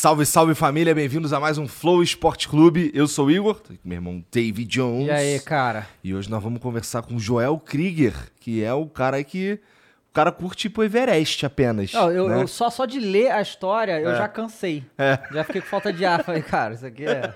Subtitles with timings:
[0.00, 2.90] Salve, salve família, bem-vindos a mais um Flow Esporte Clube.
[2.94, 5.08] Eu sou o Igor, meu irmão David Jones.
[5.08, 5.86] E aí, cara?
[6.02, 9.60] E hoje nós vamos conversar com o Joel Krieger, que é o cara que.
[10.08, 11.92] O cara curte tipo Everest apenas.
[11.92, 12.40] Não, eu, né?
[12.40, 14.16] eu só, só de ler a história, eu É.
[14.16, 14.82] já cansei.
[14.96, 15.18] É.
[15.32, 16.24] Já fiquei com falta de ar.
[16.24, 17.34] Falei, cara, isso aqui é.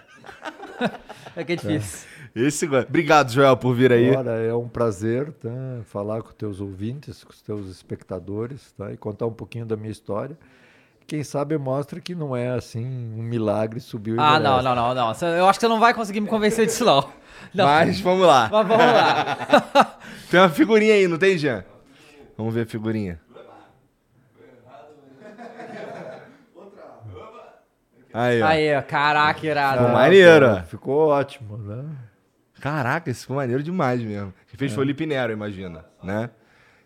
[1.37, 2.09] é que é difícil.
[2.35, 2.65] Esse...
[2.65, 4.11] Obrigado, Joel, por vir aí.
[4.11, 5.51] Ora, é um prazer tá,
[5.85, 9.92] falar com teus ouvintes, com os teus espectadores tá, e contar um pouquinho da minha
[9.92, 10.39] história.
[11.07, 14.95] Quem sabe mostra que não é assim um milagre subir o Ah, não, não, não,
[14.95, 15.13] não.
[15.37, 17.09] Eu acho que você não vai conseguir me convencer disso, não.
[17.53, 17.65] não.
[17.67, 18.49] Mas vamos lá.
[18.51, 19.99] Mas vamos lá.
[20.31, 21.65] Tem uma figurinha aí, não tem, Jean?
[22.37, 23.21] Vamos ver a figurinha.
[28.13, 28.47] Aí, ó.
[28.47, 29.79] Aí, ó, caraca, irado.
[29.79, 30.63] Ficou maneiro, ó.
[30.63, 31.85] Ficou ótimo, né?
[32.61, 34.33] Caraca, esse foi maneiro demais mesmo.
[34.49, 36.31] Quem fez foi o Lipe Nero, imagina, né?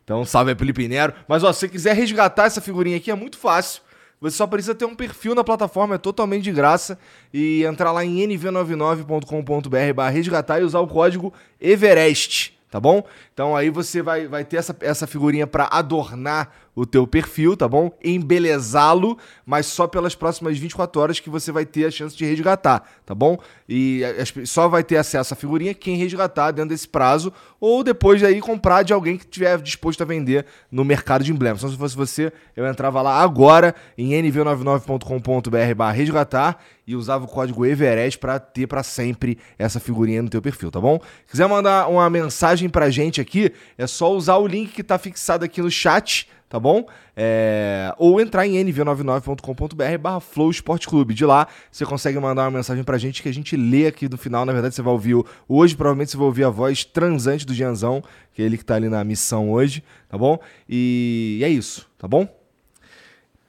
[0.03, 1.13] Então, salve aí pro Lipe Nero.
[1.29, 3.83] Mas, ó, se você quiser resgatar essa figurinha aqui, é muito fácil.
[4.21, 6.99] Você só precisa ter um perfil na plataforma, é totalmente de graça.
[7.33, 13.05] E entrar lá em nv99.com.br barra resgatar e usar o código EVEREST, tá bom?
[13.39, 17.69] Então aí você vai, vai ter essa, essa figurinha pra adornar o teu perfil, tá
[17.69, 17.91] bom?
[18.03, 22.83] Embelezá-lo, mas só pelas próximas 24 horas que você vai ter a chance de resgatar,
[23.05, 23.37] tá bom?
[23.69, 24.03] E
[24.35, 28.41] pe- só vai ter acesso à figurinha quem resgatar dentro desse prazo ou depois aí
[28.41, 31.59] comprar de alguém que estiver disposto a vender no mercado de emblemas.
[31.61, 37.29] Então se fosse você, eu entrava lá agora em nv99.com.br barra resgatar e usava o
[37.29, 40.99] código Everest pra ter pra sempre essa figurinha no teu perfil, tá bom?
[41.27, 43.28] Se quiser mandar uma mensagem pra gente aqui,
[43.77, 46.87] é só usar o link que tá fixado aqui no chat, tá bom?
[47.17, 51.15] É, Ou entrar em nv99.com.br barra Flow Esporte Clube.
[51.15, 54.17] De lá, você consegue mandar uma mensagem pra gente que a gente lê aqui no
[54.17, 54.45] final.
[54.47, 57.53] Na verdade, você vai ouvir, o- hoje provavelmente você vai ouvir a voz transante do
[57.55, 58.03] Gianzão,
[58.33, 60.39] que é ele que tá ali na missão hoje, tá bom?
[60.69, 62.27] E é isso, tá bom?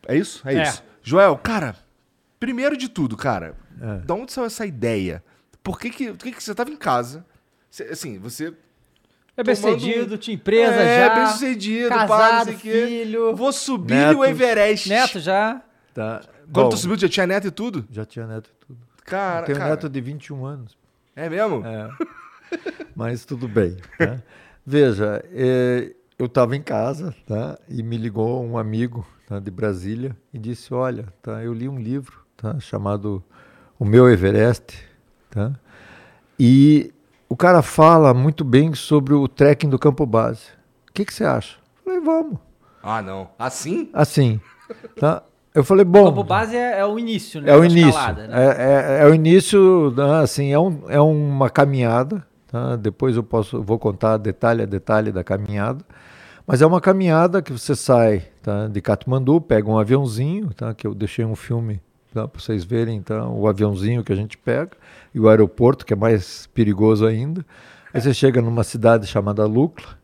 [0.07, 0.41] É isso?
[0.47, 0.63] É, É.
[0.63, 0.83] isso.
[1.03, 1.75] Joel, cara,
[2.39, 3.97] primeiro de tudo, cara, É.
[4.05, 5.23] da onde saiu essa ideia?
[5.63, 7.25] Por que que, por que, que você tava em casa?
[7.91, 8.53] Assim, você
[9.39, 11.15] É bem sucedido, tinha empresa é, já.
[11.15, 12.85] bem sucedido, pá, não casado, sei o quê.
[12.87, 13.35] filho.
[13.35, 14.17] Vou subir Netos.
[14.19, 14.89] o Everest.
[14.89, 15.61] Neto já.
[15.93, 16.21] Tá.
[16.51, 17.85] Quando Bom, tu subiu, já tinha neto e tudo?
[17.91, 18.79] Já tinha neto e tudo.
[19.05, 20.77] Cara, Eu tenho cara, neto de 21 anos.
[21.15, 21.63] é mesmo?
[21.65, 21.89] É.
[22.95, 23.77] Mas tudo bem.
[23.99, 24.21] né?
[24.65, 27.57] Veja, eh, eu estava em casa tá?
[27.67, 31.79] e me ligou um amigo tá, de Brasília e disse: Olha, tá, eu li um
[31.79, 33.23] livro tá, chamado
[33.79, 34.77] O Meu Everest.
[35.29, 35.53] Tá?
[36.39, 36.91] E
[37.29, 40.47] o cara fala muito bem sobre o trekking do campo base.
[40.89, 41.57] O que, que você acha?
[41.77, 42.39] Eu falei: Vamos.
[42.81, 43.29] Ah, não.
[43.37, 43.89] Assim?
[43.93, 44.41] Assim.
[44.99, 45.23] Tá?
[45.53, 46.05] Eu falei: Bom.
[46.05, 47.51] Campo base é, é o início, né?
[47.51, 47.89] É o início.
[47.89, 48.35] escalada, né?
[48.35, 52.25] é, é- é o início, né, assim, é, um, é uma caminhada.
[52.47, 52.75] tá?
[52.75, 55.83] Depois eu posso, vou contar detalhe a detalhe da caminhada.
[56.47, 60.87] Mas é uma caminhada que você sai tá, de Katmandu, pega um aviãozinho, tá, que
[60.87, 61.79] eu deixei um filme
[62.13, 64.71] para vocês verem então, o aviãozinho que a gente pega,
[65.13, 67.45] e o aeroporto, que é mais perigoso ainda.
[67.93, 69.97] Aí você chega numa cidade chamada Lukla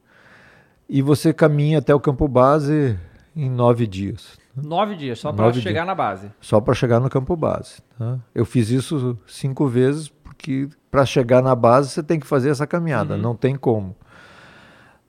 [0.90, 2.98] e você caminha até o campo base
[3.36, 4.38] em nove dias.
[4.56, 5.88] Nove dias, só Nove chegar dias.
[5.88, 6.32] na base.
[6.40, 7.82] só para chegar no campo base.
[8.00, 8.18] tá?
[8.34, 12.66] Eu fiz isso cinco vezes porque para chegar na base você tem que fazer essa
[12.66, 13.96] caminhada, não tem como.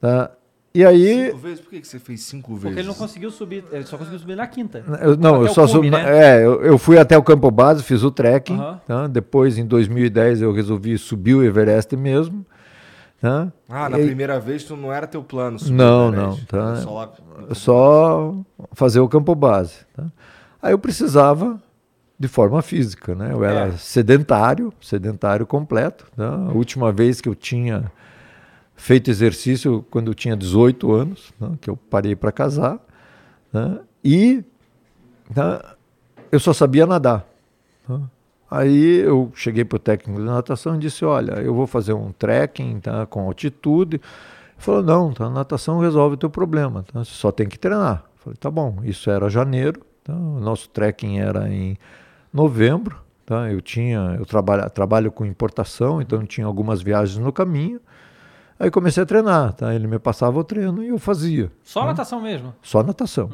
[0.01, 0.31] tá?
[0.77, 1.61] E aí, Cinco vezes?
[1.61, 2.63] Por que que você fez cinco vezes?
[2.65, 4.85] Porque ele não conseguiu subir, ele só conseguiu subir na quinta.
[5.01, 6.05] eu, não, Até eu só subi, né?
[6.39, 8.59] é, eu, eu fui até o campo base, fiz o trekking.
[8.87, 9.07] Tá?
[9.07, 12.45] Depois, em 2010, eu resolvi subir o Everest mesmo.
[13.21, 13.51] tá?
[13.69, 16.41] Ah, na E aí- primeira vez tu não era teu plano subir Não, o Everest.
[16.41, 16.77] não, tá.
[16.77, 17.13] Só lá...
[17.55, 18.35] só
[18.73, 19.77] fazer o campo base.
[19.97, 20.05] tá?
[20.61, 21.59] Aí eu precisava
[22.19, 23.31] de forma física, né?
[23.33, 23.73] Eu era É.
[23.73, 26.07] sedentário, sedentário completo.
[26.17, 26.29] tá?
[26.35, 27.91] A última vez que eu tinha
[28.77, 31.53] feito exercício quando eu tinha 18 anos, né?
[31.61, 32.79] que eu parei para casar,
[33.53, 33.81] né?
[34.05, 34.45] e
[35.35, 35.75] tá?
[36.31, 37.27] eu só sabia nadar.
[37.89, 38.01] tá?
[38.51, 42.13] Aí eu cheguei para o técnico de natação e disse, olha, eu vou fazer um
[42.13, 44.01] trekking tá, com altitude,
[44.57, 47.03] falou, não, tá, a natação resolve o teu problema, tá?
[47.03, 48.05] você só tem que treinar.
[48.05, 50.15] Eu falei, tá bom, isso era janeiro, tá?
[50.15, 51.77] o nosso trekking era em
[52.33, 53.51] novembro, tá?
[53.51, 57.81] eu tinha, eu trabalho, trabalho com importação, então tinha algumas viagens no caminho,
[58.59, 59.75] aí comecei a treinar, tá?
[59.75, 61.51] ele me passava o treino e eu fazia.
[61.63, 62.55] Só natação mesmo?
[62.63, 63.31] Só natação.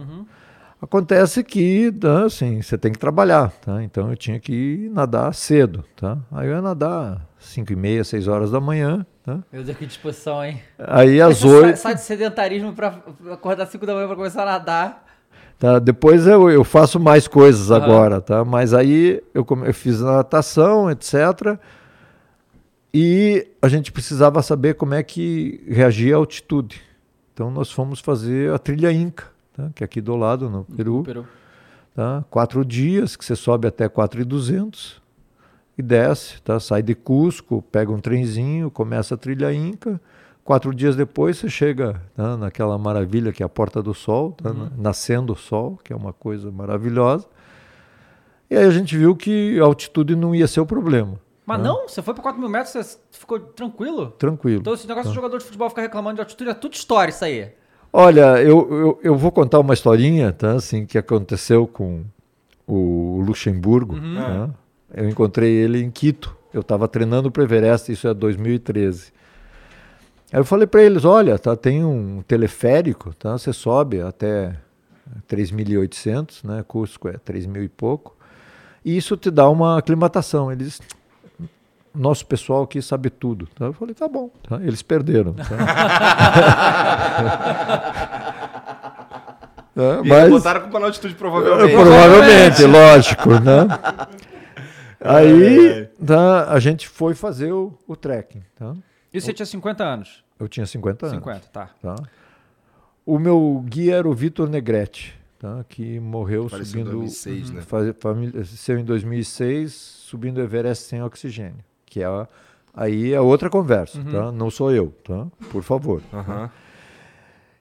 [0.80, 3.84] Acontece que, tá, assim, você tem que trabalhar, tá?
[3.84, 6.19] Então eu tinha que nadar cedo, tá?
[6.32, 9.38] Aí eu ia nadar 5 e meia, 6 horas da manhã, tá?
[9.52, 10.60] Meu Deus, que disposição, hein?
[10.76, 12.98] Aí às Você sai, 8, sai de sedentarismo pra
[13.30, 15.04] acordar 5 da manhã pra começar a nadar.
[15.56, 15.78] tá?
[15.78, 17.84] Depois eu, eu faço mais coisas Aham.
[17.84, 18.44] agora, tá?
[18.44, 21.60] Mas aí eu, eu fiz natação, etc.
[22.94, 26.81] E a gente precisava saber como é que reagia à altitude.
[27.33, 29.25] Então nós fomos fazer a trilha Inca,
[29.56, 29.71] tá?
[29.75, 31.03] que é aqui do lado, no Peru.
[31.03, 31.27] Peru.
[31.94, 32.23] tá?
[32.31, 35.00] Quatro dias, que você sobe até 4,200
[35.79, 36.61] e desce, tá?
[36.61, 39.99] Sai de Cusco, pega um trenzinho, começa a trilha Inca.
[40.44, 42.37] Quatro dias depois você chega tá?
[42.37, 44.53] naquela maravilha que é a Porta do Sol, tá?
[44.53, 47.27] Na- nascendo o sol, que é uma coisa maravilhosa.
[48.50, 51.19] E aí a gente viu que a altitude não ia ser o problema.
[51.44, 54.12] Mas não, você foi pra 4 mil metros, você ficou tranquilo?
[54.12, 54.61] Tranquilo.
[54.61, 57.25] Então esse negócio de jogador de futebol ficar reclamando de altitude é tudo história isso
[57.25, 57.50] aí.
[57.93, 60.53] Olha, eu, eu, eu vou contar uma historinha, tá?
[60.53, 62.05] Assim, que aconteceu com
[62.67, 64.00] o Luxemburgo.
[64.00, 64.50] tá?
[64.94, 66.35] Eu encontrei ele em Quito.
[66.55, 69.12] Eu estava treinando para o Everest, isso é 2013.
[70.33, 73.37] Aí eu falei para eles, olha, tá, tem um teleférico, tá?
[73.37, 74.56] Você sobe até
[75.29, 76.65] 3.800, né?
[76.67, 78.17] Cusco é 3.000 e pouco.
[78.85, 80.50] E isso te dá uma aclimatação.
[80.50, 80.81] Eles,
[81.94, 83.47] nosso pessoal aqui sabe tudo.
[83.55, 83.67] Tá?
[83.67, 84.31] Eu falei, tá bom.
[84.49, 84.56] tá?
[84.62, 85.35] Eles perderam.
[85.35, 85.44] tá?
[89.75, 91.73] É, E mas- botaram a culpa na altitude, provavelmente.
[91.75, 93.67] Provavelmente, lógico, né?
[95.00, 98.43] Aí tá, a gente foi fazer o, o trekking.
[98.55, 98.75] Tá?
[99.12, 100.23] E você tinha 50 anos?
[100.39, 101.19] Eu tinha 50 anos.
[101.19, 101.71] 50, tá.
[101.83, 101.97] Tá?
[103.06, 105.65] O meu guia era o Vitor Negrete, tá?
[105.69, 106.99] que morreu Faleceu em subindo.
[106.99, 107.62] 2006, né?
[107.62, 111.65] faz- Faleceu em 2006, subindo o Everest sem oxigênio.
[111.93, 112.27] Que é a-
[112.73, 114.33] aí é outra conversa, tá?
[114.33, 115.27] Não sou eu, tá?
[115.50, 116.00] Por favor.
[116.11, 116.50] Aham.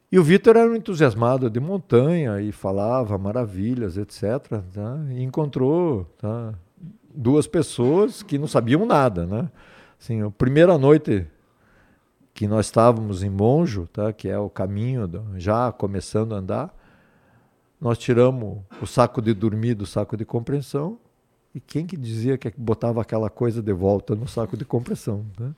[0.09, 4.23] E o Vitor era um entusiasmado de montanha e falava maravilhas, etc.
[4.73, 4.97] tá?
[5.09, 6.53] E encontrou tá,
[7.13, 9.49] duas pessoas que não sabiam nada, né?
[9.99, 11.27] Assim, a primeira noite
[12.33, 16.73] que nós estávamos em Monjo, tá, que é o caminho do- já começando a andar,
[17.79, 20.97] nós tiramos o saco de dormir do saco de compressão
[21.53, 25.51] e quem que dizia que botava aquela coisa de volta no saco de compressão, né?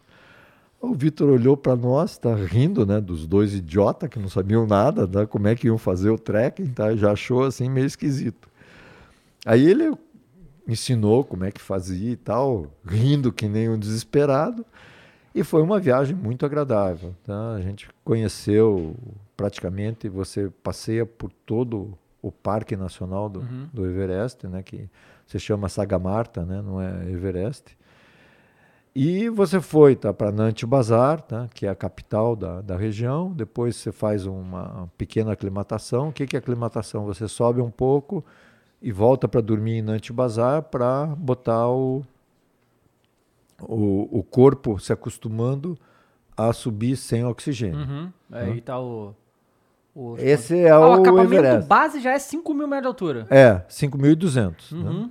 [0.81, 5.07] O Vitor olhou para nós, tá rindo, né, dos dois idiotas que não sabiam nada,
[5.07, 6.93] né, como é que iam fazer o trekking, tá?
[6.93, 8.49] Já achou assim meio esquisito.
[9.45, 9.93] Aí ele
[10.67, 14.65] ensinou como é que fazia e tal, rindo que nem um desesperado.
[15.33, 17.53] E foi uma viagem muito agradável, tá?
[17.53, 18.93] A gente conheceu
[19.37, 23.41] praticamente, você passeia por todo o Parque Nacional do,
[23.73, 24.89] do Everest, né, que
[25.33, 27.77] se chama Sagamarta, né, não é Everest.
[28.95, 33.31] E você foi tá, para Nantes Bazar, tá, que é a capital da, da região.
[33.31, 36.09] Depois você faz uma pequena aclimatação.
[36.09, 37.03] O que, que é aclimatação?
[37.05, 38.23] Você sobe um pouco
[38.79, 42.03] e volta para dormir em Nantes Bazar para botar o,
[43.61, 45.75] o, o corpo se acostumando
[46.37, 47.79] a subir sem oxigênio.
[47.79, 48.11] Uhum.
[48.31, 49.15] Aí tá o.
[49.95, 51.67] o Esse é Ah, o o acampamento Everest.
[51.67, 53.27] base já é 5 mil metros de altura.
[53.31, 54.71] É, 5.200.
[54.73, 55.09] né?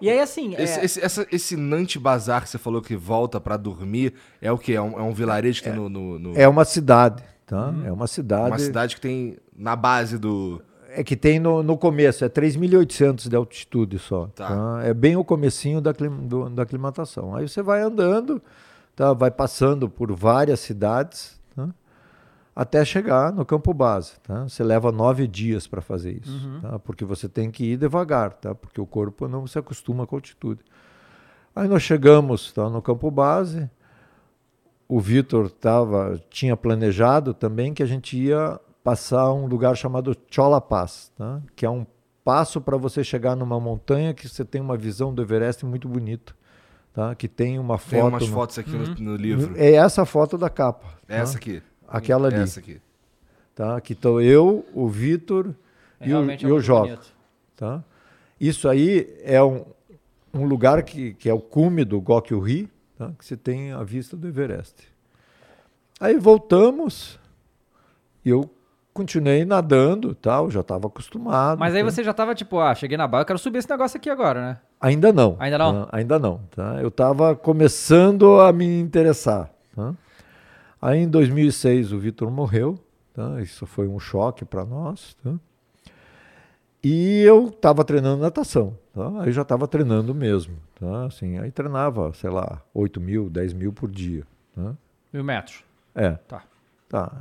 [0.00, 0.54] E aí, assim.
[0.54, 4.50] é- Esse, esse, essa- esse Nantes Bazar que você falou que volta pra dormir é
[4.52, 4.74] o quê?
[4.74, 5.88] É um, é um vilarejo que tem no.
[5.88, 7.74] no- no- É uma cidade, tá?
[7.84, 8.50] É uma cidade.
[8.50, 10.62] uma cidade que tem na base do.
[10.90, 14.26] É que tem no, no começo, é 3.800 de altitude só.
[14.34, 14.48] Tá.
[14.48, 14.80] tá?
[14.84, 17.36] É bem o comecinho da, aclim- do- da aclimatação.
[17.36, 18.40] Aí você vai andando,
[18.96, 19.12] tá?
[19.12, 21.37] vai passando por várias cidades?
[22.60, 24.14] Até chegar no campo base.
[24.20, 24.42] Tá?
[24.48, 26.76] Você leva nove dias para fazer isso, tá?
[26.80, 28.52] porque você tem que ir devagar, tá?
[28.52, 30.60] porque o corpo não se acostuma com a altitude.
[31.54, 33.70] Aí nós chegamos tá, no campo base,
[34.88, 40.60] o Vitor tava, tinha planejado também que a gente ia passar um lugar chamado Chola
[40.60, 41.40] Pass, tá?
[41.54, 41.86] que é um
[42.24, 46.34] passo para você chegar numa montanha que você tem uma visão do Everest muito bonita,
[46.92, 47.14] tá?
[47.14, 48.08] que tem uma Tem foto.
[48.08, 49.54] umas no- fotos aqui no, no livro.
[49.56, 50.86] É essa foto da capa.
[51.06, 51.14] tá?
[51.14, 51.62] Essa aqui.
[51.88, 52.36] Aquela ali.
[52.36, 52.80] Essa aqui.
[53.54, 53.80] Tá?
[53.80, 55.54] Que estou eu, o Vitor
[55.98, 56.98] é e o, e é o Joca.
[57.56, 57.82] Tá?
[58.40, 59.64] Isso aí é um,
[60.32, 63.10] um lugar que, que é o cume do Gokyo-ri, tá?
[63.18, 64.74] que você tem a vista do Everest.
[66.00, 67.18] Aí voltamos
[68.24, 68.48] e eu
[68.94, 71.58] continuei nadando, tal, já estava acostumado.
[71.58, 71.90] Mas aí tá?
[71.90, 74.40] você já tava tipo, ah, cheguei na barra, eu quero subir esse negócio aqui agora,
[74.40, 74.58] né?
[74.80, 75.36] Ainda não.
[75.40, 75.84] Ainda não?
[75.84, 75.96] tá?
[75.96, 76.40] Ainda não.
[76.54, 76.78] Tá?
[76.80, 79.50] Eu estava começando a me interessar.
[79.74, 79.94] tá?
[80.80, 82.78] Aí em 2006 o Vitor morreu,
[83.12, 83.40] tá?
[83.40, 85.16] isso foi um choque para nós.
[85.22, 85.34] Tá?
[86.82, 89.22] E eu estava treinando natação, tá?
[89.22, 90.56] aí já estava treinando mesmo.
[90.78, 91.06] Tá?
[91.06, 94.24] Assim, aí treinava, sei lá, 8 mil, 10 mil por dia.
[94.54, 94.74] Tá?
[95.12, 95.64] Mil metros.
[95.94, 96.12] É.
[96.12, 96.42] Tá.
[96.88, 97.12] Tá.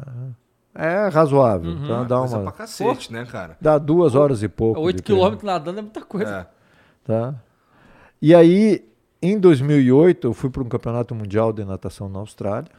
[0.75, 1.71] É razoável.
[1.71, 1.87] Uhum.
[1.87, 2.03] Tá?
[2.03, 3.57] Dá, Coisa uma, pra cacete, né, cara?
[3.59, 4.79] dá duas horas e pouco.
[4.79, 5.19] 8 de treino.
[5.19, 6.29] quilômetros nadando é muita coisa.
[6.31, 6.47] É.
[7.03, 7.35] tá?
[8.21, 8.87] E aí,
[9.19, 12.69] em 2008, eu fui para um campeonato mundial de natação na Austrália.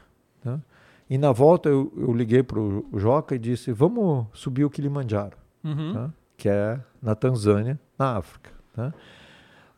[1.10, 5.36] E na volta eu, eu liguei para o Joca e disse: Vamos subir o Kilimanjaro,
[5.64, 5.92] Uhum.
[5.94, 6.10] tá?
[6.36, 8.50] que é na Tanzânia, na África.
[8.74, 8.92] tá?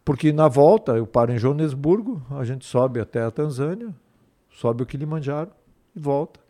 [0.04, 3.94] Porque na volta eu paro em Joanesburgo, a gente sobe até a Tanzânia,
[4.50, 5.50] sobe o Kilimanjaro
[5.94, 6.40] e volta.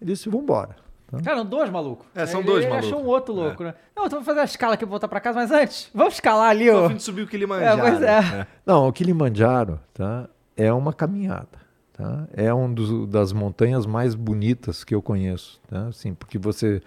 [0.00, 0.76] Ele disse: Vamos embora.
[1.24, 2.06] Cara, dois malucos.
[2.14, 2.92] É, são ele, dois ele malucos.
[2.92, 3.36] achou um outro É.
[3.46, 3.74] louco, né?
[3.96, 6.50] Não, então vou fazer a escala aqui pra voltar pra casa, mas antes, vamos escalar
[6.50, 6.88] ali, Tô a ó.
[6.90, 7.80] fim de subir o Kilimanjaro.
[7.80, 8.46] É, pois é.
[8.66, 11.57] Não, o Kilimanjaro tá, é uma caminhada.
[11.98, 12.28] Tá?
[12.32, 12.72] É uma
[13.08, 15.60] das montanhas mais bonitas que eu conheço.
[15.68, 15.88] Tá?
[15.88, 16.80] Assim, porque você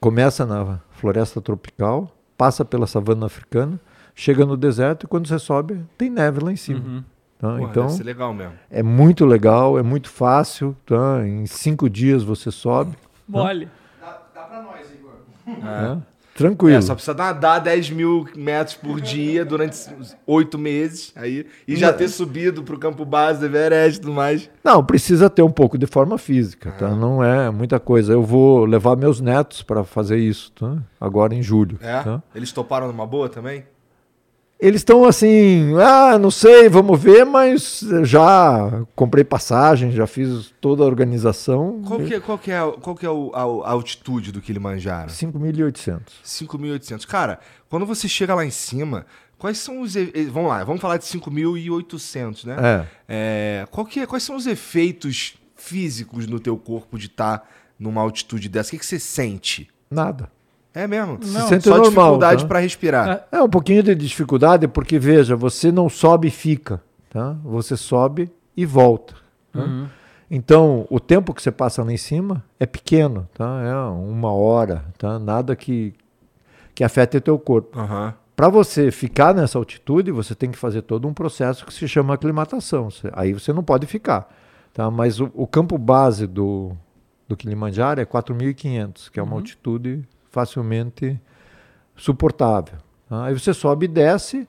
[0.00, 3.78] começa na floresta tropical, passa pela savana africana,
[4.16, 6.80] chega no deserto e quando você sobe, tem neve lá em cima.
[6.80, 7.04] Uhum.
[7.38, 7.48] tá?
[7.48, 8.54] Porra, então, deve ser legal mesmo.
[8.68, 10.76] é muito legal, é muito fácil.
[10.84, 11.24] Tá?
[11.24, 12.96] Em cinco dias você sobe.
[13.28, 13.68] Mole.
[15.46, 16.02] né?
[16.38, 16.78] Tranquilo.
[16.78, 19.76] É, só precisa nadar 10 mil metros por dia durante
[20.24, 24.48] oito meses aí, e já ter subido pro campo base do Everest e tudo mais.
[24.62, 26.94] Não, precisa ter um pouco de forma física, tá?
[26.94, 28.12] Não é muita coisa.
[28.12, 30.76] Eu vou levar meus netos para fazer isso, tá?
[31.00, 31.76] Agora em julho.
[31.80, 32.02] É?
[32.04, 32.22] tá?
[32.32, 33.64] Eles toparam numa boa também?
[34.60, 40.82] Eles estão assim, ah, não sei, vamos ver, mas já comprei passagem, já fiz toda
[40.82, 41.80] a organização.
[41.86, 45.10] Qual que é, qual que é, qual que é a, a altitude do Kilimanjaro?
[45.10, 46.00] 5.800.
[46.24, 47.06] 5.800.
[47.06, 47.38] Cara,
[47.68, 49.06] quando você chega lá em cima,
[49.38, 49.94] quais são os...
[50.32, 52.56] Vamos lá, vamos falar de 5.800, né?
[52.58, 52.86] É.
[53.08, 57.48] É, qual que é- quais são os efeitos físicos no teu corpo de estar
[57.78, 58.68] numa altitude dessa?
[58.68, 59.68] O que, que você sente?
[59.88, 60.30] Nada.
[60.78, 61.18] É mesmo?
[61.20, 62.48] Se sente Só normal, dificuldade tá?
[62.48, 63.26] pra respirar.
[63.32, 66.80] É um pouquinho de dificuldade, porque veja, você não sobe e fica,
[67.10, 67.36] tá?
[67.42, 69.14] Você sobe e volta.
[69.52, 69.88] tá?
[70.30, 73.60] Então, o tempo que você passa lá em cima é pequeno, tá?
[73.64, 75.18] É uma hora, tá?
[75.18, 75.94] Nada que,
[76.76, 77.76] que afete o teu corpo.
[77.76, 78.14] Aham.
[78.36, 82.14] Para você ficar nessa altitude, você tem que fazer todo um processo que se chama
[82.14, 82.88] aclimatação.
[83.14, 84.32] Aí você não pode ficar,
[84.72, 84.88] tá?
[84.92, 86.70] Mas o, o campo base do,
[87.26, 91.20] do Kilimanjaro é 4.500, que é uma altitude facilmente
[91.96, 92.78] suportável.
[93.08, 93.24] tá?
[93.24, 94.48] Aí você sobe e desce,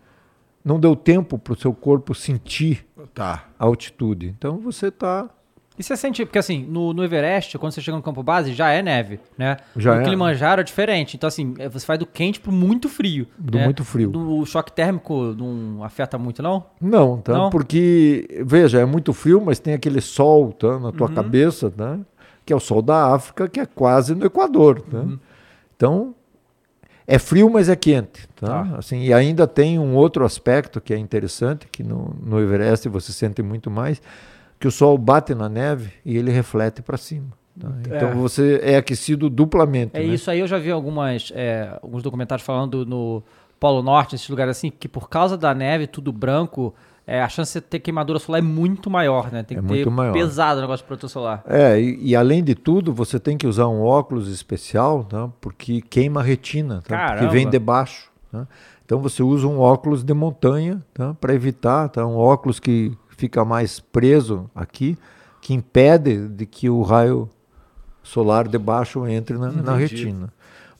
[0.63, 3.45] não deu tempo para o seu corpo sentir Tá.
[3.57, 4.27] a altitude.
[4.38, 5.29] Então você está
[5.77, 8.69] E você sente, porque assim, no, no Everest, quando você chega no campo base, já
[8.69, 9.55] é neve, né?
[9.77, 10.03] Já no é.
[10.03, 11.15] Kilimanjaro é diferente.
[11.15, 13.25] Então, assim, é, você vai do quente pro muito frio.
[13.38, 13.63] Do né?
[13.63, 14.09] muito frio.
[14.12, 16.65] Do- o choque térmico não afeta muito, não?
[16.81, 17.31] Não, tá?
[17.31, 17.50] Não?
[17.50, 21.98] Porque, veja, é muito frio, mas tem aquele sol tá, na tua cabeça, tá?
[22.45, 24.81] que é o sol da África, que é quase no Equador.
[24.81, 25.05] Tá?
[25.79, 26.13] Então,
[27.07, 28.27] é frio, mas é quente.
[28.36, 28.75] Tá?
[28.77, 33.13] Assim, e ainda tem um outro aspecto que é interessante, que no, no Everest você
[33.13, 34.01] sente muito mais,
[34.59, 37.27] que o sol bate na neve e ele reflete para cima.
[37.57, 37.69] tá?
[37.88, 38.13] Então É.
[38.13, 39.91] você é aquecido duplamente.
[39.95, 40.05] É né?
[40.13, 43.24] isso aí, eu já vi algumas, é, alguns documentários falando no
[43.57, 46.75] Polo Norte, nesses lugares assim, que por causa da neve, tudo branco,
[47.09, 49.41] é, a chance de ter queimadura solar é muito maior, né?
[49.43, 50.13] Tem É que muito ter maior.
[50.13, 51.43] pesado o negócio de protetor solar.
[51.47, 55.27] É, e, e além de tudo, você tem que usar um óculos especial, tá?
[55.41, 56.95] porque queima a retina, tá?
[56.95, 57.31] Caramba.
[57.31, 58.11] vem de baixo.
[58.31, 58.47] tá?
[58.85, 61.13] Então você usa um óculos de montanha tá?
[61.15, 62.05] para evitar, tá?
[62.05, 64.97] um óculos que fica mais preso aqui,
[65.41, 67.27] que impede de que o raio
[68.03, 70.31] solar de baixo entre na, na retina.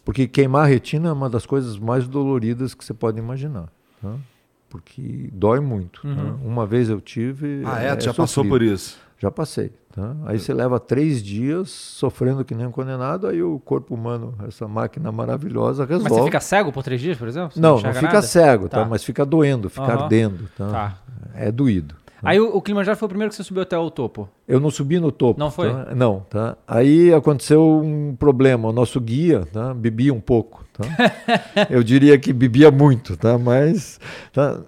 [0.06, 3.68] Porque queimar a retina é uma das coisas mais doloridas que você pode imaginar.
[4.02, 4.14] tá?
[4.70, 6.02] Porque dói muito.
[6.02, 6.36] tá?
[6.44, 7.64] Uma vez eu tive.
[7.66, 7.96] Ah, é?
[7.96, 8.52] Tu já passou sofrido.
[8.52, 8.98] por isso?
[9.18, 9.72] Já passei.
[9.94, 10.16] Tá?
[10.26, 14.68] Aí você leva três dias sofrendo que nem um condenado, aí o corpo humano, essa
[14.68, 16.04] máquina maravilhosa, resolve.
[16.10, 17.52] Mas você fica cego por três dias, por exemplo?
[17.52, 18.22] Você não, não enxerga fica nada?
[18.22, 18.84] cego, tá?
[18.84, 18.86] Tá.
[18.88, 20.04] mas fica doendo, fica Aham.
[20.04, 20.50] ardendo.
[20.56, 20.70] Tá?
[20.70, 20.98] Tá.
[21.34, 21.96] É doído.
[22.22, 24.30] Aí o, o Kilimanjaro foi o primeiro que você subiu até o topo.
[24.48, 25.40] Eu não subi no topo.
[25.40, 25.72] Não foi?
[25.72, 25.96] tá?
[25.96, 26.58] Não, tá?
[26.68, 28.70] Aí aconteceu um problema.
[28.70, 29.74] O nosso guia tá?
[29.74, 30.64] bebia um pouco.
[30.80, 31.68] Tá?
[31.70, 33.38] Eu diria que bebia muito, tá?
[33.38, 34.00] Mas
[34.32, 34.62] tá?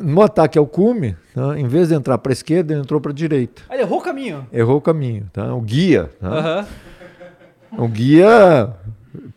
[0.00, 1.58] no ataque ao cume, tá?
[1.58, 3.62] em vez de entrar para a esquerda, ele entrou para a direita.
[3.70, 4.46] Ele errou o caminho.
[4.52, 5.28] Errou o caminho.
[5.32, 5.54] Tá?
[5.54, 6.10] O guia.
[6.18, 6.28] Tá?
[6.28, 6.66] Aham.
[7.78, 8.74] um guia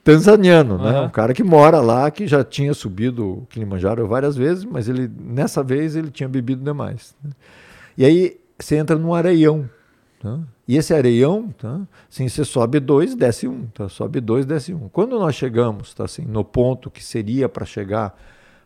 [0.04, 0.90] tanzaniano, né?
[0.90, 1.06] Aham.
[1.06, 5.12] Um cara que mora lá, que já tinha subido o Kilimanjaro várias vezes, mas ele
[5.20, 7.16] nessa vez ele tinha bebido demais.
[7.24, 7.32] né?
[7.98, 9.70] E aí você entra num areião,
[10.22, 10.40] tá?
[10.68, 11.82] E esse areião, tá?
[12.10, 13.90] Assim, você sobe dois, desce um, tá?
[13.90, 14.88] Sobe dois, desce um.
[14.90, 16.06] Quando nós chegamos, tá?
[16.06, 18.18] Assim, no ponto que seria para chegar,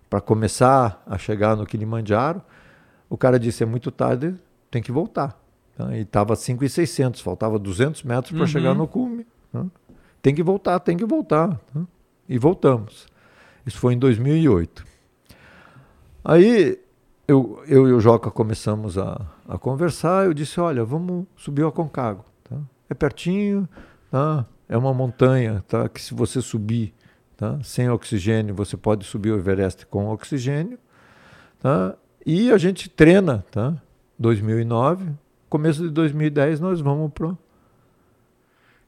[0.10, 2.42] para começar a chegar no Kilimanjaro,
[3.10, 4.36] o cara disse é muito tarde,
[4.70, 5.40] tem que voltar.
[5.76, 5.96] tá?
[5.98, 8.48] e estava 5,600, faltava 200 metros para Uhum.
[8.48, 9.26] chegar no cume.
[9.52, 9.66] tá?
[10.22, 11.60] Tem que voltar, tem que voltar.
[11.74, 11.82] tá?
[12.30, 13.08] E voltamos.
[13.66, 14.86] Isso foi em 2008.
[16.24, 16.80] Aí
[17.28, 20.26] eu, eu e o Joca começamos a, a conversar.
[20.26, 22.26] Eu disse: Olha, vamos subir o Aconcagua.
[22.44, 22.58] Tá?
[22.90, 23.68] É pertinho,
[24.10, 24.46] tá?
[24.70, 25.90] é uma montanha tá?
[25.90, 26.94] que se você subir
[27.36, 27.60] tá?
[27.64, 30.80] sem oxigênio, você pode subir o Everest com oxigênio.
[31.60, 31.96] Tá?
[32.26, 33.46] E a gente treina.
[33.52, 33.76] Tá?
[34.20, 35.12] 2009,
[35.50, 37.38] começo de 2010, nós vamos pro.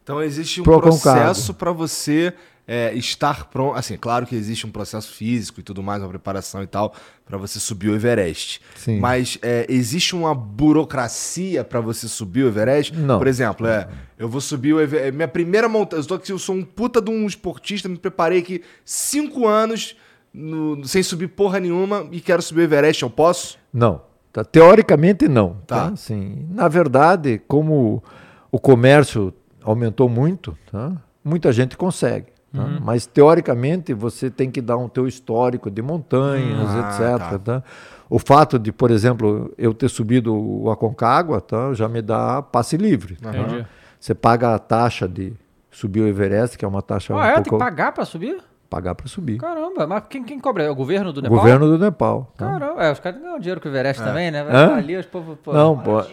[0.04, 2.34] Então existe um Pro processo para você
[2.72, 3.76] é, estar pronto.
[3.76, 6.94] Assim, claro que existe um processo físico e tudo mais, uma preparação e tal,
[7.26, 8.62] para você subir o Everest.
[8.76, 9.00] Sim.
[9.00, 12.96] Mas é, existe uma burocracia para você subir o Everest?
[12.96, 13.18] Não.
[13.18, 13.88] Por exemplo, é,
[14.20, 15.12] eu vou subir o Everest.
[15.14, 16.02] Minha primeira montanha.
[16.02, 19.96] Eu, tô aqui, eu sou um puta de um esportista, me preparei aqui cinco anos
[20.32, 23.02] no- sem subir porra nenhuma e quero subir o Everest.
[23.02, 23.58] Eu posso?
[23.74, 24.02] Não.
[24.32, 24.44] Tá?
[24.44, 25.56] Teoricamente, não.
[25.66, 25.88] Tá.
[25.88, 25.94] Tá.
[25.94, 28.04] Assim, na verdade, como
[28.52, 29.34] o comércio
[29.64, 30.94] aumentou muito, tá?
[31.24, 32.28] muita gente consegue.
[32.54, 32.66] Tá?
[32.82, 36.80] Mas, teoricamente, você tem que dar um teu histórico de montanhas, Ah,
[37.16, 37.30] etc.
[37.30, 37.40] tá.
[37.40, 37.64] tá?
[38.10, 41.74] O fato de, por exemplo, eu ter subido o Aconcagua tá?
[41.74, 43.18] já me dá passe livre.
[43.22, 43.66] Entendi.
[44.00, 45.34] Você paga a taxa de
[45.70, 47.34] subir o Everest, que é uma taxa Ah, um é?
[47.36, 47.58] Tem pouco...
[47.58, 48.38] que pagar pra subir?
[48.70, 49.40] pagar para subir.
[49.40, 50.64] Caramba, mas quem, quem cobra?
[50.64, 51.38] É o governo do O Nepal?
[51.40, 52.32] governo do Nepal.
[52.38, 54.44] Caramba, é, os caras ganham dinheiro com o Everest também, né?
[54.44, 55.52] Vai ali, os povo, pô.
[55.52, 56.04] Não, pô.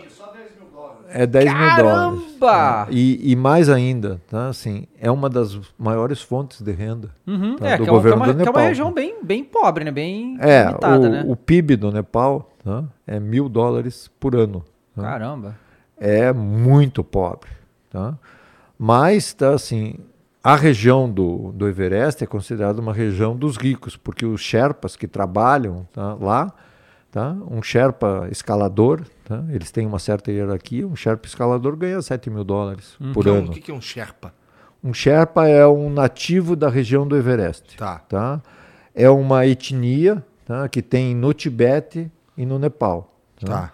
[1.09, 2.21] É 10 mil dólares.
[2.41, 2.89] Caramba!
[2.91, 4.49] E, e mais ainda, tá?
[4.49, 7.69] Assim, é uma das maiores fontes de renda Uhum, tá?
[7.69, 8.69] é, do que é, uma, é governo uma, do que é uma Nepal.
[8.69, 9.91] região bem, bem pobre, né?
[9.91, 11.25] Bem É, limitada, o, né?
[11.27, 12.85] o PIB do Nepal tá?
[13.07, 14.65] é mil dólares por ano.
[14.95, 15.03] tá?
[15.03, 15.57] Caramba.
[15.99, 17.49] É muito pobre.
[17.91, 18.15] Tá?
[18.79, 19.95] Mas, tá, assim,
[20.45, 25.09] a região do, do Everest é considerada uma região dos ricos, porque os Sherpas que
[25.09, 26.53] trabalham tá, lá,
[27.17, 27.35] tá?
[27.51, 29.43] um Sherpa escalador, tá?
[29.49, 33.49] eles têm uma certa hierarquia, um Sherpa escalador ganha 7 mil dólares por Então, ano.
[33.49, 34.35] o que, que é um Sherpa?
[34.85, 37.79] Um Sherpa é um nativo da região do Everest.
[37.79, 38.01] Tá.
[38.01, 38.43] Tá?
[38.95, 40.69] É uma etnia tá?
[40.69, 43.11] que tem no Tibete e no Nepal.
[43.41, 43.47] tá?
[43.47, 43.73] Tá.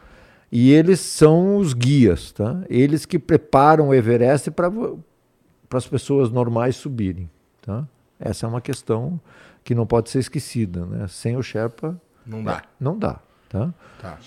[0.52, 2.62] E eles são os guias, tá?
[2.68, 4.70] Eles que preparam o Everest para
[5.72, 7.28] as pessoas normais subirem,
[7.61, 7.88] tá?
[8.20, 9.18] Essa é uma questão
[9.64, 11.09] que não pode ser esquecida, né?
[11.09, 12.62] Sem o Sherpa Não dá.
[12.78, 13.18] não dá,
[13.52, 13.72] tá?
[14.00, 14.18] Tá.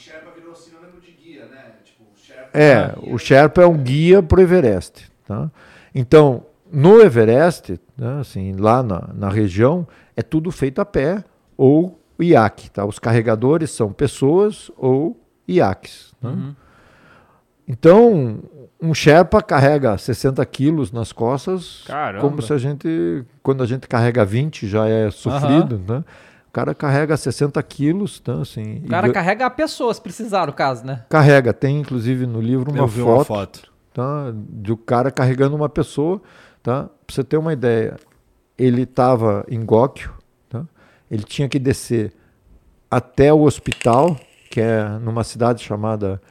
[2.53, 5.11] É, o Sherpa é um guia para o Everest.
[5.27, 5.51] Tá?
[5.93, 9.85] Então, no Everest, né, assim, lá na, na região,
[10.15, 11.23] é tudo feito a pé
[11.57, 12.69] ou iaque.
[12.69, 12.85] Tá?
[12.85, 16.13] Os carregadores são pessoas ou iaques.
[16.21, 16.55] né?
[17.67, 18.39] Então,
[18.79, 22.21] um Sherpa carrega 60 quilos nas costas, Caramba.
[22.21, 26.03] como se a gente, quando a gente carrega 20 já é sofrido, né?
[26.55, 28.35] O cara carrega 60 quilos, tá?
[28.39, 31.03] assim, O cara e carrega a pessoa, se precisar, no caso, né?
[31.09, 31.53] carrega.
[31.53, 33.71] Tem inclusive no livro uma Eu vi foto, uma foto.
[33.93, 34.31] tá?
[34.33, 36.21] do cara carregando uma pessoa,
[36.63, 36.83] tá?
[36.85, 37.97] Pra você ter uma ideia,
[38.57, 40.13] ele estava em Góquio,
[40.47, 40.63] tá?
[41.11, 42.13] Ele tinha que descer
[42.89, 44.15] até o hospital,
[44.49, 46.21] que é numa cidade chamada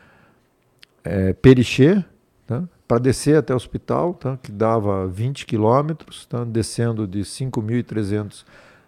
[1.04, 2.02] é, Perichê,
[2.46, 2.64] tá?
[2.88, 4.38] Para descer até o hospital, tá?
[4.42, 6.44] Que dava 20 quilômetros, tá?
[6.44, 8.42] Descendo de 5.300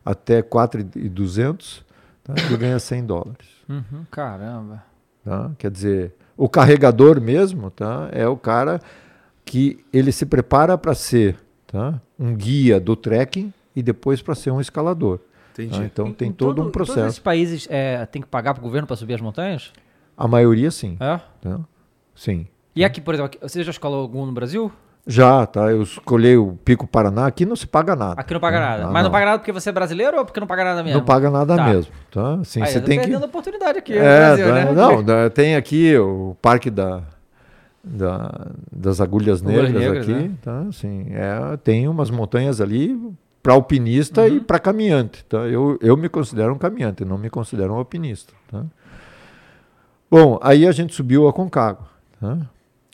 [0.06, 1.82] até 4.200,
[2.24, 2.34] tá?
[2.46, 3.46] Ele ganha 100 dólares.
[3.68, 4.84] Uhum, caramba.
[5.24, 5.50] Tá?
[5.58, 8.08] Quer dizer, o carregador mesmo tá?
[8.12, 8.80] é o cara
[9.44, 12.00] que ele se prepara para ser tá?
[12.18, 15.18] um guia do trekking e depois para ser um escalador.
[15.52, 15.76] Entendi.
[15.78, 15.84] tá?
[15.84, 17.22] Então Em- tem em todo, um Em todos esses processo.
[17.22, 19.72] países é, tem que pagar pro governo para subir as montanhas?
[20.16, 20.96] A maioria sim.
[21.00, 21.20] É?
[21.40, 21.60] tá?
[22.14, 22.46] Sim.
[22.74, 24.70] E aqui, por exemplo, aqui- você já escalou algum no Brasil?
[25.08, 25.70] Já, tá?
[25.70, 28.20] Eu escolhi o Pico Paraná, aqui não se paga nada.
[28.20, 28.84] Aqui não paga nada.
[28.86, 29.10] Ah, Mas não.
[29.12, 30.98] paga nada porque você é brasileiro ou porque não paga nada mesmo?
[30.98, 31.64] Não paga nada Tá.
[31.64, 31.92] mesmo.
[32.10, 32.34] Tá?
[32.40, 33.14] Assim, Aí, você tem que.
[33.14, 34.72] a oportunidade aqui no É, Brasil, tá, né?
[34.72, 37.02] Não, tem aqui o Parque da,
[37.84, 40.30] da- das Agulhas Negras, Negras, aqui, né?
[40.42, 40.60] tá?
[40.68, 42.98] Assim, é, tem umas montanhas ali
[43.44, 44.26] para alpinista Uhum.
[44.28, 45.38] e para caminhante, tá?
[45.46, 48.64] Eu, eu me considero um caminhante, não me considero um alpinista, tá?
[50.10, 51.86] Bom, aí a gente subiu a Concagua,
[52.20, 52.38] tá?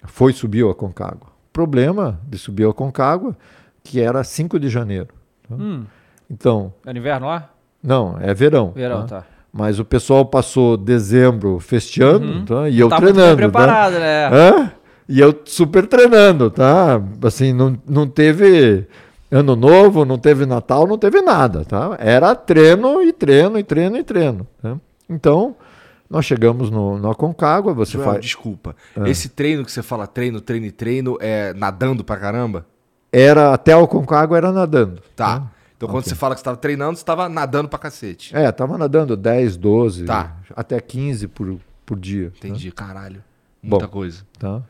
[0.04, 1.31] Foi subir a Concagua.
[1.52, 3.36] Problema de subir a Concagua
[3.84, 5.08] que era 5 de janeiro.
[5.48, 5.54] tá?
[5.56, 5.84] Hum,
[6.30, 7.50] Então, é no inverno lá?
[7.82, 8.70] não, é verão.
[8.74, 9.20] Verão, tá?
[9.22, 9.26] tá.
[9.52, 12.44] Mas o pessoal passou dezembro festeando, Uhum.
[12.44, 12.68] tá?
[12.70, 14.28] E eu tá treinando, bem preparado, né?
[14.32, 14.72] Hã?
[15.08, 16.98] E eu super treinando, tá?
[17.22, 18.86] Assim, não, não teve
[19.30, 21.96] ano novo, não teve Natal, não teve nada, tá?
[21.98, 24.76] Era treino e treino e treino e treino, tá?
[25.10, 25.54] Então,
[26.12, 28.20] nós chegamos no, no Aconcagua, você Joel, faz...
[28.20, 28.76] desculpa.
[28.94, 29.08] Ah.
[29.08, 32.66] Esse treino que você fala treino, treino e treino é nadando pra caramba?
[33.10, 35.02] Era, até o Aconcagua era nadando.
[35.16, 35.50] Tá.
[35.76, 38.36] Então quando você fala que você tava treinando, você tava nadando pra cacete.
[38.36, 40.36] É, tava nadando 10, 12, Tá.
[40.54, 42.30] até 15 por, por dia.
[42.30, 42.46] tá?
[42.46, 43.22] Entendi, caralho.
[43.62, 43.92] Muita Bom.
[43.92, 44.22] coisa.
[44.38, 44.62] tá?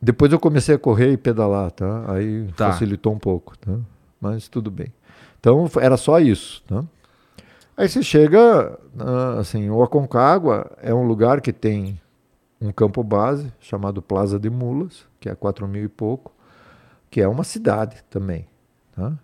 [0.00, 2.04] Depois eu comecei a correr e pedalar, tá?
[2.12, 2.72] Aí Tá.
[2.72, 3.72] facilitou um pouco, tá?
[4.20, 4.92] Mas tudo bem.
[5.38, 6.84] Então era só isso, tá?
[7.82, 12.00] Aí você chega, ah, assim, o Aconcagua é um lugar que tem
[12.60, 16.32] um campo base chamado Plaza de Mulas, que é 4 mil e pouco,
[17.10, 18.46] que é uma cidade também,
[18.94, 19.18] tá?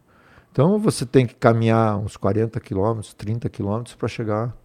[0.50, 4.56] Então você tem que caminhar uns 40 quilômetros, 30 quilômetros para chegar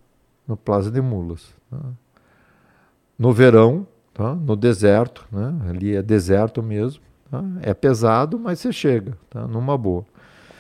[0.47, 1.53] no Plaza de Mulas.
[1.69, 1.77] tá?
[3.15, 4.33] No verão, tá?
[4.33, 5.69] no deserto, né?
[5.69, 7.03] ali é deserto mesmo.
[7.29, 7.43] tá?
[7.61, 9.45] É pesado, mas você chega, tá?
[9.45, 10.03] numa boa.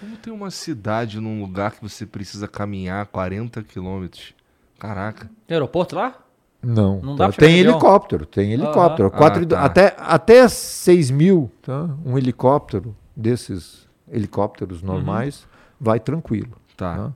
[0.03, 4.33] Como tem uma cidade num lugar que você precisa caminhar 40 quilômetros?
[4.77, 5.29] Caraca.
[5.47, 6.17] Tem aeroporto lá?
[6.61, 7.27] Não, Não tá?
[7.27, 9.07] dá pra chegar tem helicóptero, tem helicóptero.
[9.07, 9.61] Ah, Quatro do- tá.
[9.63, 11.89] até, até 6 mil, tá?
[12.05, 15.45] um helicóptero desses helicópteros normais
[15.79, 16.57] vai tranquilo.
[16.75, 16.95] Tá.
[16.95, 17.11] Tá?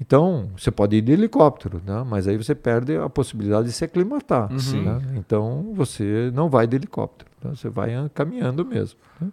[0.00, 2.04] Então, você pode ir de helicóptero, né?
[2.06, 4.50] mas aí você perde a possibilidade de se aclimatar.
[4.58, 4.82] Sim.
[4.82, 5.00] né?
[5.16, 7.50] Então, você não vai de helicóptero, tá?
[7.50, 8.98] você vai ah, caminhando mesmo.
[9.20, 9.28] né?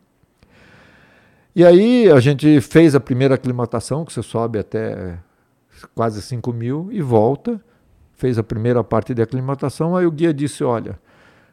[1.55, 5.19] E aí, a gente fez a primeira aclimatação, que você sobe até
[5.93, 7.59] quase 5 mil e volta.
[8.13, 10.99] Fez a primeira parte de aclimatação, aí o guia disse, olha,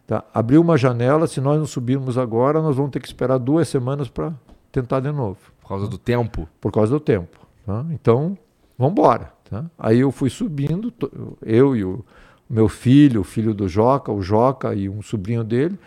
[0.07, 3.69] tá, abriu uma janela, se nós não subirmos agora, nós vamos ter que esperar duas
[3.69, 4.35] semanas para
[4.71, 6.47] tentar de novo Por causa do tempo?
[6.61, 7.39] por causa do tempo.
[7.65, 7.87] tá?
[7.91, 8.37] Então,
[8.77, 9.33] vamos embora.
[9.49, 9.65] Tá?
[9.79, 10.93] Aí eu fui subindo,
[11.41, 12.05] eu e o
[12.49, 15.79] meu filho, o filho do Joca, o Joca e um sobrinho dele,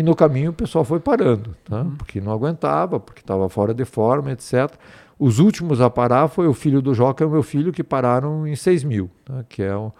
[0.00, 1.86] e no caminho o pessoal foi parando, tá?
[1.98, 4.72] porque não aguentava, porque estava fora de forma, etc.
[5.18, 8.46] Os últimos a parar foi o filho do Joca e o meu filho, que pararam
[8.46, 9.44] em 6 mil, tá?
[9.46, 9.92] que é o,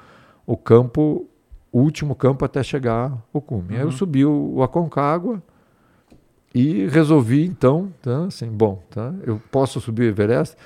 [0.47, 1.29] o campo,
[1.71, 3.77] o último campo até chegar ao cume.
[3.77, 5.43] Aí eu subi o, o Aconcagua,
[6.55, 10.57] e resolvi então, tá, assim, bom, tá, eu posso subir o Everest,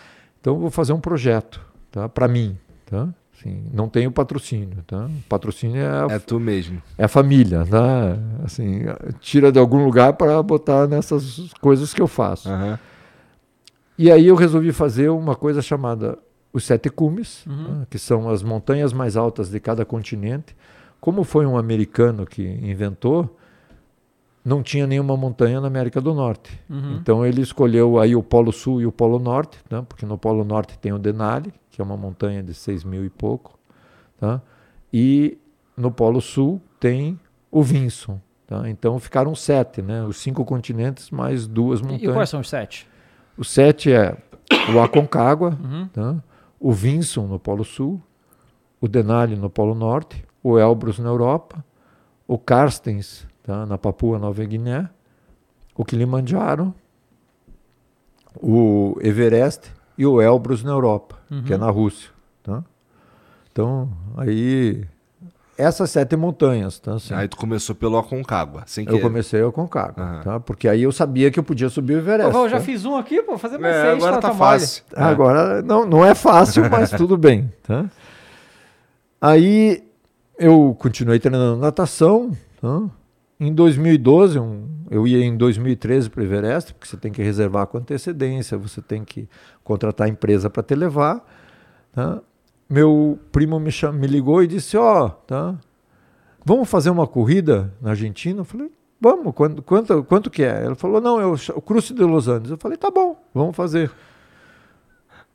[0.40, 3.08] então eu vou fazer um projeto, tá, para mim, tá?
[3.44, 5.04] Assim, não tenho patrocínio, tá?
[5.06, 6.80] O patrocínio é a, É tu mesmo.
[6.96, 8.16] é a família, tá?
[8.42, 8.80] Assim,
[9.20, 12.48] tira de algum lugar para botar nessas coisas que eu faço.
[12.48, 12.78] Aham.
[13.98, 16.18] E aí eu resolvi fazer uma coisa chamada
[16.52, 20.56] os sete cumes, né, que são as montanhas mais altas de cada continente.
[21.00, 23.36] Como foi um americano que inventou,
[24.44, 26.58] não tinha nenhuma montanha na América do Norte.
[26.94, 30.44] Então ele escolheu aí o Polo Sul e o Polo Norte, né, porque no Polo
[30.44, 33.58] Norte tem o Denali, que é uma montanha de seis mil e pouco,
[34.18, 34.40] tá?
[34.92, 35.36] e
[35.76, 37.18] no Polo Sul tem
[37.50, 38.20] o Vinson.
[38.46, 38.68] Tá?
[38.68, 40.04] Então ficaram sete, né?
[40.04, 42.12] os cinco continentes mais duas E, e montanhas.
[42.14, 42.86] quais são os sete?
[43.36, 44.16] O sete é
[44.74, 45.88] o Aconcagua, Uhum.
[45.88, 46.16] tá?
[46.60, 48.00] o Vinson no Polo Sul,
[48.80, 51.64] o Denali no Polo Norte, o Elbrus na Europa,
[52.28, 53.66] o Carstens tá?
[53.66, 54.88] na Papua Nova Guiné,
[55.74, 56.72] o Kilimanjaro,
[58.40, 61.54] o Everest e o Elbrus na Europa, que Uhum.
[61.54, 62.10] é na Rússia.
[62.42, 62.62] Tá?
[63.52, 64.84] Então, aí,
[65.56, 66.78] essas sete montanhas.
[66.80, 66.94] Tá?
[66.94, 70.20] Assim, Aí tu começou pelo Aconcagua, sem eu comecei o Aconcagua, Aham.
[70.22, 70.40] tá?
[70.40, 72.32] porque aí eu sabia que eu podia subir o Everest.
[72.32, 72.62] Pô, eu já tá?
[72.64, 74.82] fiz um aqui, pô, fazer mais É, seis, agora tá, tá tá fácil.
[74.94, 75.02] É.
[75.02, 77.52] Agora não, não é fácil, mas tudo bem.
[77.62, 77.86] Tá?
[79.20, 79.82] Aí
[80.38, 82.32] eu continuei treinando natação.
[82.60, 82.82] tá?
[83.38, 87.66] Em 2012, um- eu ia em 2013 para o Everest, porque você tem que reservar
[87.66, 89.28] com antecedência, você tem que
[89.62, 91.24] contratar a empresa para te levar.
[91.92, 92.20] tá?
[92.68, 95.54] Meu primo me, cham- me ligou e disse: Ó, tá,
[96.44, 98.40] vamos fazer uma corrida na Argentina?
[98.40, 100.64] Eu falei: Vamos, quanto, quanto, quanto que é?
[100.64, 102.50] Ele falou: Não, é o, Cruce de Los Andes.
[102.50, 103.90] Eu falei: Tá bom, vamos fazer.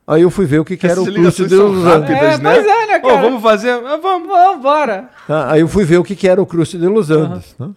[0.07, 1.83] Aí eu fui ver o que, que era o Cruce de Los Andes.
[1.83, 2.53] rápidas, É, né?
[2.55, 3.21] pois é, né, cara?
[3.21, 3.69] vamos fazer?
[3.71, 4.27] Ah, vamos.
[4.27, 5.09] Vamos, bora.
[5.27, 5.51] Tá?
[5.51, 7.55] Aí eu fui ver o que, que era o Cruce de Los Andes.
[7.59, 7.69] né?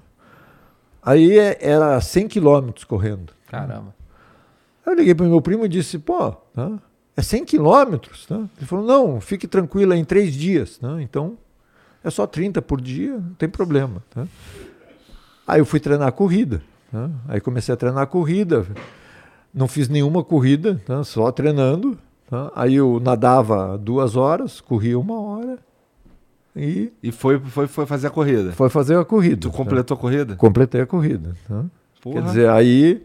[1.03, 3.33] Aí é- era 100 quilômetros correndo.
[3.49, 3.95] Caramba.
[4.87, 6.79] Aí eu liguei para meu primo e disse, pô, tá?
[7.17, 8.27] é 100 quilômetros?
[8.27, 8.37] Tá?
[8.57, 10.79] Ele falou, não, fique tranquila, é em três dias.
[10.79, 11.03] Tá?
[11.03, 11.37] Então,
[12.05, 14.03] é só 30 por dia, não tem problema.
[14.11, 14.27] Tá?
[15.47, 16.63] Aí eu fui treinar a corrida.
[16.91, 17.11] tá?
[17.29, 18.67] Aí comecei a treinar a corrida.
[19.53, 21.03] Não fiz nenhuma corrida, tá?
[21.05, 21.99] só treinando.
[22.31, 22.51] tá?
[22.55, 25.59] Aí eu nadava duas horas, corria uma hora
[26.55, 28.53] e E foi, foi, foi fazer a corrida.
[28.53, 29.37] foi fazer a corrida.
[29.43, 29.57] Tu tá?
[29.57, 30.37] completou a corrida?
[30.37, 31.35] Completei a corrida.
[31.49, 31.65] tá?
[32.03, 33.05] Quer dizer, aí,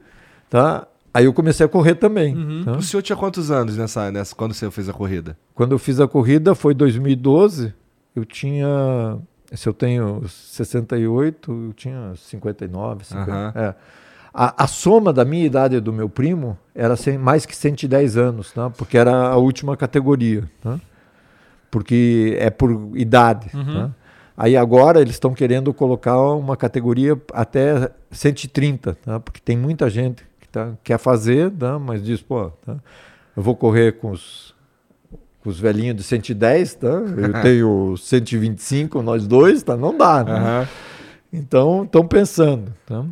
[0.49, 0.88] tá?
[1.13, 2.36] Aí eu comecei a correr também.
[2.65, 2.73] tá?
[2.73, 5.38] O senhor tinha quantos anos nessa, nessa, quando você fez a corrida?
[5.55, 7.73] Quando eu fiz a corrida foi 2012.
[8.15, 9.17] Eu tinha,
[9.53, 13.31] se eu tenho 68, eu tinha 59, 50.
[13.31, 13.53] Aham.
[13.55, 13.75] é.
[14.33, 18.17] A, a soma da minha idade e do meu primo era cem- mais que 110
[18.17, 18.69] anos, tá?
[18.69, 20.43] porque era a última categoria.
[20.62, 20.79] Tá?
[21.69, 23.49] Porque é por idade.
[23.51, 23.91] Tá?
[24.38, 29.19] Aí agora eles estão querendo colocar uma categoria até 130, tá?
[29.19, 31.80] porque tem muita gente que tá, quer fazer, tá?
[31.80, 32.77] mas diz, pô, tá?
[33.36, 34.53] eu vou correr com os,
[35.41, 36.88] com os velhinhos de 110, tá?
[36.88, 39.75] eu tenho 125, nós dois, tá?
[39.75, 40.23] não dá.
[40.23, 40.67] Né?
[41.34, 42.71] Então, estão pensando.
[42.86, 43.03] Tá?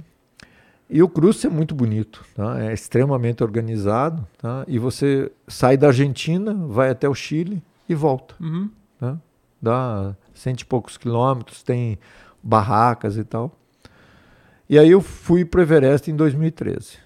[0.87, 2.63] E o cruze é muito bonito, tá?
[2.63, 4.27] é extremamente organizado.
[4.37, 4.63] Tá?
[4.67, 8.35] E você sai da Argentina, vai até o Chile e volta.
[8.39, 8.69] Uhum.
[8.99, 9.17] Tá?
[9.61, 11.97] Dá cento e poucos quilômetros, tem
[12.43, 13.51] barracas e tal.
[14.69, 16.97] E aí eu fui para o Everest em 2013.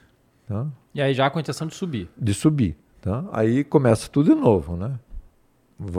[0.47, 0.67] Tá?
[0.93, 2.09] E aí já com a intenção de subir.
[2.17, 2.77] De subir.
[3.01, 3.23] Tá?
[3.31, 4.99] Aí começa tudo de novo, né?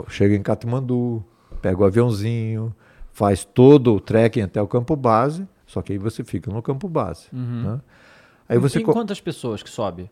[0.09, 1.23] Chega em Katmandu,
[1.61, 2.75] pega o aviãozinho,
[3.11, 6.87] faz todo o trekking até o campo base, só que aí você fica no campo
[6.87, 7.27] base.
[7.31, 7.81] né?
[8.47, 10.11] Aí você Tem co- quantas pessoas que sobe?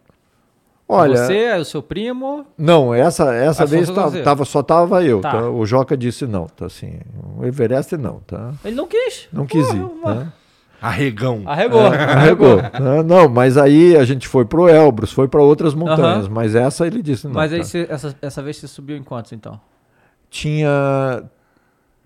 [0.91, 2.45] Olha, Você, aí o seu primo.
[2.57, 5.31] não, essa essa Ah, só vez você tava, tava- só tava eu, Tá.
[5.33, 5.49] tá?
[5.49, 6.99] O Joca disse não, tá assim,
[7.37, 8.53] o Everest não, tá?
[8.65, 9.27] Ele não quis.
[9.31, 10.21] Não quis Porra, ir, mano.
[10.25, 10.33] tá?
[10.81, 11.43] Arregão.
[11.45, 11.85] Arregou.
[11.85, 12.59] Arregou.
[12.73, 16.33] Ah, não, mas aí a gente foi pro Elbrus, foi para outras montanhas, Aham.
[16.33, 17.33] mas essa ele disse não.
[17.35, 17.65] Mas aí tá?
[17.65, 19.59] você- essa, essa vez você subiu em quantos então?
[20.29, 21.23] tinha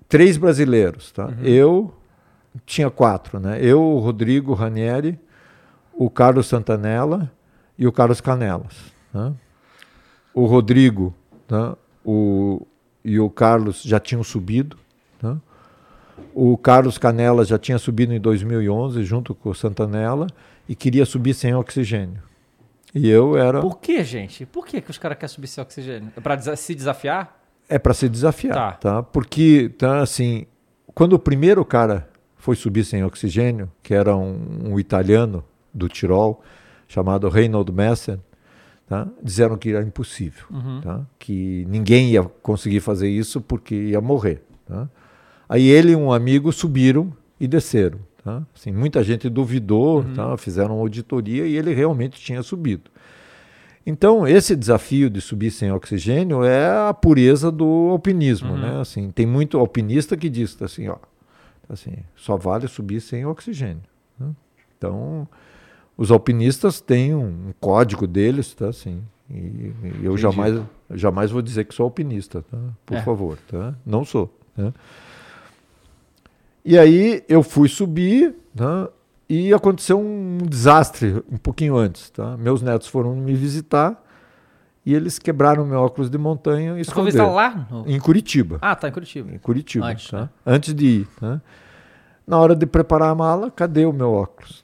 [0.08, 1.26] três brasileiros, tá?
[1.28, 1.36] Uhum.
[1.44, 1.94] Eu
[2.66, 3.58] tinha quatro, né?
[3.62, 5.20] Eu, o Rodrigo Ranieri,
[5.94, 7.32] o Carlos Santanella
[7.78, 8.74] e o Carlos Canelas.
[9.14, 9.34] né?
[10.34, 11.14] O Rodrigo
[11.48, 11.76] tá?
[12.04, 12.66] o,
[13.04, 14.78] e o Carlos já tinham subido.
[15.20, 15.38] tá?
[16.34, 20.28] O Carlos Canelas já tinha subido em 2011 junto com o Santanella
[20.68, 22.22] e queria subir sem oxigênio.
[22.96, 24.46] E eu era Por que, gente?
[24.46, 26.12] Por que, que os caras querem subir sem oxigênio?
[26.16, 27.40] É desa- se desafiar?
[27.68, 28.72] É para se desafiar, Tá.
[28.74, 29.04] tá.
[29.04, 30.46] Porque, tá, assim,
[30.94, 32.08] quando o primeiro cara
[32.38, 36.44] foi subir sem oxigênio, que era um, um italiano do Tirol,
[36.94, 38.20] chamado Reinhold Messer,
[38.88, 40.46] tá, disseram que era impossível,
[40.84, 44.44] tá, que ninguém ia conseguir fazer isso porque ia morrer.
[44.68, 44.88] Tá.
[45.50, 47.98] Aí ele e um amigo subiram e desceram.
[48.24, 48.44] Tá.
[48.56, 52.92] Assim, muita gente duvidou, tá, fizeram uma auditoria e ele realmente tinha subido.
[53.86, 58.80] Então, esse desafio de subir sem oxigênio é a pureza do alpinismo, né?
[58.80, 60.96] Assim, tem muito alpinista que diz assim, ó,
[61.68, 63.82] assim, só vale subir sem oxigênio.
[64.18, 64.30] né?
[64.78, 65.28] Então,
[65.98, 68.68] os alpinistas têm um, um código deles, tá?
[68.70, 72.58] Assim, e, e eu jamais, jamais vou dizer que sou alpinista, tá?
[72.86, 73.02] Por É.
[73.02, 73.74] favor, tá?
[73.86, 74.36] Não sou.
[74.56, 74.72] Tá?
[76.66, 78.90] E aí eu fui subir, tá?
[79.30, 82.38] E aconteceu um desastre um pouquinho antes, tá?
[82.38, 84.02] Meus netos foram me visitar
[84.86, 87.34] e eles quebraram meu óculos de montanha e Você esconderam.
[87.34, 87.68] lá?
[87.72, 88.60] no- Em Curitiba.
[88.62, 89.32] Ah, tá em Curitiba.
[89.34, 90.22] Em Curitiba, Antes, tá?
[90.22, 90.30] né?
[90.46, 91.42] Antes de ir, tá?
[92.28, 94.64] Na hora de preparar a mala, cadê o meu óculos?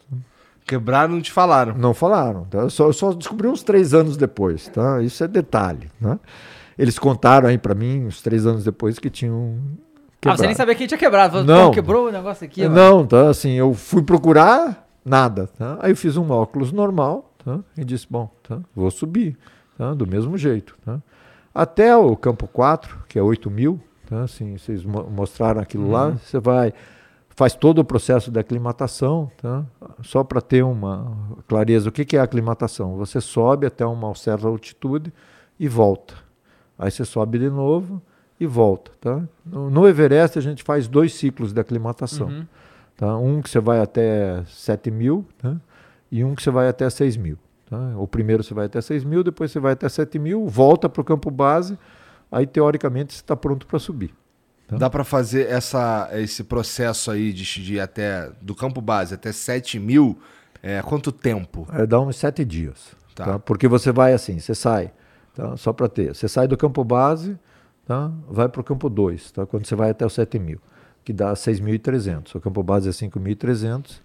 [0.69, 1.73] Quebraram, não te falaram.
[1.77, 2.43] Não falaram.
[2.45, 2.59] Tá?
[2.59, 5.01] Eu, só, eu só descobri uns três anos depois, tá?
[5.01, 6.19] Isso é detalhe, né?
[6.77, 9.57] Eles contaram aí pra mim, uns três anos depois, que tinham
[10.25, 10.57] Ah, você nem quebrado.
[10.57, 11.43] sabia quem tinha quebrado.
[11.43, 11.67] Não.
[11.69, 12.75] "Pô, quebrou o negócio aqui, mano.
[12.75, 13.29] Não, tá?
[13.29, 15.77] Assim, eu fui procurar nada, tá?
[15.81, 17.59] Aí eu fiz um óculos normal, tá?
[17.77, 18.59] E disse, bom, tá?
[18.75, 19.35] Vou subir,
[19.77, 19.93] tá?
[19.93, 21.01] Do mesmo jeito, tá?
[21.53, 24.21] Até o campo 4, que é 8 mil, tá?
[24.21, 26.73] Assim, vocês mo- mostraram aquilo lá, você vai,
[27.39, 29.65] faz todo o processo de aclimatação, tá?
[30.03, 32.97] Só para ter uma clareza, o que que é a aclimatação?
[32.97, 35.13] Você sobe até uma certa altitude
[35.57, 36.15] e volta.
[36.77, 38.01] Aí você sobe de novo
[38.37, 39.23] e volta, tá?
[39.45, 42.45] No, no Everest a gente faz dois ciclos de aclimatação.
[42.97, 43.15] Tá?
[43.15, 45.55] Um que você vai até 7 mil tá?
[46.11, 47.37] e um que você vai até 6 mil.
[47.69, 47.93] Tá?
[47.97, 50.99] O primeiro você vai até 6 mil, depois você vai até 7 mil, volta para
[50.99, 51.79] o campo base,
[52.29, 54.13] aí teoricamente você está pronto para subir.
[54.69, 54.77] Tá.
[54.77, 59.31] Dá pra fazer essa, esse processo aí de, de ir até do campo base até
[59.31, 60.19] 7 mil.
[60.61, 61.67] É, quanto tempo?
[61.73, 62.95] É, dá uns 7 dias.
[63.15, 63.25] Tá.
[63.25, 63.39] Tá.
[63.39, 64.91] Porque você vai assim, você sai,
[65.33, 65.57] tá?
[65.57, 67.35] só para ter, você sai do campo base,
[67.85, 68.11] tá?
[68.29, 69.45] vai para o campo 2, tá?
[69.47, 70.61] quando você vai até o 7 mil,
[71.03, 72.35] que dá 6.300.
[72.35, 73.99] O campo base é 5.300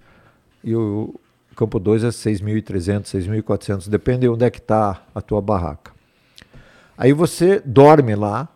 [0.65, 1.15] e o
[1.55, 5.93] campo 2 é 6.300, 6.400, depende de onde é que está a tua barraca.
[6.97, 8.49] Aí você dorme lá?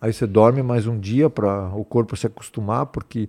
[0.00, 3.28] Aí você dorme mais um dia para o corpo se acostumar, porque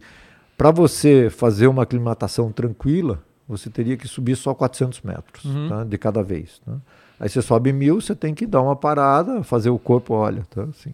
[0.57, 5.83] para você fazer uma aclimatação tranquila, você teria que subir só 400 metros tá?
[5.83, 6.61] de cada vez.
[6.65, 6.73] tá?
[7.19, 10.63] Aí você sobe mil, você tem que dar uma parada, fazer o corpo, olha, tá?
[10.63, 10.93] assim,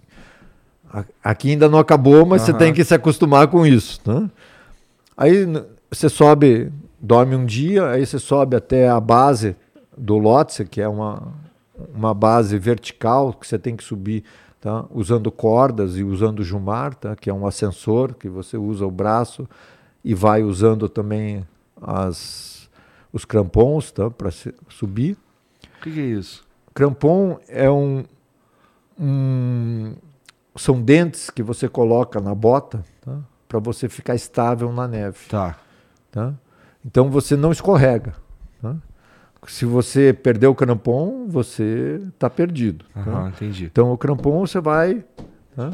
[1.24, 4.00] aqui ainda não acabou, mas você tem que se acostumar com isso.
[4.02, 4.30] tá?
[5.16, 5.46] Aí
[5.92, 9.56] você sobe, dorme um dia, aí você sobe até a base
[9.98, 11.34] do Lhotse, que é uma,
[11.94, 14.24] uma base vertical que você tem que subir
[14.68, 14.86] tá?
[14.92, 17.16] usando cordas e usando jumar, tá?
[17.16, 19.48] que é um ascensor que você usa o braço
[20.04, 21.48] e vai usando também
[21.82, 22.70] as,
[23.14, 24.10] os crampons tá?
[24.10, 24.30] para
[24.68, 25.14] subir.
[25.80, 26.46] O que, que é isso?
[26.74, 28.04] Crampon é um,
[29.00, 29.96] um-
[30.58, 33.20] São dentes que você coloca na bota tá?
[33.48, 35.30] para você ficar estável na neve.
[35.30, 35.58] Tá.
[36.12, 36.34] tá?
[36.86, 38.16] Então você não escorrega.
[39.48, 42.86] Se você perder o crampon, você está perdido.
[42.94, 43.30] tá?
[43.30, 43.66] Entendi.
[43.66, 45.04] Então o crampon você vai.
[45.56, 45.72] tá?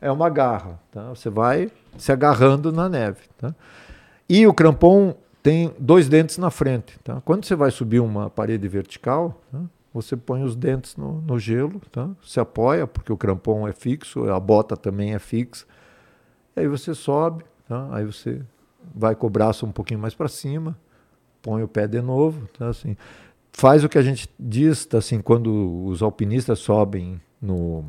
[0.00, 0.78] É uma garra.
[0.90, 1.08] tá?
[1.08, 3.20] Você vai se agarrando na neve.
[3.38, 3.54] tá?
[4.28, 6.98] E o crampon tem dois dentes na frente.
[7.00, 7.20] Tá?
[7.24, 9.60] Quando você vai subir uma parede vertical, tá?
[9.92, 12.08] você põe os dentes no, no gelo, tá?
[12.22, 15.64] se apoia, porque o crampon é fixo, a bota também é fixa.
[16.56, 17.88] E aí você sobe, tá?
[17.90, 18.40] aí você
[18.94, 20.76] vai com o braço um pouquinho mais para cima,
[21.42, 22.48] põe o pé de novo.
[22.56, 22.68] Tá?
[22.68, 22.96] Assim,
[23.52, 24.98] faz o que a gente diz tá?
[24.98, 27.84] assim, quando os alpinistas sobem no,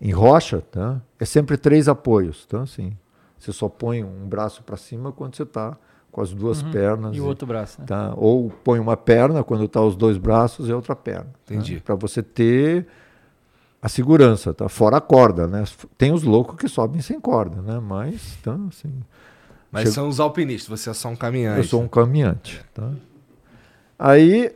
[0.00, 1.00] em rocha, tá?
[1.18, 2.46] é sempre três apoios.
[2.46, 2.62] Tá?
[2.62, 2.96] Assim,
[3.38, 5.76] você só põe um braço para cima quando você está
[6.10, 7.12] com as duas pernas.
[7.12, 7.16] Uhum.
[7.16, 7.86] E o outro braço, né?
[7.86, 8.12] Tá?
[8.16, 11.30] Ou põe uma perna quando está os dois braços e a outra perna.
[11.44, 11.80] Entendi.
[11.80, 12.86] Para você ter
[13.80, 14.68] a segurança, tá?
[14.68, 15.64] Fora a corda, né?
[15.96, 17.78] Tem os loucos que sobem sem corda, né?
[17.80, 18.92] Mas, então, assim...
[19.72, 21.58] Mas são os alpinistas, você é só um caminhante.
[21.58, 22.90] Eu sou um caminhante, tá?
[23.98, 24.52] Aí,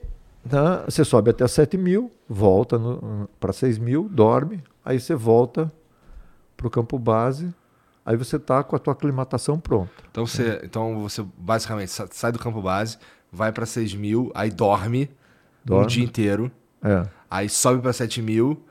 [0.48, 0.84] tá?
[0.86, 2.80] Você sobe até 7 mil, volta
[3.38, 5.70] para 6 mil, dorme, aí você volta
[6.56, 7.52] para o campo base,
[8.04, 9.90] aí você tá com a tua aclimatação pronta.
[10.10, 12.98] Então você, então você basicamente sa- sai do campo base,
[13.30, 15.10] vai pra 6 mil, aí dorme,
[15.64, 15.86] um Dorme.
[15.86, 16.50] dia inteiro,
[16.82, 17.06] É.
[17.30, 18.62] aí sobe pra 7 mil,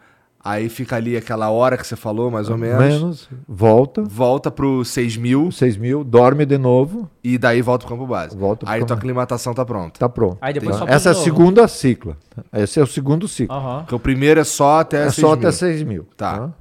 [0.44, 4.84] aí fica ali aquela hora que você falou, mais ou menos, Menos, volta, volta pro
[4.84, 8.36] 6 mil 6 mil, dorme de novo, e daí volta pro campo base.
[8.36, 10.00] Volta pro aí campo tua aclimatação tá pronta.
[10.00, 10.38] tá pronto.
[10.42, 10.86] Aí depois tá?
[10.88, 12.18] Essa é a segunda cicla.
[12.52, 13.56] Esse é o segundo ciclo.
[13.56, 13.80] Aham.
[13.80, 15.34] Porque o primeiro é só até é 6 só mil.
[15.34, 16.08] até 6 mil.
[16.18, 16.38] Tá.
[16.38, 16.54] tá?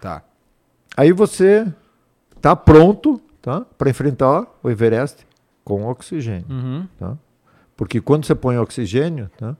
[0.00, 0.22] Tá.
[0.96, 1.66] Aí você
[2.40, 3.64] tá pronto tá?
[3.78, 5.26] para enfrentar o Everest
[5.64, 6.44] com oxigênio.
[6.50, 6.86] Uhum.
[6.98, 7.16] Tá?
[7.76, 9.56] Porque quando você põe oxigênio, tá?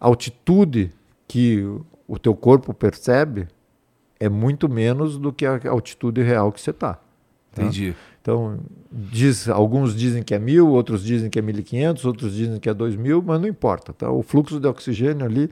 [0.00, 0.92] a altitude
[1.28, 1.64] que
[2.06, 3.46] o- teu corpo percebe
[4.20, 6.98] é muito menos do que a altitude real que você está.
[7.52, 7.94] Entendi.
[8.20, 8.58] Então,
[8.90, 12.74] diz, alguns dizem que é mil, outros dizem que é 1.500, outros dizem que é
[12.74, 13.92] 2.000, mas não importa.
[13.92, 14.10] Tá?
[14.10, 15.50] O fluxo de oxigênio ali,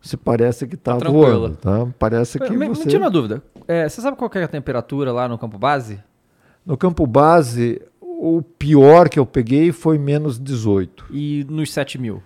[0.00, 1.22] você parece que está tranquilo.
[1.40, 1.56] voando.
[1.56, 1.86] Tá?
[1.98, 2.88] Parece que Me, me você...
[2.88, 3.42] tira uma dúvida.
[3.68, 5.98] É, você sabe qual é a temperatura lá no campo base?
[6.66, 11.06] No campo base, o pior que eu peguei foi menos 18.
[11.10, 12.22] E nos 7 mil?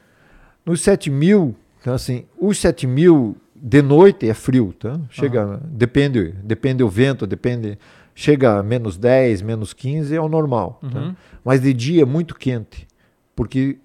[0.65, 1.55] Nos 7 mil,
[1.89, 5.01] então assim, os 7 mil de noite é frio, tá?
[5.09, 7.79] Chega, depende, depende o vento, depende,
[8.15, 11.15] chega a menos 10, menos 15 é o normal, tá?
[11.43, 12.87] Mas de dia é muito quente,
[13.35, 13.79] porque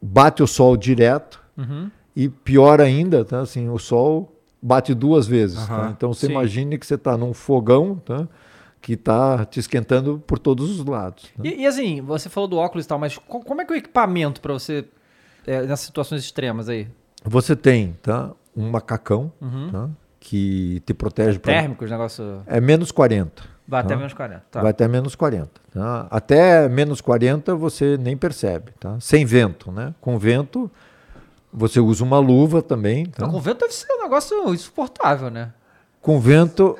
[0.00, 1.90] bate o sol direto Uhum.
[2.16, 3.40] e pior ainda, tá?
[3.40, 5.90] Assim, o sol bate duas vezes, tá?
[5.90, 6.32] Então você Sim.
[6.32, 8.26] imagine que você está num fogão, tá?
[8.80, 11.24] Que está te esquentando por todos os lados.
[11.36, 11.42] tá?
[11.46, 13.76] E, e assim, você falou do óculos e tal, mas co- como é que é
[13.76, 14.86] o equipamento para você,
[15.46, 16.88] é, nessas situações extremas aí?
[17.24, 18.30] Você tem, tá?
[18.56, 19.32] Um macacão,
[19.70, 19.88] tá?
[20.18, 22.42] Que te protege pra- Térmicos, negócio.
[22.46, 23.42] É menos 40.
[23.66, 23.96] Vai até tá?
[23.98, 24.42] menos 40.
[24.50, 24.60] Tá.
[24.62, 25.60] Vai até menos 40.
[25.72, 26.06] tá?
[26.10, 28.98] Até menos 40 você nem percebe, tá?
[29.00, 29.94] Sem vento, né?
[30.00, 30.70] Com vento
[31.52, 33.12] você usa uma luva também, tá?
[33.24, 35.52] Então, com vento deve ser um negócio insuportável, né?
[36.02, 36.76] Com vento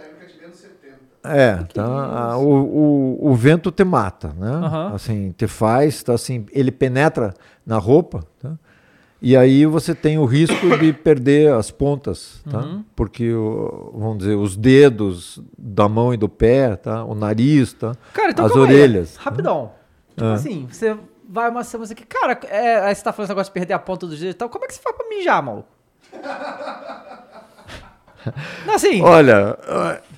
[1.22, 1.84] é, tá?
[1.84, 4.50] Ah, O, o, o vento te mata, né?
[4.50, 4.94] Aham.
[4.94, 8.52] Assim, te faz, tá assim, ele penetra na roupa, tá?
[9.22, 12.58] E aí você tem o risco de perder as pontas, tá?
[12.60, 12.84] Uhum.
[12.96, 13.30] Porque,
[13.92, 17.04] vamos dizer, os dedos da mão e do pé, tá?
[17.04, 17.94] O nariz, tá?
[18.14, 18.72] Cara, então As calma aí.
[18.74, 19.16] orelhas.
[19.16, 19.72] Rapidão.
[20.16, 20.32] Tipo Ah.
[20.34, 20.96] assim, você
[21.28, 23.78] vai uma semana aqui, cara, é, aí você tá falando esse negócio de perder a
[23.78, 25.68] ponta dos dedos e tal, como é que você faz pra mijar, maluco?
[28.66, 29.56] Não, assim, Olha,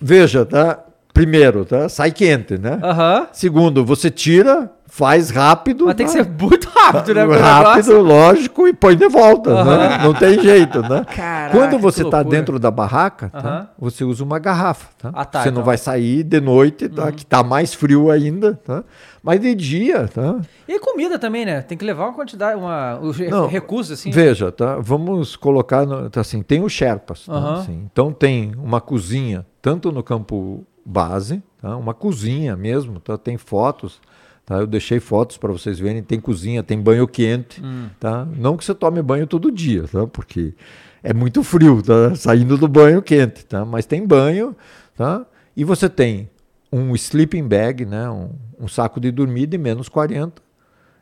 [0.01, 0.79] veja, tá?
[1.15, 1.88] Primeiro, tá?
[1.88, 2.79] Sai quente, né?
[2.83, 3.29] aham.
[3.33, 5.87] Segundo, você tira, faz rápido.
[5.87, 6.23] Mas tem que tá?
[6.23, 7.25] ser muito rápido, né?
[7.41, 9.99] rápido, lógico, e põe de volta, né?
[10.05, 11.07] Não tem jeito, né?
[11.17, 13.39] Caraca, Quando você está dentro da barraca, tá?
[13.39, 13.69] Aham.
[13.79, 15.11] você usa uma garrafa, tá?
[15.15, 15.61] Ah, tá, você então.
[15.61, 17.11] não vai sair de noite, tá?
[17.11, 18.85] Que tá mais frio ainda, tá?
[19.23, 20.39] Mas de dia, tá?
[20.69, 21.63] E comida também, né?
[21.63, 24.11] Tem que levar uma quantidade, uma, os re- Não, recursos, assim.
[24.11, 24.77] Veja, tá?
[24.79, 27.33] Vamos colocar, no, tá assim, tem os Sherpas, tá?
[27.33, 27.55] Aham.
[27.55, 31.79] Assim, então tem uma cozinha, tanto no campo base, tá?
[31.79, 33.17] Uma cozinha mesmo, tá?
[33.17, 33.99] Tem fotos,
[34.45, 34.57] tá?
[34.57, 37.89] Eu deixei fotos para vocês verem, tem cozinha, tem banho quente, Hum.
[38.01, 38.25] tá?
[38.37, 40.07] Não que você tome banho todo dia, tá?
[40.07, 40.55] Porque
[41.03, 42.15] é muito frio, tá?
[42.15, 43.65] Saindo do banho quente, tá?
[43.65, 44.55] Mas tem banho,
[44.97, 45.25] tá?
[45.57, 46.29] E você tem
[46.73, 48.09] um sleeping bag, né?
[48.09, 48.31] Um,
[48.61, 50.40] um saco de dormir de menos 40,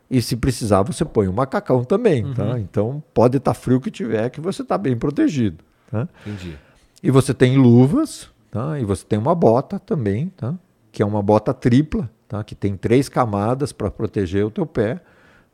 [0.09, 2.33] e se precisar, você põe um macacão também, Uhum.
[2.33, 2.59] tá?
[2.59, 6.07] Então pode estar frio que tiver, que você está bem protegido, tá?
[6.25, 6.57] Entendi.
[7.01, 8.77] E você tem luvas, tá?
[8.77, 10.53] E você tem uma bota também, tá?
[10.91, 12.41] Que é uma bota tripla, tá?
[12.45, 15.01] Que tem três camadas para proteger o teu pé,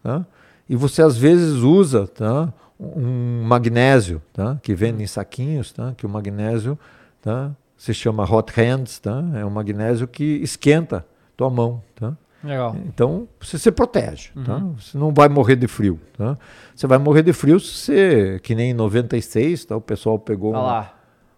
[0.04, 0.24] tá?
[0.70, 2.54] E você às vezes usa, tá?
[2.80, 4.60] Um magnésio, tá?
[4.62, 5.96] Que vende em saquinhos, tá?
[5.98, 6.78] Que o magnésio,
[7.20, 7.52] tá?
[7.76, 9.24] Se chama hot hands, tá?
[9.34, 11.04] É um magnésio que esquenta
[11.36, 12.16] tua mão, tá?
[12.44, 12.76] Legal.
[12.86, 14.58] Então, você se protege, tá?
[14.58, 14.76] Uhum.
[14.76, 16.38] Você não vai morrer de frio, tá?
[16.76, 19.76] Você vai morrer de frio se você, que nem em 96, tá?
[19.76, 20.94] O pessoal pegou Olha uma, lá.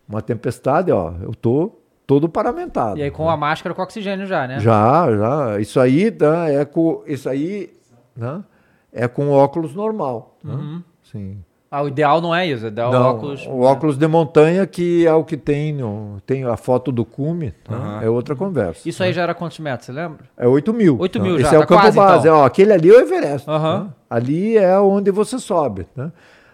[0.07, 1.13] uma tempestade, ó.
[1.21, 1.78] Eu tô
[2.09, 2.97] todo paramentado.
[2.97, 4.59] E aí com a máscara com oxigênio já, né?
[4.59, 5.59] Já, já.
[5.59, 7.03] Isso aí tá, é com.
[7.05, 7.69] Isso aí
[8.17, 8.43] né,
[8.91, 10.35] é com óculos normal.
[10.43, 10.55] né?
[10.55, 10.83] Uhum.
[11.03, 11.37] Sim.
[11.69, 13.45] Ah, o ideal não é isso, o ideal é o Não, óculos.
[13.45, 17.51] o óculos de montanha, que é o que tem, no, tem a foto do cume,
[17.63, 17.99] tá?
[18.01, 18.89] é outra conversa.
[18.89, 20.25] Isso aí já era quantos metros, você lembra?
[20.35, 20.97] É 8 mil.
[20.99, 21.23] 8 tá?
[21.23, 22.27] mil Esse já, é tá o campo quase, base.
[22.27, 22.39] então.
[22.39, 23.45] Ó, aquele ali é o Everest.
[23.45, 23.85] Tá?
[24.09, 25.85] Ali é onde você sobe.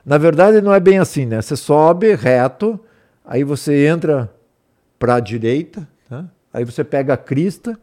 [0.05, 1.41] Na verdade, não é bem assim, né?
[1.41, 2.77] Você sobe reto,
[3.25, 4.29] aí você entra
[4.97, 6.25] para a direita, tá?
[6.53, 7.77] aí você pega a crista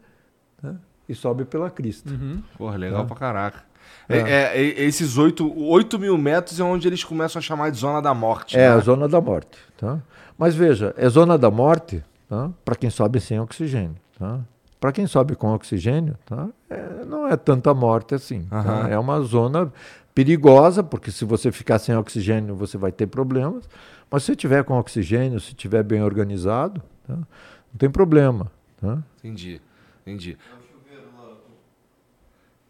[0.61, 0.75] tá?
[1.07, 2.09] e sobe pela crista.
[2.09, 2.41] Uhum.
[2.57, 3.63] Porra, legal pra caraca.
[4.09, 7.77] É, é, é, esses 8, 8 mil metros é onde eles começam a chamar de
[7.77, 8.57] zona da morte.
[8.57, 8.75] É né?
[8.75, 9.57] a zona da morte.
[9.77, 9.99] Tá?
[10.37, 12.49] Mas veja, é zona da morte tá?
[12.65, 13.95] para quem sobe sem oxigênio.
[14.17, 14.39] Tá?
[14.79, 16.49] Para quem sobe com oxigênio, tá?
[16.69, 18.43] É, não é tanta morte assim.
[18.49, 18.87] tá?
[18.89, 19.71] É uma zona
[20.13, 23.63] perigosa, porque se você ficar sem oxigênio, você vai ter problemas.
[24.11, 27.13] Mas se tiver com oxigênio, se tiver bem organizado, tá?
[27.15, 28.51] não tem problema.
[28.81, 28.99] Tá?
[29.19, 29.61] Entendi,
[30.05, 30.37] entendi.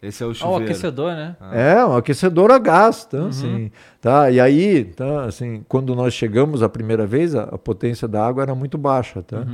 [0.02, 0.64] Esse é o Ah, o chuveiro.
[0.66, 1.36] aquecedor, né?
[1.54, 3.28] É, um aquecedor a gás, tá?
[3.28, 3.72] Assim,
[4.02, 4.30] tá?
[4.30, 5.24] E aí, tá?
[5.24, 9.24] Assim, quando nós chegamos a primeira vez, a, a potência da água era muito baixa,
[9.24, 9.46] tá?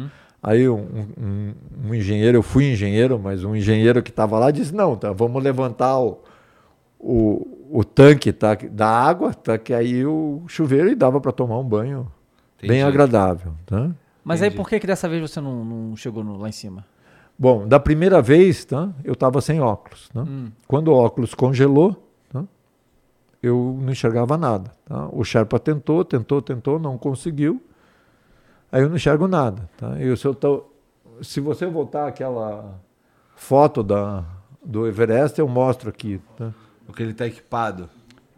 [0.42, 0.80] Aí um,
[1.18, 1.54] um-
[1.90, 5.12] um engenheiro, eu fui engenheiro, mas um engenheiro que estava lá disse, não, tá?
[5.12, 6.20] Vamos levantar o,
[7.00, 8.56] o, o tanque tá?
[8.72, 9.56] da água, tá?
[9.58, 12.12] Que aí o chuveiro e dava para tomar um banho
[12.60, 12.84] bem Entendi.
[12.84, 13.92] agradável, tá?
[14.30, 16.86] Mas aí por que, que dessa vez você não, não chegou no- lá em cima?
[17.38, 18.90] Bom, da primeira vez, tá?
[19.04, 20.10] Eu estava sem óculos.
[20.14, 20.26] Tá?
[20.68, 21.96] Quando o óculos congelou,
[22.30, 22.44] tá?
[23.42, 24.72] eu não enxergava nada.
[24.86, 25.08] Tá?
[25.12, 27.62] O Sherpa tentou, tentou, tentou, não conseguiu.
[28.72, 29.70] Aí eu não enxergo nada.
[29.78, 30.00] Tá?
[30.02, 30.66] E se, eu tô,
[31.22, 32.76] se você voltar aquela
[33.36, 34.24] foto da,
[34.64, 36.22] do Everest, eu mostro aqui.
[36.38, 36.54] Tá?
[36.86, 37.90] Porque ele tá equipado.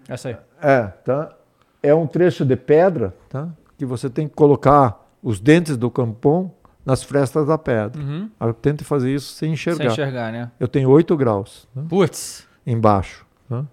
[0.08, 0.38] Essa aí.
[0.62, 1.36] É, tá?
[1.82, 3.50] É um trecho de pedra, tá?
[3.78, 6.54] Que você tem que colocar os dentes do campon
[6.86, 8.02] nas frestas da pedra.
[8.40, 9.78] Eu tento fazer isso sem enxergar.
[9.84, 10.52] Sem enxergar, né?
[10.60, 12.48] Eu tenho 8 graus né, Putz.
[12.66, 13.26] embaixo.
[13.48, 13.66] Tá?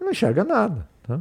[0.00, 0.88] Não enxerga nada.
[1.06, 1.20] Tá?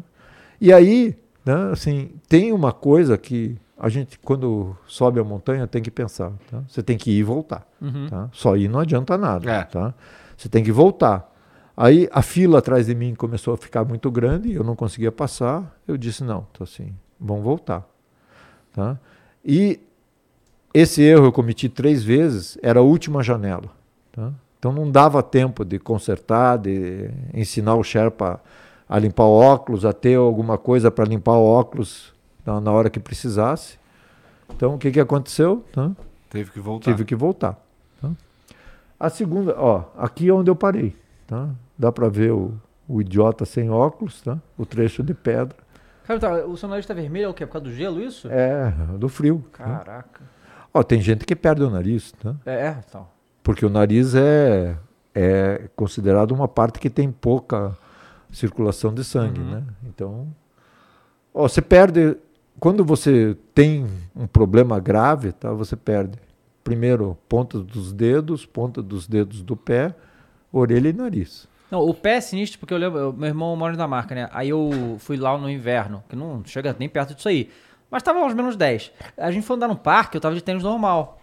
[0.59, 5.82] E aí, né, assim, tem uma coisa que a gente, quando sobe a montanha, tem
[5.82, 6.32] que pensar.
[6.49, 6.63] tá?
[6.67, 7.65] Você tem que ir e voltar.
[8.09, 8.30] Tá?
[8.32, 9.49] Só ir não adianta nada.
[9.49, 9.63] É.
[9.63, 9.93] Tá?
[10.36, 11.30] Você tem que voltar.
[11.78, 15.80] Aí a fila atrás de mim começou a ficar muito grande, eu não conseguia passar.
[15.88, 17.88] Eu disse, não, tô assim, vamos voltar.
[18.74, 18.99] Tá?
[19.46, 19.80] E
[20.74, 23.70] esse erro eu cometi três vezes, era a última janela.
[24.12, 24.32] tá?
[24.58, 28.42] Então não dava tempo de consertar, de ensinar o Sherpa
[28.88, 32.14] a limpar o óculos, a ter alguma coisa para limpar o óculos
[32.46, 33.78] na, na hora que precisasse.
[34.56, 35.64] Então o que, que aconteceu?
[35.72, 35.92] tá?
[36.30, 36.92] Teve que voltar.
[36.92, 37.58] Tive que voltar.
[38.02, 38.12] tá?
[39.00, 40.96] A segunda, ó, aqui é onde eu parei.
[41.26, 41.50] Tá?
[41.78, 42.54] Dá para ver o,
[42.88, 44.38] o idiota sem óculos, tá?
[44.58, 45.56] o trecho de pedra.
[46.10, 47.45] Cara, tá, o seu nariz tá vermelho é o quê?
[47.45, 48.28] Por causa do gelo, isso?
[48.32, 49.45] É, do frio.
[49.55, 49.64] tá?
[49.64, 50.24] Caraca.
[50.74, 52.36] Ó, tem gente que perde o nariz, tá?
[52.47, 53.07] É, é, então.
[53.43, 54.76] porque o nariz é,
[55.14, 57.78] é considerado uma parte que tem pouca
[58.32, 59.64] circulação de sangue, né?
[59.84, 60.28] Então,
[61.32, 62.18] ó, você perde
[62.60, 63.86] quando você tem
[64.16, 65.53] um problema grave, tá?
[65.53, 66.18] Você perde
[66.64, 69.93] primeiro ponta dos dedos, ponta dos dedos do pé,
[70.51, 71.47] orelha e nariz.
[71.72, 74.28] Não, o pé é sinistro, porque eu lembro, eu- meu irmão mora na marca, né?
[74.34, 77.49] Aí eu fui lá no inverno, que não chega nem perto disso aí.
[77.91, 78.91] Mas tava aos menos 10.
[79.17, 81.20] A gente foi andar no parque, eu tava de tênis normal.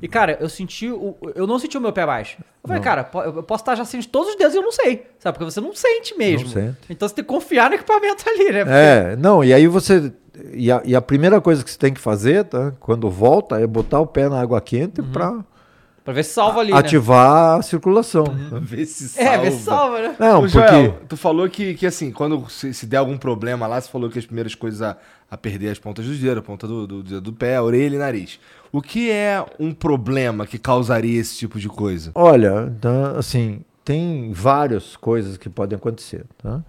[0.00, 0.88] E, cara, eu senti.
[0.88, 2.36] O, eu não senti o meu pé baixo.
[2.62, 4.70] Eu falei, cara, po- eu posso estar já sentindo todos os dedos e eu não
[4.70, 5.06] sei.
[5.18, 5.36] Sabe?
[5.36, 6.46] Porque você não sente mesmo.
[6.46, 6.76] Não sente.
[6.88, 8.64] Então você tem que confiar no equipamento ali, né?
[8.68, 10.12] É, não, e aí você.
[10.52, 12.72] E a, e a primeira coisa que você tem que fazer, tá?
[12.78, 15.44] Quando volta, é botar o pé na água quente para Pra
[16.06, 16.78] ver se salva ali, né?
[16.78, 18.24] ativar a circulação.
[18.62, 20.16] Vê se É, ver se salva, né?
[20.18, 21.06] Não, Ô, Joel, porque.
[21.08, 24.18] tu falou que, que assim, quando se, se der algum problema lá, você falou que
[24.18, 24.96] as primeiras coisas a,
[25.30, 27.94] a perder as pontas dos dedos, a ponta do, do, dedo do pé, a orelha
[27.94, 28.40] e nariz.
[28.72, 32.10] O que é um problema que causaria esse tipo de coisa?
[32.14, 36.24] Olha, tá, assim, tem várias coisas que podem acontecer.
[36.42, 36.62] Tá?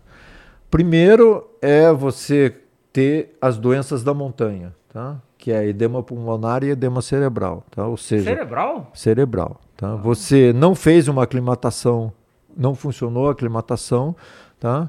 [0.69, 2.55] Primeiro é você
[2.93, 5.17] ter as doenças da montanha, tá?
[5.41, 7.65] Que é edema pulmonar e edema cerebral.
[7.71, 7.87] Tá?
[7.87, 8.91] Ou seja, Cerebral?
[8.93, 9.59] cerebral.
[9.75, 9.95] Tá?
[9.95, 12.13] Você não fez uma aclimatação,
[12.55, 14.15] não funcionou a aclimatação,
[14.59, 14.87] tá?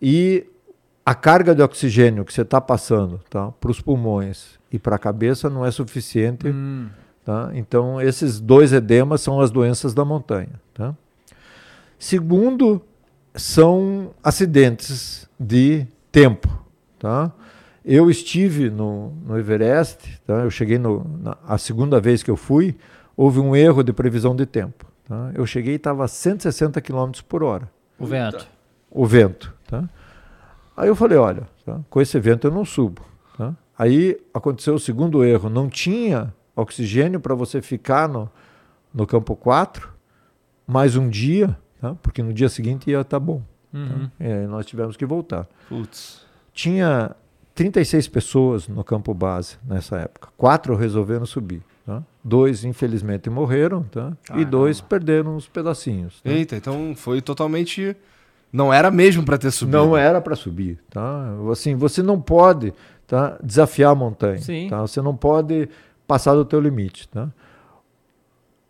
[0.00, 0.46] e
[1.04, 3.52] a carga de oxigênio que você está passando tá?
[3.60, 6.46] para os pulmões e para a cabeça não é suficiente.
[7.22, 7.50] Tá?
[7.52, 10.58] Então, esses dois edemas são as doenças da montanha.
[10.72, 10.94] Tá?
[11.98, 12.80] Segundo,
[13.34, 16.48] são acidentes de tempo.
[16.98, 17.30] Tá?
[17.84, 20.34] Eu estive no, no Everest, tá?
[20.34, 22.76] eu cheguei no, na, a segunda vez que eu fui,
[23.16, 24.86] houve um erro de previsão de tempo.
[25.08, 25.30] Tá?
[25.34, 28.46] Eu cheguei e estava a 160 km por hora, O vento.
[28.90, 29.52] o vento.
[29.66, 29.88] Tá?
[30.76, 31.80] Aí eu falei, olha, tá?
[31.88, 33.02] com esse vento eu não subo.
[33.36, 33.54] Tá?
[33.78, 38.30] Aí aconteceu o segundo erro, não tinha oxigênio para você ficar no,
[38.92, 39.88] no campo 4
[40.66, 41.94] mais um dia, tá?
[42.02, 43.42] porque no dia seguinte ia estar bom.
[43.72, 44.08] Uhum.
[44.18, 44.24] Tá?
[44.24, 45.48] E aí nós tivemos que voltar.
[45.68, 46.26] Putz.
[46.52, 47.16] Tinha
[47.60, 50.30] 36 pessoas no campo base nessa época.
[50.34, 51.62] Quatro resolveram subir.
[51.84, 52.02] Tá?
[52.24, 54.16] Dois, infelizmente, morreram tá?
[54.34, 56.22] e dois perderam os pedacinhos.
[56.22, 56.30] tá?
[56.30, 57.94] Eita, então foi totalmente.
[58.50, 59.76] Não era mesmo pra ter subido.
[59.76, 61.34] Não era para subir, tá?
[61.52, 62.72] Assim, você não pode,
[63.06, 64.68] tá, desafiar a montanha, Sim.
[64.70, 64.80] tá?
[64.80, 65.68] Você não pode
[66.06, 67.28] passar do teu limite, tá?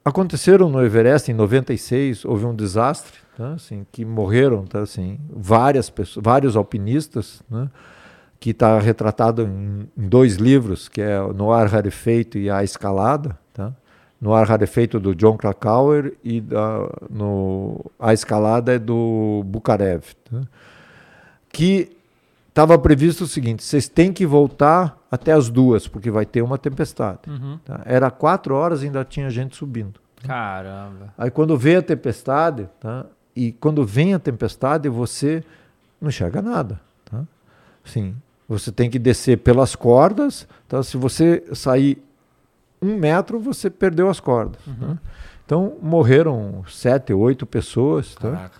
[0.04, 3.52] Aconteceram no Everest em 96, houve um desastre, tá?
[3.52, 4.80] Assim, que morreram, tá?
[4.80, 7.70] Assim, várias pessoas, vários alpinistas, né?
[8.40, 13.38] Que está retratado em, em dois livros, que é No Ar Rarefeito e A Escalada,
[13.52, 13.72] tá?
[14.20, 20.40] No Ar Rarefeito do John Krakauer e da, no A Escalada é do Bukarev, tá?
[21.52, 21.94] que
[22.48, 26.58] estava previsto o seguinte: vocês têm que voltar até as duas, porque vai ter uma
[26.58, 27.20] tempestade.
[27.28, 27.58] Uhum.
[27.64, 27.82] tá?
[27.84, 30.00] Era quatro horas e ainda tinha gente subindo.
[30.22, 31.12] Caramba.
[31.16, 33.06] Aí quando veio a tempestade, tá?
[33.34, 35.42] e quando vem a tempestade, você
[36.00, 36.80] não enxerga nada.
[37.04, 37.24] Tá?
[37.84, 38.14] Sim,
[38.50, 40.46] você tem que descer pelas cordas.
[40.68, 40.82] Tá?
[40.82, 42.02] Se você sair
[42.82, 44.60] um metro, você perdeu as cordas.
[44.64, 44.98] tá?
[45.46, 48.14] Então morreram sete, oito pessoas.
[48.14, 48.50] Tá?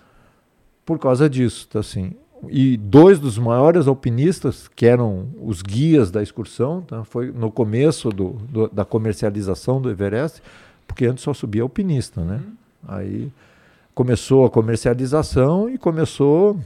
[0.87, 2.13] Por causa disso, tá assim.
[2.49, 7.05] E dois dos maiores alpinistas, que eram os guias da excursão, tá?
[7.05, 10.41] foi no começo do, do- da comercialização do Everest,
[10.87, 12.41] porque antes só subia alpinista, né?
[12.89, 13.31] Aí
[13.95, 16.59] começou a comercialização e começou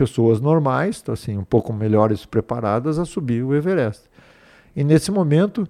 [0.00, 4.04] pessoas normais, tá assim, um pouco melhores preparadas a subir o Everest.
[4.74, 5.68] E nesse momento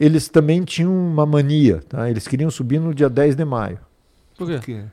[0.00, 2.08] eles também tinham uma mania, tá?
[2.08, 3.78] Eles queriam subir no dia 10 de maio.
[4.38, 4.54] Por quê?
[4.56, 4.84] Por quê?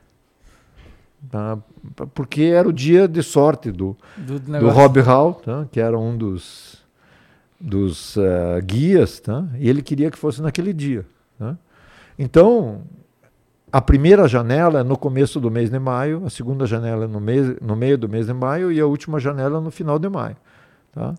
[1.30, 1.58] tá?
[2.14, 4.68] Porque era o dia de sorte do, Do, do.
[4.68, 5.66] Rob Hall, tá?
[5.72, 6.84] que era um dos,
[7.58, 9.48] dos eh, guias, tá?
[9.58, 11.06] e ele queria que fosse naquele dia.
[11.38, 11.56] tá?
[12.18, 12.82] Então,
[13.76, 17.20] a primeira janela é no começo do mês de maio, a segunda janela é no,
[17.20, 20.34] mês, no meio do mês de maio e a última janela no final de maio.
[20.94, 21.14] Tá?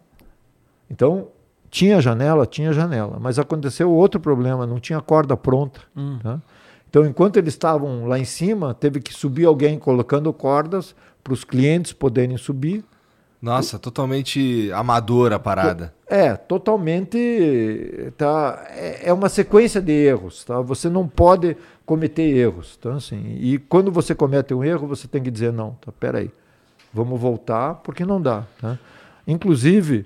[0.89, 1.27] Então,
[1.69, 5.81] tinha janela, tinha janela, mas aconteceu outro problema, não tinha corda pronta.
[5.95, 6.17] Hum.
[6.17, 6.41] Tá?
[6.89, 11.43] Então, enquanto eles estavam lá em cima, teve que subir alguém colocando cordas para os
[11.43, 12.83] clientes poderem subir.
[13.39, 15.93] Nossa, totalmente amadora a parada.
[16.07, 18.11] É, totalmente.
[18.17, 20.43] Tá, é, é uma sequência de erros.
[20.43, 20.59] Tá?
[20.61, 21.55] Você não pode
[21.87, 22.77] cometer erros.
[22.77, 22.93] Tá?
[22.93, 26.29] Assim, e quando você comete um erro, você tem que dizer: não, tá, peraí,
[26.93, 28.45] vamos voltar, porque não dá.
[28.61, 28.77] Tá?
[29.25, 30.05] Inclusive,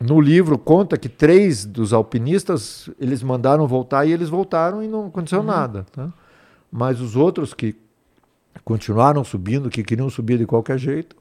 [0.00, 5.06] no livro conta que três dos alpinistas eles mandaram voltar e eles voltaram e não
[5.06, 5.86] aconteceu nada.
[5.90, 6.12] Tá?
[6.70, 7.74] Mas os outros que
[8.64, 11.16] continuaram subindo, que queriam subir de qualquer jeito,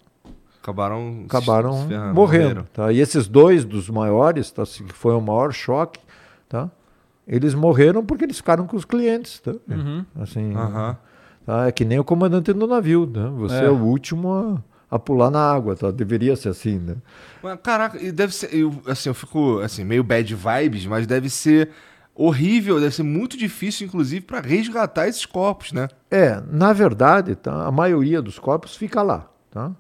[0.62, 2.14] Acabaram, acabaram morrendo.
[2.14, 2.68] morreram.
[2.74, 2.91] Tá?
[2.91, 4.64] E esses dois dos maiores, tá?
[4.64, 5.99] assim, que foi o maior choque,
[6.47, 6.72] tá?
[7.28, 9.39] Eles morreram porque eles ficaram com os clientes.
[9.39, 9.53] Tá?
[9.69, 10.05] Uhum.
[10.19, 10.97] Assim, Aham.
[11.45, 11.67] tá?
[11.67, 13.05] É que nem o comandante do navio.
[13.05, 13.32] Né?
[13.38, 13.65] Você é.
[13.65, 13.69] É.
[13.69, 15.76] o último a, a pular na água.
[15.76, 15.91] Tá?
[15.91, 16.78] Deveria ser assim.
[16.80, 16.95] Né?
[17.41, 18.53] Mas, caraca, e deve ser.
[18.53, 21.69] Eu, assim, eu fico assim, meio bad vibes, mas deve ser
[22.15, 25.88] horrível, deve ser muito difícil, inclusive, pra resgatar esses corpos, né?
[26.11, 27.65] É, na verdade, tá?
[27.65, 29.28] a maioria dos corpos fica lá.
[29.49, 29.71] Tá?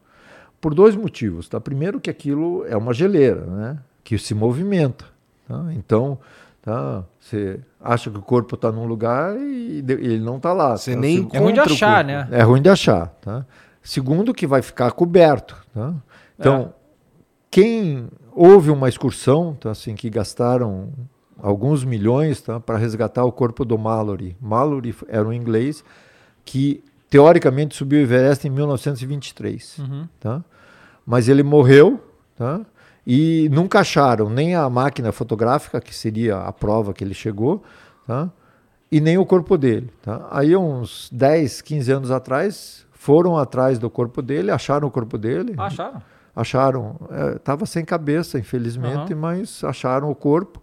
[0.59, 1.47] Por dois motivos.
[1.47, 1.59] Tá?
[1.59, 3.79] Primeiro que aquilo é uma geleira, né?
[4.03, 5.05] que se movimenta.
[5.47, 5.65] Tá?
[5.73, 6.17] Então,
[6.63, 7.03] tá?
[7.19, 10.75] você acha que o corpo está num lugar e de- ele não está lá.
[10.75, 10.99] Você tá?
[10.99, 12.27] nem É ruim de achar, né?
[12.31, 13.07] É ruim de achar.
[13.21, 13.45] Tá?
[13.83, 15.55] Segundo, que vai ficar coberto.
[15.73, 15.93] Tá?
[16.39, 16.73] Então,
[17.51, 20.89] quem houve uma excursão tá, assim, que gastaram
[21.37, 24.35] alguns milhões tá, para resgatar o corpo do Mallory.
[24.41, 25.83] Mallory era um inglês
[26.45, 29.77] que, teoricamente, subiu o Everest em 1923.
[29.79, 30.07] Uhum.
[30.19, 30.43] Tá?
[31.05, 32.01] Mas ele morreu
[32.35, 32.61] tá?
[33.05, 37.63] E nunca acharam nem a máquina fotográfica, que seria a prova que ele chegou,
[38.07, 38.29] tá?
[38.91, 39.89] e nem o corpo dele.
[40.03, 40.27] Tá?
[40.29, 45.55] Aí, uns 10, 15 anos atrás, foram atrás do corpo dele, acharam o corpo dele.
[45.57, 46.01] Ah, acharam?
[46.35, 46.95] Acharam,
[47.35, 50.61] estava sem cabeça, infelizmente, mas acharam o corpo,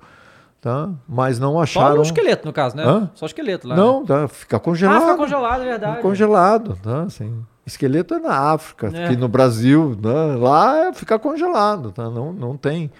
[0.61, 0.91] tá?
[1.09, 1.99] mas não Só acharam.
[1.99, 2.85] o esqueleto, no caso, né?
[2.85, 3.11] Hã?
[3.15, 3.77] Só o esqueleto lá.
[3.77, 4.07] Não, né?
[4.07, 4.97] tá, fica congelado.
[4.97, 6.03] Ah, fica congelado, é verdade.
[6.03, 7.03] Congelado, tá?
[7.03, 9.05] Assim, esqueleto é na África, É.
[9.07, 10.37] aqui no Brasil, né?
[10.37, 12.11] lá é ficar congelado, tá?
[12.11, 12.91] Não, não tem.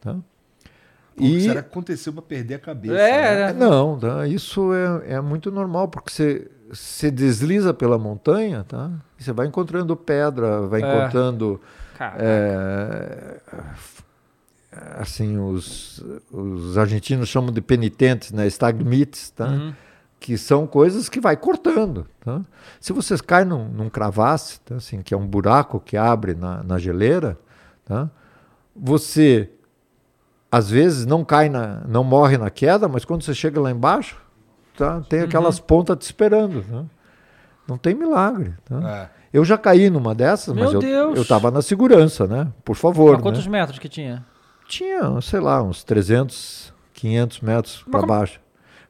[0.00, 0.12] Tá?
[0.14, 2.94] Pô, o que E- será que aconteceu pra perder a cabeça?
[2.98, 3.52] É, né?
[3.52, 3.66] né?
[3.66, 4.26] Não, tá?
[4.26, 8.90] isso é, é muito normal, porque você, você desliza pela montanha, tá?
[9.18, 10.84] E você vai encontrando pedra, vai É.
[10.98, 11.60] encontrando
[12.18, 13.40] é,
[14.98, 19.46] assim os, os argentinos chamam de penitentes, né, stagmites, tá?
[19.48, 19.72] Uhum.
[20.20, 22.06] Que são coisas que vai cortando.
[22.20, 22.40] Tá?
[22.80, 24.76] Se você cai num, num cravasse, tá?
[24.76, 27.38] assim, que é um buraco que abre na, na geleira,
[27.84, 28.10] tá?
[28.74, 29.50] você
[30.50, 34.20] às vezes não cai na, não morre na queda, mas quando você chega lá embaixo,
[34.76, 36.64] tá, tem aquelas pontas te esperando.
[36.68, 36.86] né?
[37.66, 38.54] Não tem milagre.
[38.64, 39.10] tá?
[39.12, 39.18] É.
[39.30, 41.18] Eu já caí numa dessas, Meu mas eu, Deus!
[41.18, 42.50] eu tava na segurança, né?
[42.64, 43.12] Por favor.
[43.12, 43.52] Mas quantos né?
[43.52, 44.24] metros que tinha?
[44.66, 48.40] Tinha, sei lá, uns 300, 500 metros para baixo.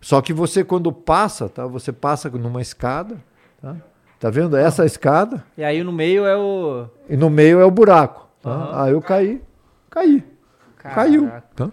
[0.00, 1.66] Só que você quando passa, tá?
[1.66, 3.16] Você passa numa escada,
[3.60, 3.76] tá?
[4.20, 4.56] Tá vendo?
[4.56, 6.86] Essa escada E aí no meio é o.
[7.08, 8.28] e no meio é o buraco.
[8.42, 8.50] Tá?
[8.50, 8.82] Aham.
[8.84, 9.42] Aí eu caí,
[9.90, 10.24] caí,
[10.76, 11.26] caiu.
[11.26, 11.48] Caraca.
[11.54, 11.70] Tá?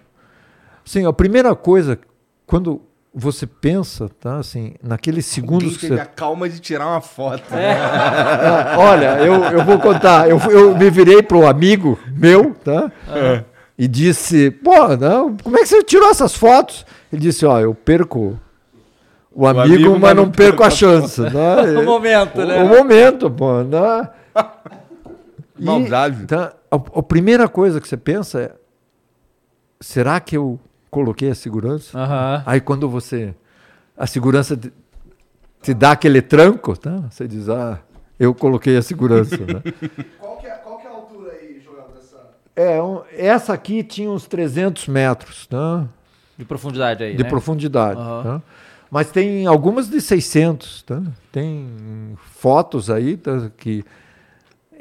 [0.84, 1.97] Sim, a primeira coisa
[2.45, 2.82] quando
[3.13, 4.38] você pensa, tá?
[4.38, 7.43] Assim, naqueles segundos Alguém que você a calma de tirar uma foto.
[7.57, 10.30] Ah, olha, eu, eu vou contar.
[10.30, 12.91] Eu, eu me virei para um amigo meu, tá?
[13.78, 16.86] E disse: pô, não, como é que você tirou essas fotos?
[17.16, 18.38] Ele disse: ó, eu perco
[19.32, 21.22] o amigo, amigo, mas não perco a chance.
[21.22, 21.32] Né?
[21.80, 22.61] O momento, né?
[22.63, 23.63] O momento, pô.
[23.63, 24.09] Né?
[25.57, 26.26] E, Maldade.
[26.26, 28.51] tá, a, a primeira coisa que você pensa é:
[29.80, 30.59] será que eu
[30.91, 31.97] coloquei a segurança?
[31.97, 32.43] Aham.
[32.45, 33.34] Aí quando você.
[33.97, 34.74] A segurança te,
[35.61, 37.03] te dá aquele tranco, tá?
[37.09, 37.80] Você diz, ah,
[38.20, 39.38] eu coloquei a segurança.
[39.38, 39.63] né?
[40.20, 41.61] Qual que, é, qual que é a altura aí,
[41.93, 42.18] dessa?
[42.53, 45.86] é, um- essa aqui tinha uns 300 metros tá?
[46.38, 47.16] De profundidade aí.
[47.16, 47.30] de né?
[47.30, 48.00] profundidade.
[48.00, 48.42] Tá?
[48.92, 50.84] Mas tem algumas de 600.
[50.84, 51.02] Tá?
[51.32, 53.84] Tem fotos aí tá, que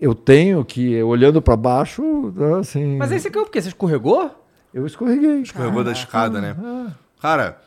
[0.00, 3.60] eu tenho que, olhando para baixo, tá, assim, Mas aí você caiu porque?
[3.62, 4.30] Você escorregou?
[4.72, 5.40] eu escorreguei.
[5.42, 6.56] Escorregou da escada, né?
[7.22, 7.58] Cara,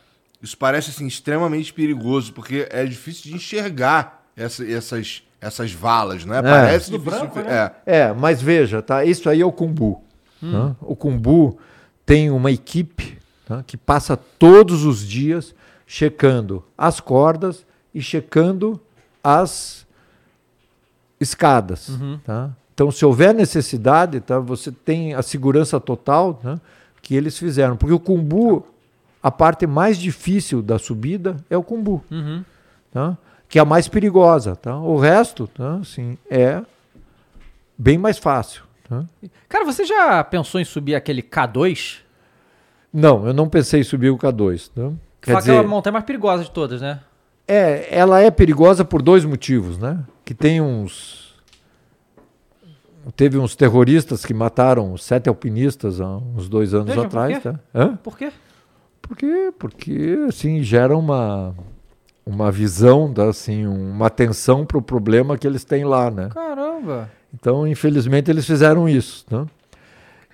[0.42, 6.34] isso parece assim extremamente perigoso, porque é difícil de enxergar essa- essas, essas valas, não
[6.34, 6.42] é?
[6.42, 7.26] Parece difícil.
[7.28, 7.72] de- é.
[7.86, 9.04] É, mas veja, tá?
[9.04, 10.02] Isso aí é o Kumbu.
[10.40, 10.76] tá?
[10.82, 11.58] O Kumbu
[12.06, 13.17] tem uma equipe
[13.48, 13.64] tá?
[13.66, 15.54] que passa todos os dias
[15.86, 18.78] checando as cordas e checando
[19.24, 19.86] as
[21.18, 21.90] escadas.
[22.24, 22.50] Tá?
[22.74, 24.38] Então, se houver necessidade, tá?
[24.38, 26.60] você tem a segurança total tá?
[27.02, 27.76] que eles fizeram.
[27.76, 28.64] Porque o Kumbu,
[29.22, 32.44] a parte mais difícil da subida é o Kumbu Uhum.
[32.92, 33.16] tá?
[33.48, 34.54] que é a mais perigosa.
[34.54, 34.76] Tá?
[34.78, 35.76] O resto tá?
[35.76, 36.62] assim, é
[37.76, 38.62] bem mais fácil.
[38.88, 39.04] Tá?
[39.48, 42.00] Cara, você já pensou em subir aquele K2?
[42.92, 44.70] Não, eu não pensei em subir o K2.
[44.74, 44.90] Tá?
[45.20, 47.00] Que Quer fala que é dizer, a montanha mais perigosa de todas, né?
[47.48, 49.78] é, ela é perigosa por dois motivos.
[49.78, 49.98] Né?
[50.24, 51.28] Que tem uns.
[53.16, 57.38] Teve uns terroristas que mataram sete alpinistas há uns dois anos Veja, por atrás.
[57.38, 57.40] quê?
[57.40, 57.60] Tá?
[57.74, 57.96] Hã?
[57.96, 58.30] Por quê?
[59.00, 59.52] Por quê?
[59.58, 61.54] Porque assim, gera uma,
[62.26, 63.30] uma visão, tá?
[63.30, 66.10] assim, uma atenção para o problema que eles têm lá.
[66.10, 66.28] Né?
[66.28, 67.10] Caramba.
[67.32, 69.24] Então, infelizmente, eles fizeram isso.
[69.24, 69.46] Tá?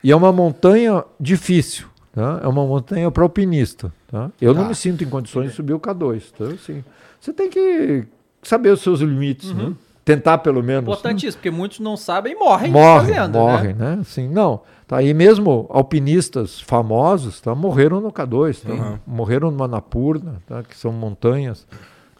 [0.03, 1.87] E é uma montanha difícil.
[2.15, 2.41] Tá?
[2.45, 3.93] É uma montanha para alpinista.
[4.07, 4.31] Tá?
[4.41, 6.31] Eu não me sinto em condições de subir o K2.
[6.31, 6.45] Tá?
[6.45, 6.85] Assim,
[7.21, 8.05] você tem que
[8.41, 9.53] saber os seus limites.
[9.53, 9.73] né?
[10.05, 10.83] Tentar, pelo menos.
[10.85, 13.97] Importante isso, porque muitos não sabem e morrem Morrem, fazendo, morrem, né?
[13.97, 14.03] né?
[14.03, 14.61] Assim, não.
[14.87, 18.61] Tá, e mesmo alpinistas famosos tá, morreram no K2.
[18.62, 19.01] Tá?
[19.07, 20.62] Morreram no Manapurna, tá?
[20.62, 21.67] que são montanhas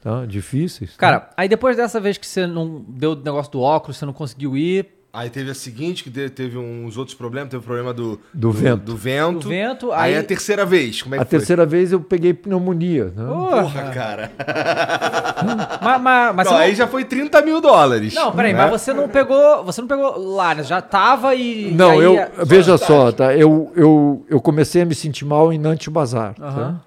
[0.03, 0.24] tá?
[0.26, 0.92] difíceis.
[0.92, 0.97] tá?
[0.99, 4.14] Cara, aí depois dessa vez que você não deu o negócio do óculos, você não
[4.14, 7.94] conseguiu ir, Aí teve a seguinte, que te- teve uns outros problemas, teve o problema
[7.94, 8.82] do, Do vento.
[8.82, 9.38] Do vento.
[9.38, 11.38] Do vento, Aí, aí- a terceira vez, como é que A foi?
[11.38, 13.12] terceira vez eu peguei pneumonia.
[13.14, 13.24] Né?
[13.24, 14.32] Porra, cara.
[15.80, 16.76] mas, mas, mas Não, aí não...
[16.76, 18.12] já foi 30 mil dólares.
[18.12, 18.58] Não, peraí, né?
[18.68, 19.64] mas você não pegou.
[19.64, 20.62] Você não pegou lá, né?
[20.64, 21.70] Já tava e.
[21.72, 23.34] Não, e aí- eu veja só, tá?
[23.36, 26.34] Eu, eu, eu comecei a me sentir mal em Nantes Bazar.
[26.34, 26.80] Tá?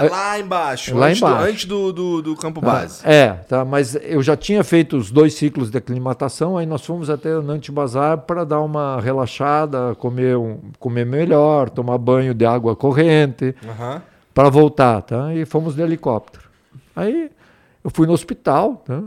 [0.00, 0.94] Que é lá embaixo.
[0.96, 1.38] Lá antes embaixo.
[1.38, 3.00] Do, antes do, do, do campo base.
[3.06, 7.10] É, tá, mas eu já tinha feito os dois ciclos de aclimatação, aí nós fomos
[7.10, 12.44] até o Nantes Bazar para dar uma relaxada, comer, um, comer melhor, tomar banho de
[12.46, 14.02] água corrente, Aham.
[14.34, 15.34] para voltar, tá?
[15.34, 16.44] E fomos de helicóptero.
[16.96, 17.30] Aí
[17.84, 19.02] eu fui no hospital, tá?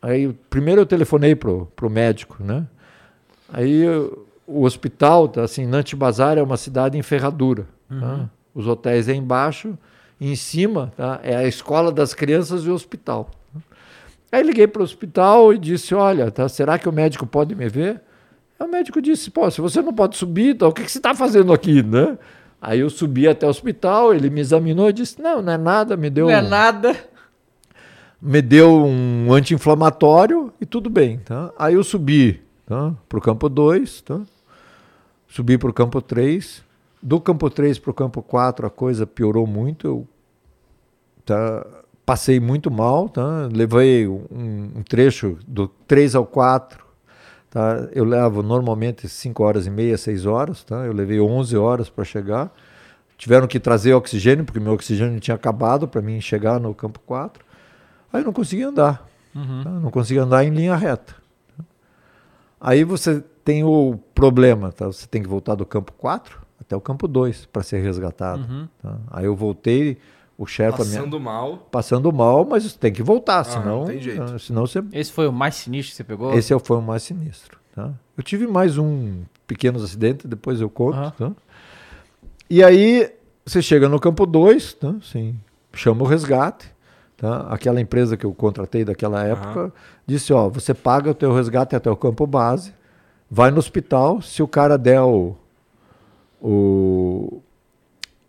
[0.00, 2.66] Aí primeiro eu telefonei pro, pro médico, né?
[3.52, 8.28] Aí eu- o hospital, tá, assim, Nantes Bazar é uma cidade em ferradura, tá?
[8.54, 9.76] Os hotéis é embaixo,
[10.20, 11.20] em cima, tá?
[11.22, 13.30] É a escola das crianças e o hospital.
[14.30, 17.68] Aí liguei para o hospital e disse, olha, tá, será que o médico pode me
[17.68, 18.00] ver?
[18.58, 20.98] Aí o médico disse, pô, se você não pode subir, então, o que, que você
[20.98, 22.16] está fazendo aqui, né?
[22.60, 25.96] Aí eu subi até o hospital, ele me examinou e disse, não, não é nada,
[25.96, 26.96] me deu Não é um- nada.
[28.20, 31.18] me deu um anti-inflamatório e tudo bem.
[31.18, 31.52] Tá?
[31.58, 32.92] Aí eu subi tá?
[33.08, 34.20] para o campo 2, tá?
[35.28, 36.62] subi para o campo 3.
[37.04, 39.86] Do campo 3 para o campo 4 a coisa piorou muito.
[39.86, 40.08] Eu
[41.26, 41.66] tá?
[42.06, 43.10] passei muito mal.
[43.10, 43.46] Tá?
[43.52, 46.82] Levei um, um trecho do 3 ao 4.
[47.50, 47.90] Tá?
[47.92, 50.64] Eu levo normalmente 5 horas e meia, 6 horas.
[50.64, 50.76] Tá?
[50.86, 52.50] Eu levei 11 horas para chegar.
[53.18, 57.44] Tiveram que trazer oxigênio, porque meu oxigênio tinha acabado para mim chegar no campo 4.
[58.10, 59.06] Aí eu não conseguia andar.
[59.62, 59.70] tá?
[59.70, 61.14] Não conseguia andar em linha reta.
[62.58, 64.86] Aí você tem o problema, tá?
[64.86, 68.42] Você tem que voltar do campo 4 até o campo 2 para ser resgatado.
[68.42, 68.68] Uhum.
[68.82, 68.96] tá?
[69.10, 69.98] Aí eu voltei,
[70.38, 71.56] o Sherpa me- Passando mal.
[71.70, 74.22] passando mal, mas tem que voltar, senão, não tem jeito.
[74.22, 76.32] ah, senão você Esse foi o mais sinistro que você pegou?
[76.34, 77.58] esse é o- foi o mais sinistro.
[77.74, 77.90] Tá?
[78.16, 80.96] Eu tive mais um pequeno acidente, depois eu conto.
[80.96, 81.10] Aham.
[81.10, 81.32] tá?
[82.48, 83.10] E aí
[83.44, 84.94] você chega no campo 2, tá?
[85.02, 85.36] Sim,
[85.72, 86.72] chama o resgate.
[87.16, 87.46] Tá?
[87.48, 89.72] Aquela empresa que eu contratei daquela época
[90.06, 92.74] disse: ó, você paga o teu resgate até o campo base,
[93.30, 95.36] vai no hospital, se o cara der o,
[96.44, 97.40] o,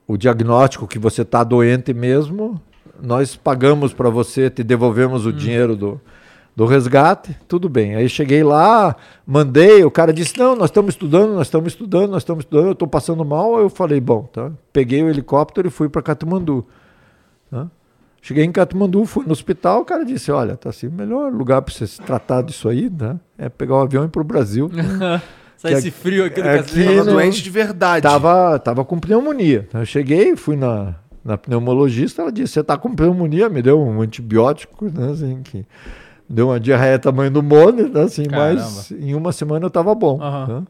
[0.07, 2.61] o diagnóstico que você está doente mesmo,
[3.01, 5.99] nós pagamos para você, te devolvemos o dinheiro do,
[6.55, 7.95] do resgate, tudo bem.
[7.95, 8.95] Aí cheguei lá,
[9.27, 12.71] mandei, o cara disse: Não, nós estamos estudando, nós estamos estudando, nós estamos estudando, eu
[12.71, 13.59] estou passando mal.
[13.59, 14.49] Eu falei: Bom, tá.
[14.71, 16.65] Peguei o helicóptero e fui para Katmandu.
[17.51, 17.69] tá?
[18.21, 21.61] Cheguei em Katmandu, fui no hospital, o cara disse: Olha, tá assim, o melhor lugar
[21.61, 24.25] para você se tratar disso aí né, é pegar um avião e ir para o
[24.25, 24.71] Brasil.
[25.71, 26.85] que esse frio aqui do aqui cacete.
[26.85, 28.03] Tava não- doente de verdade.
[28.03, 29.67] Tava, tava com pneumonia.
[29.73, 34.01] Eu cheguei, fui na, na pneumologista, ela disse, você tá com pneumonia, me deu um
[34.01, 35.65] antibiótico, né, assim, que
[36.29, 40.21] deu uma diarreia tamanho do molde, né, assim, mas em uma semana eu tava bom.
[40.21, 40.47] Aham.
[40.61, 40.63] né.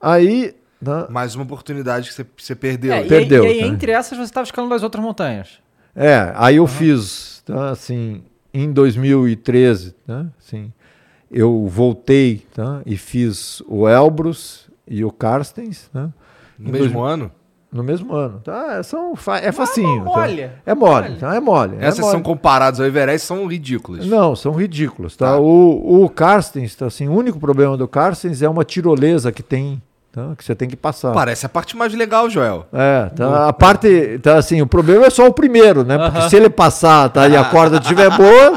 [0.00, 2.92] Aí, né, Mais uma oportunidade que você, você perdeu.
[2.92, 3.66] É, e Perdeu, E aí, tá?
[3.66, 5.58] entre essas, você estava escalando as outras montanhas.
[5.96, 8.22] é, aí eu fiz, tá, assim,
[8.52, 10.72] em 2013, né, assim,
[11.34, 16.08] eu voltei, tá, e fiz o Elbrus e o Carstens, né,
[16.58, 17.30] No mesmo ano?
[17.72, 18.40] No mesmo ano.
[18.44, 18.80] Tá?
[18.84, 20.02] São, fa- é facinho.
[20.02, 20.42] é mole.
[20.44, 20.50] Tá?
[20.64, 21.16] É mole.
[21.16, 21.34] Tá?
[21.34, 21.76] É mole.
[21.80, 22.12] é Essas mole.
[22.12, 24.06] são comparadas ao Everest, são ridículas.
[24.06, 25.16] Não, são ridículos.
[25.16, 25.32] Tá?
[25.32, 25.38] Tá.
[25.38, 29.82] O, o Carstens, tá, assim, o único problema do Carstens é uma tirolesa que tem,
[30.12, 30.34] tá?
[30.38, 31.12] que você tem que passar.
[31.12, 32.64] Parece a parte mais legal, Joel.
[32.72, 35.98] É, tá, a parte, tá assim, o problema é só o primeiro, né?
[35.98, 38.52] Porque se ele passar, tá, e a corda estiver boa,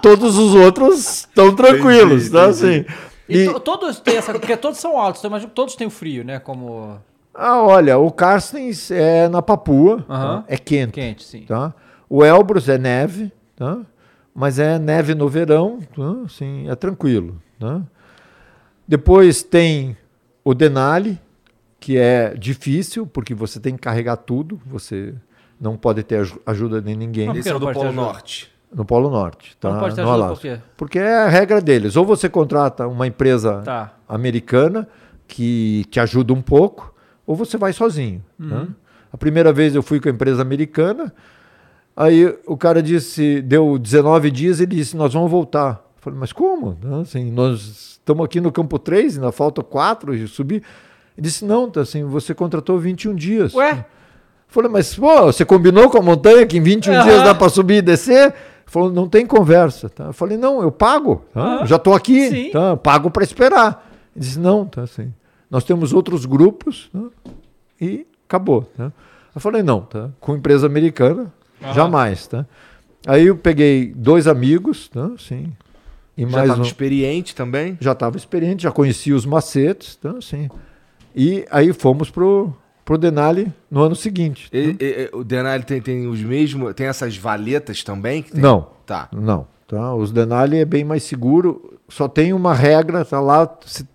[0.00, 2.86] todos os outros estão tranquilos, Entendi, tá entendi.
[2.88, 3.10] assim.
[3.28, 4.32] E, E, to- todos têm essa.
[4.32, 6.38] Porque todos são altos, então imagino que todos têm o frio, né?
[6.40, 6.98] Como.
[7.34, 10.44] ah, olha, o Carstens é na Papua, tá?
[10.48, 10.92] é quente.
[10.92, 11.42] Quente, sim.
[11.42, 11.72] tá?
[12.08, 13.78] O Elbrus é neve, tá?
[14.34, 16.24] Mas é neve no verão, tá?
[16.26, 17.80] Assim, é tranquilo, tá?
[18.86, 19.96] Depois tem
[20.44, 21.18] o Denali,
[21.78, 25.14] que é difícil, porque você tem que carregar tudo, você
[25.60, 27.92] não pode ter aju- ajuda de ninguém Esse é do Polo ajuda?
[27.92, 28.49] Norte.
[28.72, 29.70] No Polo Norte, tá?
[29.72, 30.58] Não pode ter ajuda por quê?
[30.76, 31.96] Porque é a regra deles.
[31.96, 33.92] Ou você contrata uma empresa Tá.
[34.08, 34.86] americana
[35.26, 36.94] que te ajuda um pouco,
[37.26, 38.22] ou você vai sozinho.
[38.38, 38.66] né?
[39.12, 41.12] A primeira vez eu fui com a empresa americana,
[41.96, 45.84] aí o cara disse, deu 19 dias e ele disse, nós vamos voltar.
[45.96, 46.78] Eu falei, mas como?
[46.82, 47.00] Né?
[47.02, 50.62] Assim, nós estamos aqui no campo 3, ainda falta 4 e subir.
[51.18, 53.52] Ele disse, não, tá assim, você contratou 21 dias.
[53.54, 53.72] Ué?
[53.72, 53.84] Eu
[54.48, 57.02] Falei, mas pô, você combinou com a montanha que em 21 Aham.
[57.04, 58.34] dias dá para subir e descer?
[58.70, 59.88] Falou, não tem conversa.
[59.88, 60.04] Tá?
[60.04, 61.24] Eu falei, não, eu pago.
[61.34, 61.40] tá?
[61.40, 61.66] Aham.
[61.66, 62.76] Já estou aqui, tá?
[62.76, 63.84] pago para esperar.
[64.14, 65.12] Ele disse, não, tá assim.
[65.50, 67.00] Nós temos outros grupos tá?
[67.80, 68.62] e acabou.
[68.76, 68.92] Tá?
[69.34, 70.10] Eu falei, não, tá?
[70.20, 71.32] com empresa americana,
[71.74, 72.28] jamais.
[72.28, 72.46] Tá?
[73.08, 75.10] Aí eu peguei dois amigos, tá?
[75.18, 75.52] Sim,
[76.16, 77.76] e Já mais estava um experiente também.
[77.80, 80.48] já estava experiente, já conhecia os macetes, então assim.
[81.12, 82.54] E aí fomos pro
[82.90, 84.48] pro Denali no ano seguinte.
[84.52, 86.74] E- e- e- o Denali tem, tem os mesmos.
[86.74, 88.20] Tem essas valetas também?
[88.20, 88.40] que tem?
[88.42, 89.08] Não, Tá.
[89.12, 89.94] não, tá?
[89.94, 93.48] Os Denali é bem mais seguro, só tem uma regra, tá lá,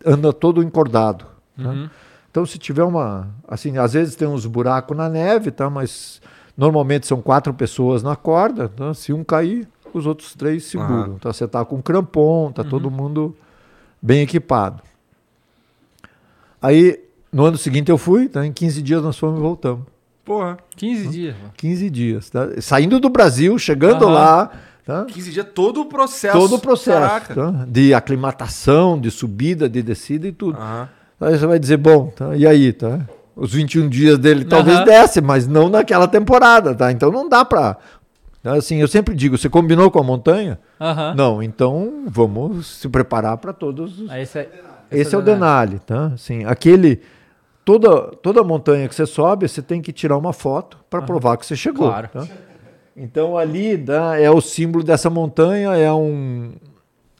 [0.05, 1.25] anda todo encordado.
[1.61, 1.89] tá?
[2.31, 5.69] Então se tiver uma, assim, às vezes tem uns buracos na neve, tá?
[5.69, 6.21] Mas
[6.57, 8.93] normalmente são quatro pessoas na corda, tá?
[8.93, 11.17] Se um cair, os outros três seguram.
[11.19, 11.33] Tá?
[11.33, 13.35] Você tá com crampon, tá todo mundo
[14.01, 14.81] bem equipado.
[16.61, 17.03] Aí
[17.35, 18.45] no ano seguinte eu fui, tá?
[18.45, 19.83] Em 15 dias nós fomos e voltamos.
[20.23, 20.57] Porra.
[20.77, 21.35] 15 dias.
[21.37, 21.51] mano.
[21.57, 22.47] 15 dias, tá?
[22.61, 24.13] Saindo do Brasil, chegando Aham.
[24.13, 24.51] lá,
[24.85, 25.03] tá?
[25.05, 26.37] 15 dias, todo o processo.
[26.37, 27.35] Todo o processo Caraca.
[27.35, 27.65] tá?
[27.67, 30.57] de aclimatação, de subida, de descida e tudo.
[30.57, 30.87] Aham.
[31.19, 32.35] Aí você vai dizer, bom, tá?
[32.35, 33.01] e aí, tá?
[33.35, 34.85] Os 21 dias dele talvez Aham.
[34.85, 36.89] desce, mas não naquela temporada, tá?
[36.91, 37.75] Então não dá pra.
[38.41, 38.53] tá?
[38.53, 40.57] Assim, eu sempre digo, você combinou com a montanha?
[40.79, 41.13] Aham.
[41.15, 44.09] Não, então vamos se preparar para todos os.
[44.09, 44.49] Aí esse é,
[44.89, 46.07] Esse é o Denali, tá?
[46.13, 47.01] Assim, aquele
[47.65, 51.45] toda toda montanha que você sobe, você tem que tirar uma foto para provar que
[51.45, 51.89] você chegou.
[51.89, 52.07] Claro.
[52.09, 52.27] tá?
[52.95, 56.53] Então ali tá, é o símbolo dessa montanha, é um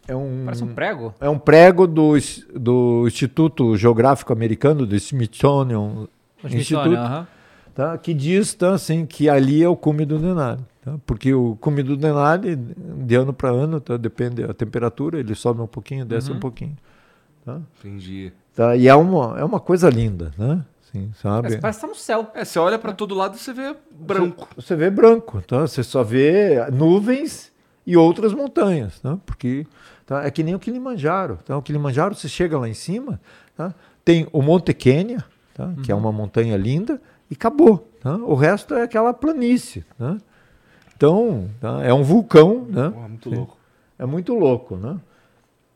[0.07, 1.13] é um Parece um prego.
[1.19, 2.13] é um prego do,
[2.53, 6.07] do Instituto Geográfico Americano, do Smithsonian O
[6.45, 7.27] Institute, Smithsonian, aham.
[7.73, 7.97] tá?
[7.97, 10.61] que diz tá, assim, que ali é o cume do Denali.
[10.83, 10.95] Tá?
[11.07, 13.97] Porque o cume do Denali, de ano para ano, tá?
[13.97, 16.37] depende da temperatura, ele sobe um pouquinho, desce Uhum.
[16.37, 16.77] um pouquinho.
[17.79, 18.31] Entendi.
[18.55, 18.75] Tá?
[18.75, 20.63] E é uma, é uma coisa linda, né?
[20.81, 21.41] Assim, sabe?
[21.41, 22.31] Parece, parece que tá no céu.
[22.33, 24.47] É, você olha pra todo lado e você vê branco.
[24.55, 25.61] Você vê branco, tá?
[25.61, 27.51] Você só vê nuvens
[27.85, 29.17] e outras montanhas, tá?
[29.25, 29.67] Porque
[30.05, 30.23] tá?
[30.23, 31.37] é que nem o Kilimanjaro.
[31.45, 31.57] Tá?
[31.57, 33.19] O Kilimanjaro, você chega lá em cima,
[33.57, 33.73] tá?
[34.05, 35.73] tem o Monte Kenya, tá?
[35.83, 37.89] que é uma montanha linda, e acabou.
[37.99, 38.15] tá?
[38.15, 39.83] O resto é aquela planície.
[39.99, 40.17] né?
[40.95, 41.83] Então, tá?
[41.83, 42.89] é um vulcão, né?
[42.89, 43.57] Porra, muito louco.
[43.99, 44.97] É muito louco, né?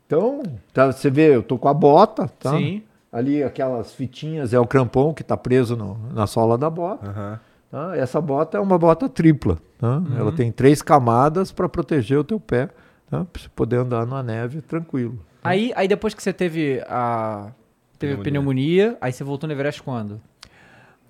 [0.09, 0.41] Então,
[0.73, 2.57] tá, você vê, eu tô com a bota, tá?
[2.57, 2.81] Sim.
[3.13, 7.07] Ali aquelas fitinhas é o crampão que está preso no- na sola da bota.
[7.07, 7.39] Aham.
[7.69, 7.95] tá?
[7.95, 9.59] Essa bota é uma bota tripla.
[9.77, 10.01] tá?
[10.17, 12.69] Ela tem três camadas para proteger o teu pé,
[13.07, 13.23] tá?
[13.23, 15.19] para você poder andar na neve tranquilo.
[15.43, 17.51] Aí, aí depois que você teve a.
[17.99, 20.19] Teve a pneumonia, aí você voltou no Everest quando?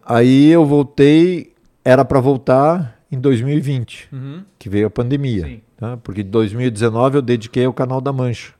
[0.05, 1.53] Aí eu voltei,
[1.85, 4.43] era para voltar em 2020, Uhum.
[4.57, 5.43] que veio a pandemia.
[5.45, 5.61] Sim.
[5.77, 5.95] Tá?
[5.97, 8.53] Porque em 2019 eu dediquei ao Canal da Mancha.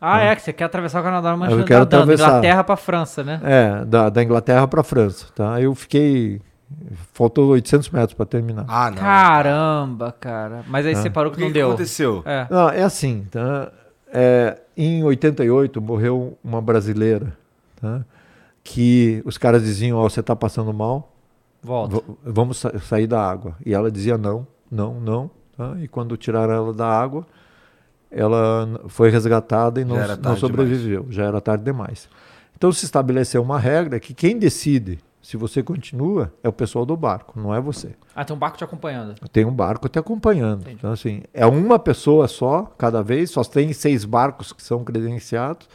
[0.00, 2.28] Ah, é, que você quer atravessar o Canadá numa Eu quero nadando, atravessar.
[2.28, 3.40] Inglaterra pra França, né?
[3.42, 5.26] É, da, da Inglaterra para França.
[5.34, 5.60] Tá?
[5.60, 6.40] Eu fiquei.
[7.14, 8.64] Faltou 800 metros para terminar.
[8.68, 8.98] Ah, não.
[8.98, 10.62] Caramba, cara.
[10.68, 11.68] Mas aí você parou O que que, não que deu.
[11.68, 12.22] aconteceu?
[12.26, 12.46] É.
[12.50, 13.72] Não, é assim, tá?
[14.12, 17.32] É, em 88 morreu uma brasileira,
[17.80, 18.02] tá?
[18.62, 21.10] Que os caras diziam, ó, você tá passando mal,
[21.62, 22.02] Volta.
[22.24, 23.54] vamos sa- sair da água.
[23.64, 25.74] E ela dizia não, não, não, tá?
[25.80, 27.26] E quando tiraram ela da água,
[28.10, 31.06] ela foi resgatada e não, não sobreviveu.
[31.10, 32.08] Já era tarde demais.
[32.56, 34.98] Então se estabeleceu uma regra que quem decide
[35.28, 37.90] se você continua é o pessoal do barco, não é você.
[38.14, 39.14] Ah, tem um barco te acompanhando.
[39.30, 40.68] Tem um barco te acompanhando.
[40.70, 45.68] Então, assim, é uma pessoa só, cada vez, só tem seis barcos que são credenciados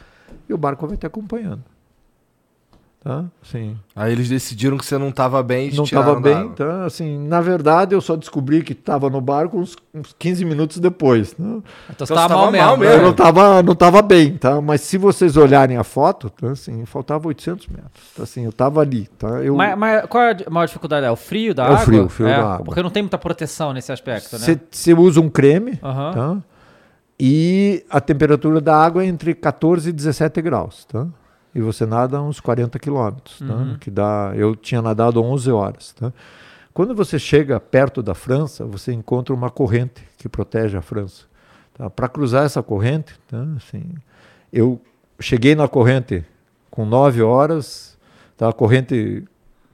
[0.48, 1.62] e o barco vai te acompanhando.
[3.04, 3.22] Tá?
[3.42, 6.46] Assim, Aí eles decidiram que você não tava bem e não estava bem.
[6.46, 10.78] Então, assim, na verdade, eu só descobri que estava no barco uns, uns 15 minutos
[10.78, 11.36] depois.
[11.36, 11.60] Né?
[11.90, 12.66] Então, você você tava tava mal mesmo.
[12.66, 12.94] mal mesmo.
[12.94, 14.58] Eu não estava não tava bem, tá?
[14.62, 17.92] Mas se vocês olharem a foto, tá, assim, faltava 800 metros.
[18.16, 19.06] Tá, assim, eu estava ali.
[19.18, 19.28] Tá?
[19.42, 21.04] Eu, Mas, mas qual é a maior dificuldade?
[21.04, 21.84] É o frio da É o água?
[21.84, 22.64] frio, o frio da água.
[22.64, 24.58] Porque não tem muita proteção nesse aspecto, né?
[24.70, 26.38] Você usa um creme, tá?
[27.20, 31.06] E a temperatura da água é entre 14 e 17 graus, tá?
[31.54, 33.44] E você nada uns 40 quilômetros, tá?
[33.54, 33.76] Uhum.
[33.78, 36.12] Que dá, eu tinha nadado 11 horas, tá?
[36.72, 41.24] Quando você chega perto da França, você encontra uma corrente que protege a França.
[41.74, 41.88] Tá?
[41.88, 43.46] Para cruzar essa corrente, tá?
[43.56, 43.84] assim,
[44.52, 44.80] eu
[45.20, 46.24] cheguei na corrente
[46.70, 47.96] com 9 horas,
[48.36, 48.48] tá?
[48.48, 49.22] a corrente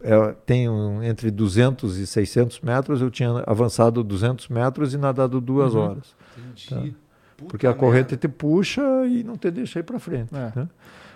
[0.02, 5.40] é, tem um- entre 200 e 600 metros, eu tinha avançado 200 metros e nadado
[5.40, 5.80] duas Uhum.
[5.80, 6.14] horas.
[6.38, 6.94] Entendi.
[7.36, 7.80] Puta Porque a merda.
[7.84, 10.34] corrente te puxa e não te deixa ir para frente.
[10.34, 10.52] É.
[10.60, 10.68] né?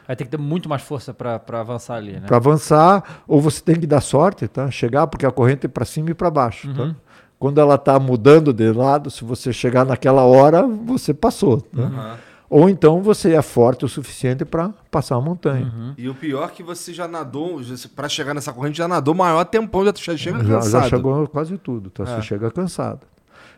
[0.07, 2.27] Aí tem que ter muito mais força pra avançar ali, né?
[2.27, 4.71] Para avançar, ou você tem que dar sorte, tá?
[4.71, 6.69] chegar, porque a corrente é para cima e para baixo.
[6.69, 6.75] Uhum.
[6.75, 6.95] Tá?
[7.39, 11.61] Quando ela está mudando de lado, se você chegar naquela hora, você passou.
[11.61, 11.83] tá?
[11.83, 12.17] Aham.
[12.51, 15.65] Ou então você é forte o suficiente para passar a montanha.
[15.75, 15.95] Uhum.
[15.99, 19.15] E o pior é que você já nadou, já- pra chegar nessa corrente, já nadou
[19.15, 20.83] maior tempão, já já chega Já, cansado.
[20.83, 22.05] já chegou quase tudo, tá?
[22.05, 22.07] É.
[22.07, 23.01] Você chega cansado.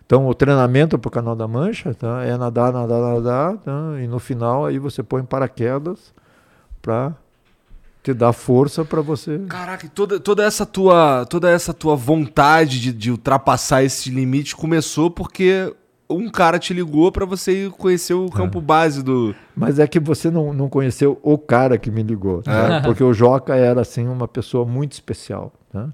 [0.06, 2.22] Então o treinamento para o Canal da Mancha tá?
[2.24, 3.72] é nadar, nadar, nadar, tá?
[4.00, 6.14] e no final aí você põe paraquedas
[6.86, 7.16] para
[8.00, 9.40] te dar força para você.
[9.48, 15.10] Caraca, toda, toda essa tua toda essa tua vontade de, de ultrapassar esse limite começou
[15.10, 15.74] porque
[16.08, 19.34] um cara te ligou pra você ir conhecer o campo base do.
[19.56, 22.76] Mas é que você não, não conheceu o cara que me ligou, tá?
[22.76, 22.80] É.
[22.82, 25.88] porque o Joca era assim uma pessoa muito especial, tá?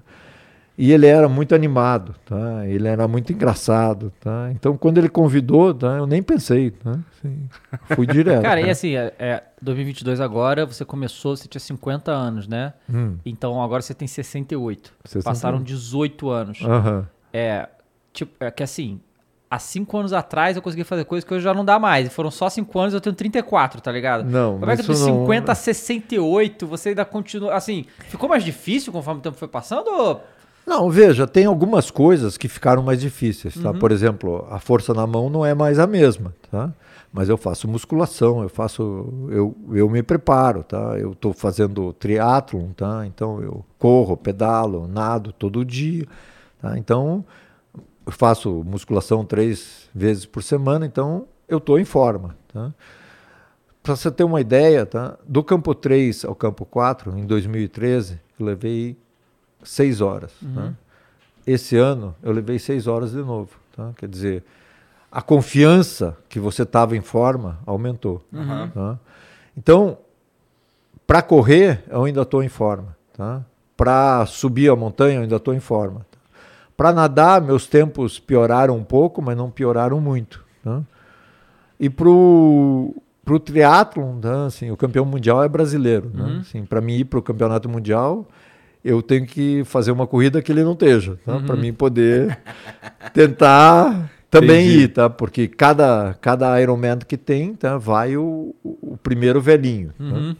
[0.77, 2.67] E ele era muito animado, tá?
[2.67, 4.49] Ele era muito engraçado, tá?
[4.51, 5.97] Então quando ele convidou, tá?
[5.97, 6.97] Eu nem pensei, tá?
[7.11, 7.47] Assim,
[7.95, 8.41] fui direto.
[8.41, 8.71] Cara, e tá?
[8.71, 12.73] assim, é, é 2022 agora, você começou, você tinha 50 anos, né?
[12.91, 13.17] Hum.
[13.23, 14.91] Então agora você tem 68.
[15.05, 15.23] 68.
[15.23, 16.61] Passaram 18 anos.
[16.63, 17.07] Aham.
[17.31, 17.69] É,
[18.11, 18.99] tipo, é que assim,
[19.49, 22.07] há 5 anos atrás eu consegui fazer coisas que hoje já não dá mais.
[22.07, 24.23] E foram só 5 anos, eu tenho 34, tá ligado?
[24.23, 27.53] Não, Como é que de não- 50 a 68 você ainda continua.
[27.53, 29.87] Assim, ficou mais difícil conforme o tempo foi passando?
[29.89, 30.23] Ou...
[30.65, 33.63] Não, veja, tem algumas coisas que ficaram mais difíceis, Uhum.
[33.63, 33.73] tá?
[33.73, 36.73] Por exemplo, a força na mão não é mais a mesma, tá?
[37.11, 38.81] Mas eu faço musculação, eu faço,
[39.29, 40.97] eu, eu me preparo, tá?
[40.97, 43.05] Eu estou fazendo triatlon, tá?
[43.05, 46.07] Então eu corro, pedalo, nado todo dia,
[46.61, 46.77] tá?
[46.77, 47.23] Então
[48.05, 52.73] eu faço musculação três vezes por semana, então eu estou em forma, tá?
[53.83, 55.17] Para você ter uma ideia, tá?
[55.27, 58.97] Do campo 3 ao campo 4, em 2013, eu levei
[59.63, 60.31] seis horas.
[60.53, 60.73] tá?
[61.45, 63.49] Esse ano eu levei seis horas de novo.
[63.75, 63.91] tá?
[63.97, 64.43] Quer dizer,
[65.11, 68.23] a confiança que você estava em forma aumentou.
[68.73, 68.99] tá?
[69.57, 69.97] Então,
[71.05, 72.95] para correr, eu ainda estou em forma.
[73.15, 73.43] Tá?
[73.77, 75.99] Para subir a montanha, eu ainda estou em forma.
[76.11, 76.17] Tá?
[76.75, 80.43] Para nadar, meus tempos pioraram um pouco, mas não pioraram muito.
[80.63, 80.81] Tá?
[81.79, 82.95] E pro
[83.25, 86.39] pro triatlon, né, assim, o campeão mundial é brasileiro, né?
[86.41, 88.27] Assim, para mim ir para o campeonato mundial,
[88.83, 91.39] eu tenho que fazer uma corrida que ele não esteja, tá?
[91.39, 92.37] para mim poder
[93.13, 94.83] tentar também Entendi.
[94.83, 95.09] ir, tá?
[95.09, 99.89] Porque cada cada Ironman que tem, tá, vai o, o primeiro velhinho.
[99.97, 100.03] tá?
[100.03, 100.35] Uhum.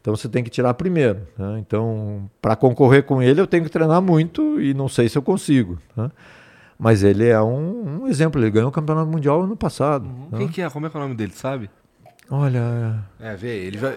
[0.00, 1.20] Então você tem que tirar primeiro.
[1.36, 1.58] tá?
[1.58, 5.22] Então, para concorrer com ele, eu tenho que treinar muito e não sei se eu
[5.22, 5.78] consigo.
[5.96, 6.10] tá?
[6.78, 8.40] Mas ele é um, um exemplo.
[8.40, 10.08] Ele ganhou o campeonato mundial ano passado.
[10.30, 10.38] tá?
[10.38, 10.70] Quem que é?
[10.70, 11.68] Como é que é o nome dele, sabe?
[12.30, 13.96] Olha, É, vê ele vai.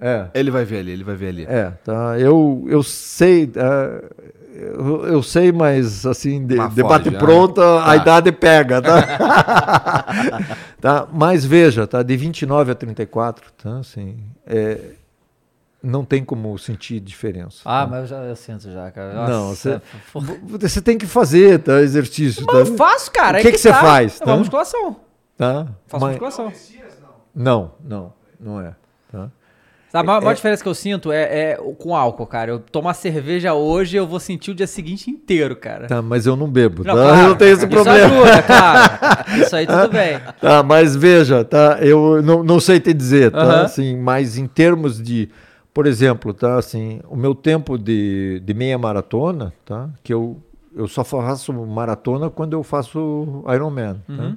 [0.00, 0.26] É.
[0.34, 1.46] Ele vai ver ali, ele vai ver ali.
[1.48, 2.18] É, tá.
[2.18, 3.50] Eu, eu sei.
[3.56, 4.04] é,
[4.58, 7.18] eu, eu sei, mas assim, de, Mas debate foge, né?
[7.18, 7.96] pronta, a Tá.
[7.96, 10.06] idade pega, tá?
[10.80, 11.08] tá?
[11.12, 12.02] Mas veja, tá?
[12.02, 13.78] De 29 a 34, tá?
[13.78, 14.16] Assim,
[14.46, 14.78] é,
[15.82, 17.60] não tem como sentir diferença.
[17.64, 17.86] Ah, tá?
[17.86, 19.14] mas eu já eu sinto já, cara.
[19.14, 19.82] Não, Nossa,
[20.12, 20.18] você,
[20.58, 21.80] é você tem que fazer, tá?
[21.82, 22.84] Exercício, Mas eu tá?
[22.84, 23.34] faço, cara.
[23.34, 23.80] O aí que que você tá.
[23.80, 24.38] faz, É uma tá?
[24.38, 24.96] musculação.
[25.36, 25.66] Tá?
[25.86, 26.52] Faço Mas- musculação.
[27.34, 28.74] não, não, não é.
[29.12, 29.30] Tá?
[29.90, 31.22] Sabe, a maior, maior É- diferença que eu sinto é,
[31.52, 32.50] é o- com álcool, cara.
[32.50, 35.86] Eu tomar cerveja hoje, eu vou sentir o dia seguinte inteiro, cara.
[35.86, 37.02] Tá, mas eu não bebo, Não, tá?
[37.02, 38.06] claro, eu não tenho esse isso problema.
[38.06, 39.42] ajuda, claro.
[39.42, 40.20] Isso aí tudo bem.
[40.40, 41.78] Tá, mas veja, tá?
[41.80, 43.62] Eu não, não sei te dizer, tá?
[43.62, 45.28] Assim, mas em termos de,
[45.72, 46.56] por exemplo, tá?
[46.58, 49.88] Assim, o meu tempo de, de meia maratona, tá?
[50.02, 50.36] Que eu,
[50.76, 54.32] eu só faço maratona quando eu faço Ironman, tá?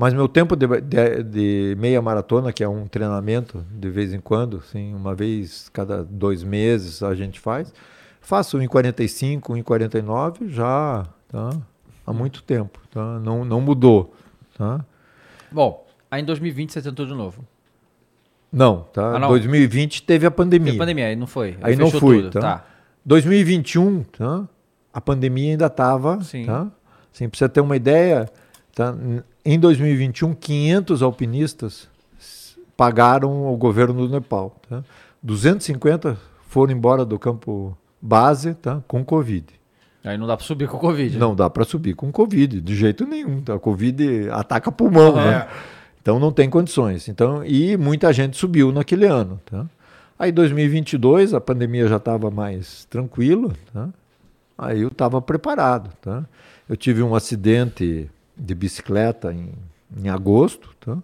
[0.00, 4.18] Mas meu tempo de, de, de meia maratona, que é um treinamento de vez em
[4.18, 7.70] quando, assim, uma vez cada dois meses a gente faz,
[8.18, 11.50] faço 1,45, 1,49 já tá?
[12.06, 13.18] há muito tempo, tá?
[13.18, 14.14] Não, não mudou,
[14.56, 14.82] tá?
[15.52, 17.44] Bom, aí em 2020 você tentou de novo.
[18.50, 19.16] Não, tá?
[19.16, 19.28] Ah, não.
[19.28, 20.68] 2020 teve a pandemia.
[20.68, 21.58] Teve pandemia, aí não foi.
[21.60, 22.40] Aí não fechou fui, tudo, tá?
[22.40, 22.66] tá.
[23.04, 24.48] 2021, tá?
[24.94, 26.46] A pandemia ainda estava, Sim.
[26.46, 26.68] tá?
[27.12, 28.30] Assim, pra você ter uma ideia,
[28.74, 28.96] tá?
[29.44, 31.88] Em 2021, 500 alpinistas
[32.76, 34.82] pagaram ao governo do Nepal, tá?
[35.22, 36.18] 250
[36.48, 38.82] foram embora do campo base, tá?
[38.88, 39.46] Com Covid.
[40.02, 41.14] Aí não dá pra subir com Covid.
[41.14, 41.20] né?
[41.20, 43.42] Não dá para subir com Covid, de jeito nenhum.
[43.42, 43.54] Tá?
[43.54, 45.46] A Covid ataca pulmão, né?
[46.00, 47.08] Então não tem condições.
[47.08, 49.38] Então, e muita gente subiu naquele ano.
[49.44, 49.66] Tá?
[50.18, 53.52] Aí 2022 a pandemia já estava mais tranquila.
[53.72, 53.88] Tá?
[54.56, 55.90] Aí eu estava preparado.
[56.00, 56.24] Tá?
[56.68, 58.10] Eu tive um acidente
[58.40, 59.52] de bicicleta em,
[59.96, 60.70] em agosto.
[60.80, 60.96] Tá?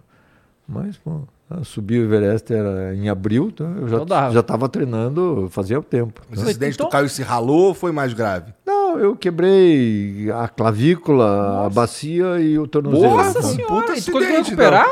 [0.68, 1.62] Mas pô, tá?
[1.64, 3.52] subir o Everest era em abril.
[3.52, 3.64] Tá?
[3.64, 4.32] Eu Então dava.
[4.34, 6.20] já estava treinando fazia o tempo.
[6.34, 6.42] Tá?
[6.42, 8.52] acidente então- caiu e se ralou ou foi mais grave?
[8.66, 13.16] Não, eu quebrei a clavícula, a bacia e o tornozelo.
[13.16, 13.42] Nossa tá?
[13.42, 14.88] senhora, puta e tu conseguiu acidente, recuperar?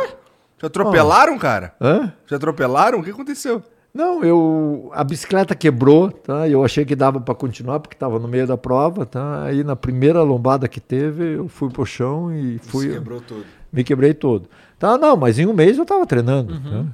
[0.60, 1.74] Já atropelaram, cara?
[1.80, 2.12] Hã?
[2.26, 3.00] Já atropelaram?
[3.00, 3.62] O que aconteceu?
[3.94, 6.48] Não, eu a bicicleta quebrou, tá?
[6.48, 9.44] Eu achei que dava para continuar porque estava no meio da prova, tá?
[9.44, 13.44] Aí na primeira lombada que teve, eu fui pro chão e fui tudo.
[13.72, 14.48] me quebrei todo.
[14.80, 16.84] Tá, não, mas em um mês eu estava treinando, tá?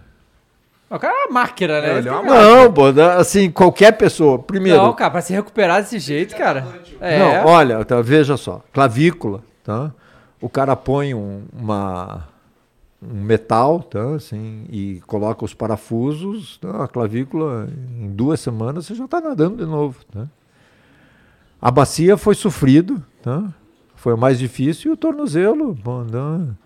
[0.95, 1.95] O cara é uma máquina, né?
[1.95, 2.83] É, ele é uma Não, pô,
[3.17, 6.67] assim, qualquer pessoa, primeiro, Não, cara, pra se recuperar desse jeito, cara.
[7.01, 7.19] É.
[7.19, 9.91] Não, olha, tá, veja só, clavícula, tá?
[10.39, 12.29] O cara põe um, uma,
[13.03, 14.15] um metal, tá?
[14.15, 16.85] Assim, e coloca os parafusos, tá?
[16.85, 20.29] a clavícula, em duas semanas você já está nadando de novo, tá?
[21.61, 23.53] A bacia foi sofrido, tá?
[23.95, 26.57] Foi o mais difícil e o tornozelo, bom, não,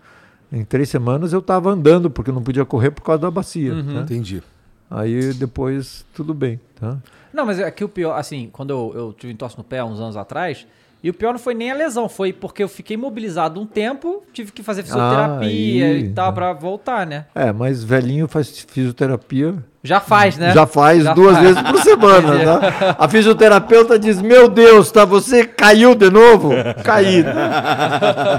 [0.51, 4.01] em três semanas eu estava andando porque não podia correr por causa da bacia, tá?
[4.01, 4.41] Entendi.
[4.89, 6.97] Aí depois tudo bem, tá?
[7.33, 10.15] Não, mas aqui o pior, assim, quando eu, eu tive entorse no pé uns anos
[10.15, 10.65] atrás,
[11.05, 14.23] e o pior não foi nem a lesão, foi porque eu fiquei imobilizado um tempo,
[14.33, 16.31] tive que fazer fisioterapia aí, e tal tá.
[16.31, 17.25] pra voltar, né?
[17.35, 19.53] É, mas velhinho faz fisioterapia
[19.83, 20.51] Já faz, né?
[20.51, 21.47] Já faz Já duas faz.
[21.47, 22.95] vezes por semana, tá?
[22.97, 25.05] A fisioterapeuta diz: Meu Deus, tá?
[25.05, 26.49] Você caiu de novo?
[26.83, 27.21] Caí.
[27.21, 27.33] né?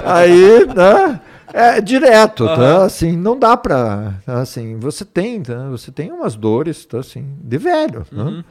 [0.03, 1.21] Aí, né?
[1.53, 2.83] É direto, tá?
[2.83, 4.15] Assim, não dá pra.
[4.27, 5.69] Assim, você tem, tá?
[5.69, 6.99] Você tem umas dores, tá?
[6.99, 8.43] Assim, de velho, né?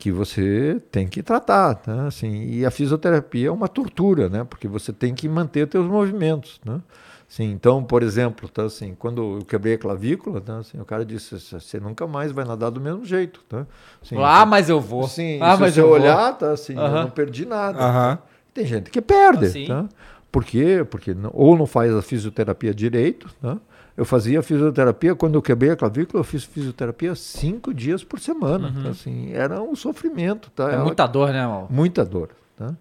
[0.00, 2.06] Que você tem que tratar, tá?
[2.06, 4.44] Assim, e a fisioterapia é uma tortura, né?
[4.48, 6.80] Porque você tem que manter teus movimentos, né?
[7.28, 11.04] Sim, então, por exemplo, tá assim, quando eu quebrei a clavícula, tá assim, o cara
[11.04, 13.66] disse, você nunca mais vai nadar do mesmo jeito, tá?
[14.02, 15.06] Assim, Ah, mas eu vou.
[15.06, 15.94] Sim, ah, se mas você eu vou.
[16.00, 17.02] olhar, tá assim, eu Aham.
[17.02, 17.78] não perdi nada.
[17.78, 18.18] Aham.
[18.54, 19.66] Tem gente que perde, Ah, sim.
[19.66, 19.86] tá?
[20.32, 20.82] Por quê?
[20.90, 23.58] Porque não- ou não faz a fisioterapia direito, tá?
[24.00, 28.72] Eu fazia fisioterapia, quando eu quebrei a clavícula, eu fiz fisioterapia cinco dias por semana,
[28.82, 28.88] tá?
[28.88, 30.64] assim, era um sofrimento, tá?
[30.64, 30.70] Uhum.
[30.70, 31.66] É Ela- muita dor, né, mal?
[31.68, 32.74] muita dor, tá?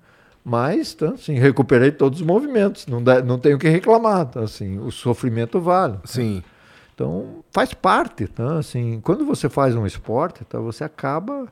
[0.46, 4.40] Mas, tá, assim, recuperei todos os movimentos, não, dá- não tenho o que reclamar, tá?
[4.40, 5.98] Assim, o sofrimento vale.
[6.06, 6.42] Sim.
[6.96, 8.58] Então, faz parte, tá?
[8.58, 10.58] Assim, quando você faz um esporte, tá?
[10.62, 11.48] Você acaba,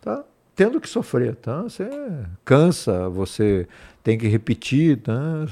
[0.00, 0.22] tá?
[0.54, 1.62] Tendo que sofrer, tá?
[1.62, 1.88] Você
[2.44, 3.66] cansa, você
[4.00, 5.44] tem que repetir, tá?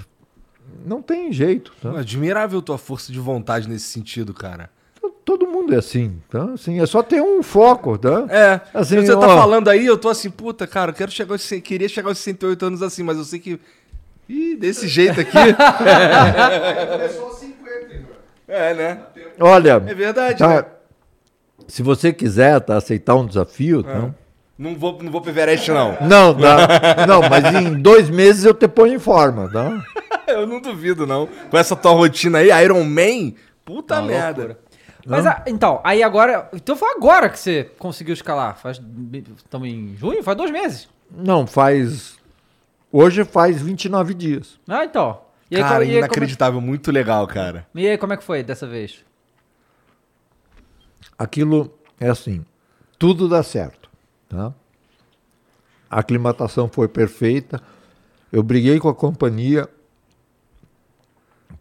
[0.84, 1.98] Não tem jeito, tá?
[2.00, 4.70] Admirável tua força de vontade nesse sentido, cara.
[5.24, 6.52] Todo mundo é assim, tá?
[6.54, 8.26] Assim, é só ter um foco, tá?
[8.28, 9.36] É, Assim, você tá ó.
[9.36, 12.64] falando aí, eu tô assim, puta, cara, eu quero chegar aos, queria chegar aos 68
[12.66, 13.58] anos assim, mas eu sei que.
[14.28, 15.36] Ih, desse jeito aqui.
[18.48, 18.98] é, né?
[19.40, 20.48] Olha, É verdade, Tá.
[20.48, 20.64] né?
[21.68, 24.10] Se você quiser tá, aceitar um desafio, tá?
[24.56, 25.96] Não vou, não vou pro Everest, não.
[26.02, 27.04] Não, tá?
[27.06, 29.82] não, mas em dois meses eu te ponho em forma, tá?
[30.32, 31.26] Eu não duvido, não.
[31.50, 33.32] Com essa tua rotina aí, Iron Man,
[33.64, 34.58] puta merda.
[35.06, 36.48] Mas a- então, aí agora.
[36.52, 38.58] Então foi agora que você conseguiu escalar.
[38.58, 38.80] Faz.
[39.36, 40.22] Estamos em junho?
[40.22, 40.88] Faz dois meses.
[41.10, 42.16] Não, faz.
[42.90, 44.58] Hoje faz 29 dias.
[44.66, 45.20] Ah, então.
[45.48, 47.66] E aí, cara, e aí, como é- inacreditável, muito legal, cara.
[47.72, 49.04] e aí, como é que foi dessa vez?
[51.18, 52.44] Aquilo é assim:
[52.98, 53.88] tudo dá certo,
[54.28, 54.52] tá?
[55.88, 57.62] A aclimatação foi perfeita.
[58.32, 59.68] Eu briguei com a companhia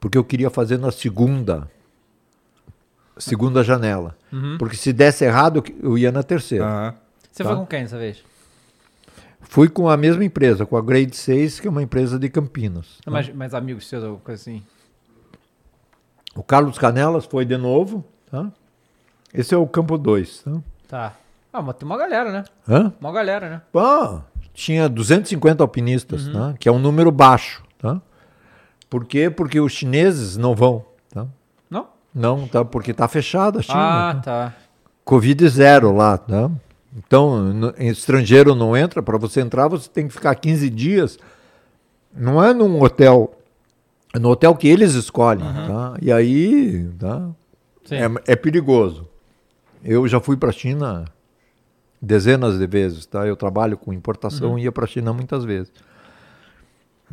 [0.05, 1.67] porque eu queria fazer na segunda
[3.17, 4.15] segunda janela.
[4.59, 6.63] Porque se desse errado, eu ia na terceira.
[6.63, 6.93] Aham.
[7.31, 7.49] Você Tá.
[7.49, 8.23] foi com quem dessa vez?
[9.41, 12.99] Fui com a mesma empresa, com a Grade 6, que é uma empresa de Campinas.
[13.03, 13.09] tá?
[13.09, 14.61] Mais, mais amigos seus, alguma coisa assim?
[16.35, 18.05] O Carlos Canelas foi de novo.
[18.29, 18.51] Tá?
[19.33, 20.43] Esse é o campo 2.
[20.43, 20.61] Tá?
[20.87, 21.13] Tá.
[21.51, 22.43] Ah, mas tem uma galera, né?
[22.69, 22.93] Hã?
[23.01, 23.61] Uma galera, né?
[23.75, 24.21] Ah,
[24.53, 26.53] tinha 250 alpinistas, tá?
[26.59, 27.63] que é um número baixo.
[27.79, 27.99] Tá?
[28.95, 29.29] Por quê?
[29.29, 30.85] Porque os chineses não vão.
[31.13, 31.27] Tá?
[31.69, 31.87] Não?
[32.13, 32.63] Não, tá?
[32.63, 33.77] porque está fechada a China.
[33.77, 34.21] Ah, tá?
[34.21, 34.53] tá.
[35.03, 36.17] Covid zero lá.
[36.17, 36.49] Tá?
[36.95, 39.03] Então, no- estrangeiro não entra.
[39.03, 41.19] Para você entrar, você tem que ficar 15 dias.
[42.15, 43.35] Não é num hotel.
[44.13, 45.43] É no hotel que eles escolhem.
[45.43, 45.95] Tá?
[46.01, 47.29] E aí, tá?
[47.83, 47.95] Sim.
[47.95, 49.09] É, é perigoso.
[49.83, 51.03] Eu já fui para a China
[52.01, 53.27] dezenas de vezes, tá?
[53.27, 55.69] Eu trabalho com importação e ia para a China muitas vezes.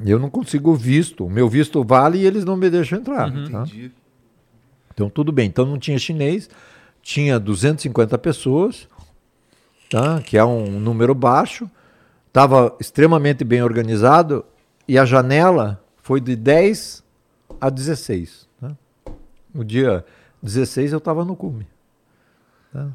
[0.05, 1.27] Eu não consigo visto.
[1.27, 3.31] O meu visto vale e eles não me deixam entrar.
[3.51, 3.65] tá?
[4.95, 5.47] Então tudo bem.
[5.47, 6.49] Então não tinha chinês,
[7.03, 8.89] tinha 250 pessoas,
[9.91, 10.21] tá?
[10.23, 11.71] Que é um número baixo.
[12.29, 14.45] Estava extremamente bem organizado
[14.89, 17.03] e a janela foi de 10
[17.61, 18.49] a 16.
[18.61, 18.73] Tá?
[19.55, 20.05] No dia
[20.43, 21.67] 16 eu estava no cume.
[22.73, 22.89] tá?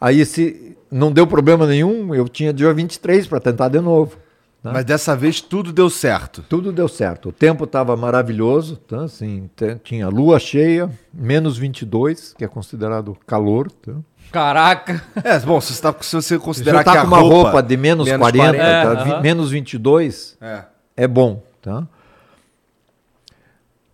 [0.00, 4.16] Aí se não deu problema nenhum, eu tinha dia 23 para tentar de novo.
[4.62, 4.72] Tá?
[4.72, 6.42] Mas dessa vez tudo deu certo.
[6.48, 7.30] Tudo deu certo.
[7.30, 9.04] O tempo estava maravilhoso, tá?
[9.04, 9.48] assim,
[9.82, 13.70] tinha lua cheia, menos 22, que é considerado calor.
[13.70, 13.92] Tá?
[14.30, 15.02] Caraca.
[15.22, 17.34] É, bom, se você, tá, se você considerar você tá que a com uma roupa,
[17.34, 18.62] roupa, de menos, menos 40, 40,
[18.94, 19.00] tá?
[19.00, 19.20] é, Vi- aham.
[19.20, 20.64] menos 22, É.
[20.96, 21.42] é bom.
[21.60, 21.86] Tá?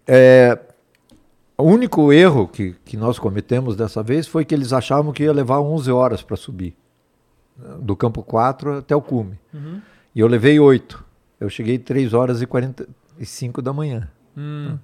[0.06, 0.58] É,
[1.56, 5.32] o único erro que, que nós cometemos dessa vez foi que eles achavam que ia
[5.32, 6.74] levar 11 horas para subir,
[7.56, 9.38] né, do campo 4 até o cume.
[10.14, 11.04] E eu levei 8.
[11.40, 14.08] Eu cheguei 3 horas e 45 da manhã.
[14.34, 14.78] tá?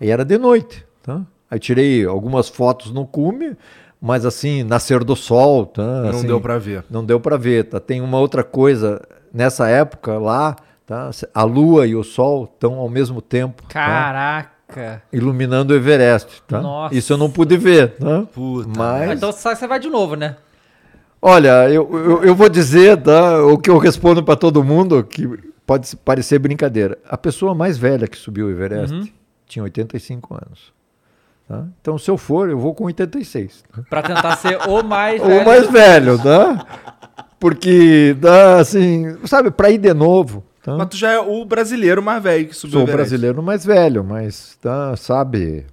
[0.00, 0.84] E era de noite.
[1.02, 1.22] Tá?
[1.50, 3.56] Aí tirei algumas fotos no cume,
[4.00, 5.66] mas assim, nascer do sol.
[5.66, 5.82] Tá?
[6.02, 6.84] Não Assim, deu pra ver.
[6.90, 7.78] não deu para ver, tá?
[7.78, 9.00] Tem uma outra coisa
[9.32, 10.56] nessa época lá,
[10.86, 11.10] tá?
[11.34, 13.68] A lua e o sol estão ao mesmo tempo, tá?
[13.74, 15.02] Caraca.
[15.12, 16.60] iluminando o Everest, tá?
[16.60, 16.94] Nossa.
[16.94, 18.22] Isso eu não pude ver, tá?
[18.32, 20.36] Puta Mas Então você vai de novo, né?
[21.22, 23.42] Olha, eu, eu, eu vou dizer, tá?
[23.46, 25.26] O que eu respondo para todo mundo que
[25.64, 26.98] pode parecer brincadeira.
[27.08, 29.08] A pessoa mais velha que subiu o Everest Uhum.
[29.46, 30.72] tinha 85 anos.
[31.48, 31.64] Tá?
[31.80, 33.62] Então, se eu for, eu vou com 86.
[33.74, 33.82] tá?
[33.88, 35.20] Pra tentar ser o mais.
[35.22, 35.44] O velho.
[35.44, 36.66] mais velho, tá?
[37.38, 40.44] Porque, dá assim, sabe, para ir de novo.
[40.62, 40.76] Tá?
[40.76, 43.10] Mas tu já é o brasileiro mais velho que subiu Sou o o Everest.
[43.10, 45.66] brasileiro mais velho, mas, tá, sabe,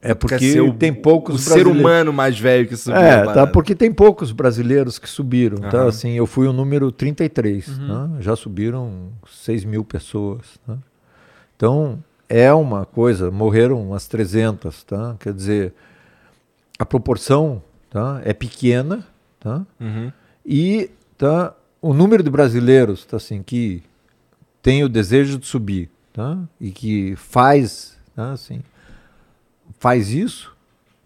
[0.00, 3.92] é porque tem poucos O ser humano mais velho que subiu É, tá, porque tem
[3.92, 5.78] poucos brasileiros que subiram, tá?
[5.80, 5.88] Aham.
[5.88, 7.88] Assim, eu fui o número 33, Uhum.
[7.88, 8.10] tá?
[8.20, 10.76] Já subiram 6 mil pessoas, tá?
[11.56, 11.98] Então,
[12.28, 15.16] é uma coisa, morreram umas 300, tá?
[15.18, 15.74] Quer dizer,
[16.78, 17.60] a proporção,
[17.90, 18.20] tá?
[18.24, 19.04] É pequena,
[19.40, 19.66] tá?
[19.80, 20.12] Uhum.
[20.46, 21.52] E, tá?
[21.82, 23.16] O número de brasileiros, tá?
[23.16, 23.82] Assim, que
[24.62, 26.38] tem o desejo de subir, tá?
[26.60, 28.32] E que faz, tá?
[28.32, 28.60] Assim,
[29.78, 30.54] faz isso,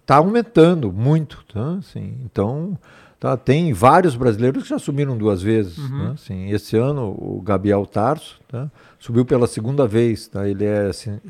[0.01, 1.74] está aumentando muito, tá?
[1.78, 2.77] Assim, então,
[3.20, 6.11] tá, tem vários brasileiros que já subiram duas vezes, né?
[6.15, 8.70] Assim, esse ano o Gabriel Tarso, tá?
[8.99, 10.49] Subiu pela segunda vez, tá?
[10.49, 11.20] Ele é cin-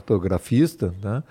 [0.00, 1.22] cinematografista, tá?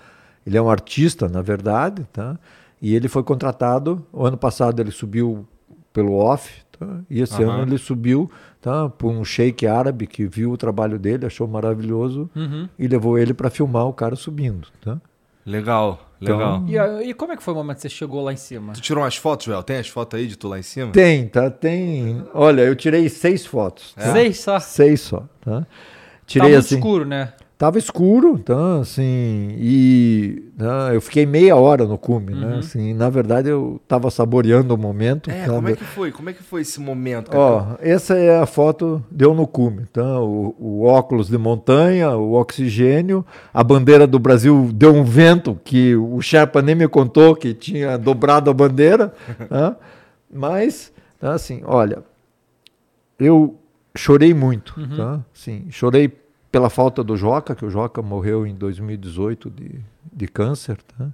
[0.46, 2.38] Ele é um artista, na verdade, tá?
[2.80, 5.46] E ele foi contratado, o ano passado ele subiu
[5.92, 7.00] pelo off, tá?
[7.10, 7.52] E esse Aham.
[7.54, 8.30] ano ele subiu,
[8.60, 8.88] tá?
[8.88, 12.68] Por um sheik árabe que viu o trabalho dele, achou maravilhoso Uhum.
[12.78, 15.00] e levou ele para filmar o cara subindo, tá?
[15.46, 16.64] Legal, Então- legal.
[16.66, 18.72] E, a- e como é que foi o momento que você chegou lá em cima?
[18.72, 19.62] Tu tirou umas fotos, Joel?
[19.62, 20.90] Tem as fotos aí de tu lá em cima?
[20.90, 21.48] Tem, tá?
[21.50, 22.24] Tem.
[22.34, 23.94] Olha, eu tirei seis fotos.
[23.94, 24.12] tá?
[24.12, 24.58] Seis só.
[24.58, 25.60] Seis só, tá?
[25.60, 25.66] Tá
[26.26, 26.74] Tirei muito assim.
[26.74, 27.32] escuro, né?
[27.58, 32.58] Tava escuro, tá, assim, e tá, eu fiquei meia hora no cume, né?
[32.58, 35.30] Assim, na verdade eu tava saboreando o momento.
[35.30, 36.12] É, como é que foi?
[36.12, 37.30] Como é que foi esse momento?
[37.30, 37.42] cara?
[37.42, 40.20] Ó, essa é a foto deu no cume, tá?
[40.20, 43.24] O, o óculos de montanha, o oxigênio,
[43.54, 47.96] a bandeira do Brasil deu um vento que o Sherpa nem me contou que tinha
[47.96, 49.14] dobrado a bandeira,
[49.48, 49.76] tá?
[50.30, 52.02] Mas, tá, assim, olha,
[53.18, 53.56] eu
[53.96, 55.24] chorei muito, tá?
[55.32, 56.12] Sim, chorei
[56.50, 59.80] pela falta do Joca, que o Joca morreu em 2018 de,
[60.12, 61.08] de câncer, tá?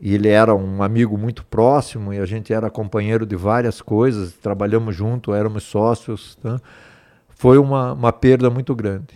[0.00, 4.32] E ele era um amigo muito próximo e a gente era companheiro de várias coisas,
[4.32, 6.60] trabalhamos junto, éramos sócios, tá?
[7.28, 9.14] Foi uma, uma perda muito grande.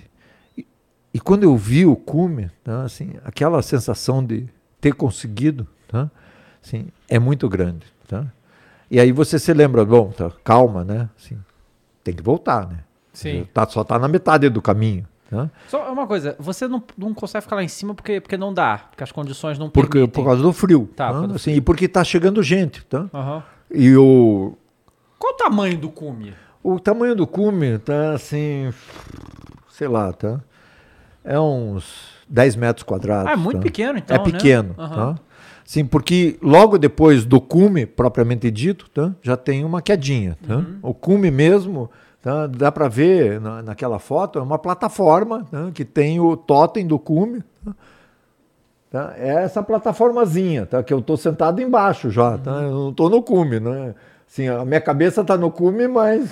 [0.56, 0.64] E,
[1.12, 2.84] e quando eu vi o cume, tá?
[2.84, 4.48] assim, aquela sensação de
[4.80, 6.08] ter conseguido, tá?
[6.62, 8.26] assim, é muito grande, tá?
[8.88, 11.10] E aí você se lembra, bom, tá, calma, né?
[11.18, 11.36] Assim,
[12.04, 12.78] tem que voltar, né?
[13.12, 13.48] Sim.
[13.52, 15.50] Tá, só tá na metade do caminho, tá?
[15.68, 18.78] Só uma coisa, você não, não consegue ficar lá em cima porque, porque não dá,
[18.90, 20.12] porque as condições não Porque, permitem.
[20.12, 20.88] por causa do frio.
[20.94, 21.34] Tá, tá?
[21.34, 23.06] Assim, e porque tá chegando gente, tá?
[23.12, 23.42] Aham.
[23.70, 24.56] E o,
[25.18, 26.32] Qual o tamanho do cume?
[26.62, 28.72] O tamanho do cume tá assim,
[29.70, 30.40] sei lá, tá?
[31.24, 31.84] É uns
[32.28, 33.28] 10 metros quadrados.
[33.28, 33.62] Ah, é muito tá?
[33.62, 34.24] pequeno, então, É né?
[34.24, 35.14] pequeno, Aham.
[35.14, 35.20] tá?
[35.64, 39.12] Sim, porque logo depois do cume, propriamente dito, tá?
[39.20, 40.38] já tem uma quedinha.
[40.46, 40.56] Tá?
[40.58, 40.78] Uhum.
[40.80, 41.90] O cume mesmo,
[42.26, 42.48] tá?
[42.48, 45.70] dá para ver na, naquela foto, é uma plataforma tá?
[45.72, 47.44] que tem o totem do cume.
[47.64, 47.74] Tá?
[48.90, 49.14] Tá?
[49.16, 50.82] É essa plataformazinha, tá?
[50.82, 52.50] que eu estou sentado embaixo já, tá?
[52.62, 53.60] eu não estou no cume.
[53.60, 53.94] Né?
[54.28, 56.28] Assim, a minha cabeça está no cume, mas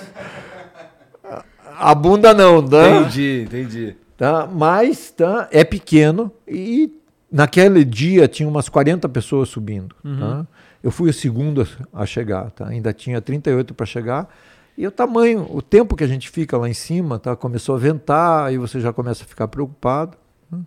[1.78, 2.60] a- bunda não.
[2.66, 2.88] Tá?
[2.90, 3.96] Entendi, entendi.
[4.16, 4.48] tá?
[4.50, 5.48] Mas tá?
[5.52, 6.92] é pequeno e
[7.30, 9.94] naquele dia tinha umas 40 pessoas subindo.
[10.02, 10.44] Tá?
[10.82, 11.62] Eu fui o segundo
[11.92, 12.66] a a chegar, tá?
[12.66, 14.28] ainda tinha 38 para chegar.
[14.76, 17.36] E o tamanho, o tempo que a gente fica lá em cima, tá?
[17.36, 20.16] começou a ventar, aí você já começa a ficar preocupado.
[20.50, 20.58] tá?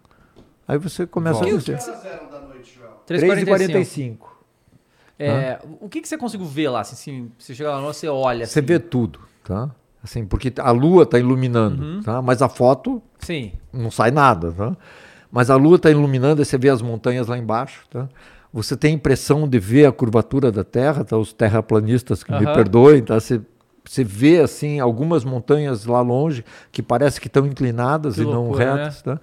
[0.67, 1.55] Aí você começa Volta.
[1.55, 1.77] a descer.
[3.07, 3.45] 3h45.
[3.45, 4.17] 3h45.
[5.19, 6.81] É, o que, que você conseguiu ver lá?
[6.81, 8.45] Assim, assim, você chega lá, você olha.
[8.45, 8.67] Você assim.
[8.67, 9.69] vê tudo, tá?
[10.03, 12.21] Assim, porque a lua está iluminando, tá?
[12.21, 13.51] Mas a foto Sim.
[13.73, 14.77] não sai nada, tá?
[15.31, 18.07] Mas a lua está iluminando e você vê as montanhas lá embaixo, tá?
[18.53, 21.17] Você tem a impressão de ver a curvatura da Terra, tá?
[21.17, 22.53] Os terraplanistas que me Aham.
[22.53, 23.19] perdoem, tá?
[23.19, 23.41] Você,
[23.87, 28.45] você vê assim algumas montanhas lá longe que parece que estão inclinadas Que e não
[28.45, 28.83] loucura, né?
[28.83, 29.19] retas, tá?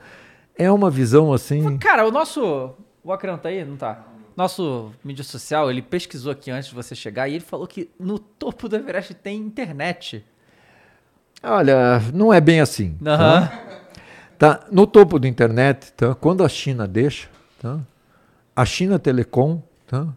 [0.57, 1.79] É uma visão assim.
[1.79, 2.75] Cara, o nosso.
[3.03, 3.65] O Acran tá aí?
[3.65, 4.05] Não tá?
[4.37, 8.19] Nosso mídia social, ele pesquisou aqui antes de você chegar e ele falou que no
[8.19, 10.25] topo do Everest tem internet.
[11.43, 12.97] Olha, não é bem assim.
[13.05, 13.51] Aham.
[14.39, 14.61] Tá?
[14.73, 16.15] No topo da internet, tá?
[16.15, 17.29] quando a China deixa,
[17.61, 17.79] tá?
[18.57, 20.09] a China Telecom, tá?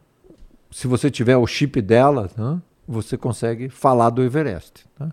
[0.72, 2.60] se você tiver o chip dela, tá?
[2.88, 4.86] Você consegue falar do Everest.
[4.98, 5.08] Tá?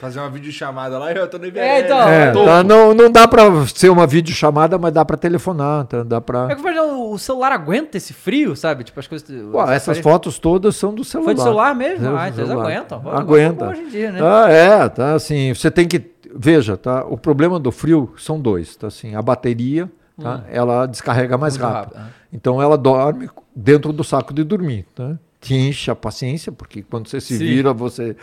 [0.00, 2.08] Fazer uma videochamada lá e eu tô no É, então.
[2.08, 2.44] É, Topo.
[2.44, 2.64] tá?
[2.64, 6.02] Não, não dá para ser uma videochamada, mas dá para telefonar, tá?
[6.02, 6.56] dá É para.
[6.56, 8.82] que o celular aguenta esse frio, sabe?
[8.82, 9.30] Tipo, as coisas.
[9.70, 11.26] essas fotos todas são do celular.
[11.26, 12.04] Foi do celular mesmo?
[12.04, 13.02] É, Ah, então eles aguentam.
[13.12, 13.68] Aguenta.
[13.68, 14.18] Hoje em dia, né?
[14.20, 17.04] Ah, é, tá assim, você tem que veja, tá?
[17.04, 19.88] O problema do frio são dois, tá assim, a bateria,
[20.20, 20.42] tá?
[20.50, 21.60] Ela descarrega mais Hum.
[21.60, 21.94] Muito rápido.
[21.96, 22.22] rápido, ah.
[22.32, 25.16] Então ela dorme dentro do saco de dormir, tá?
[25.42, 27.44] Te enche a paciência, porque quando você se Sim.
[27.44, 28.16] vira, você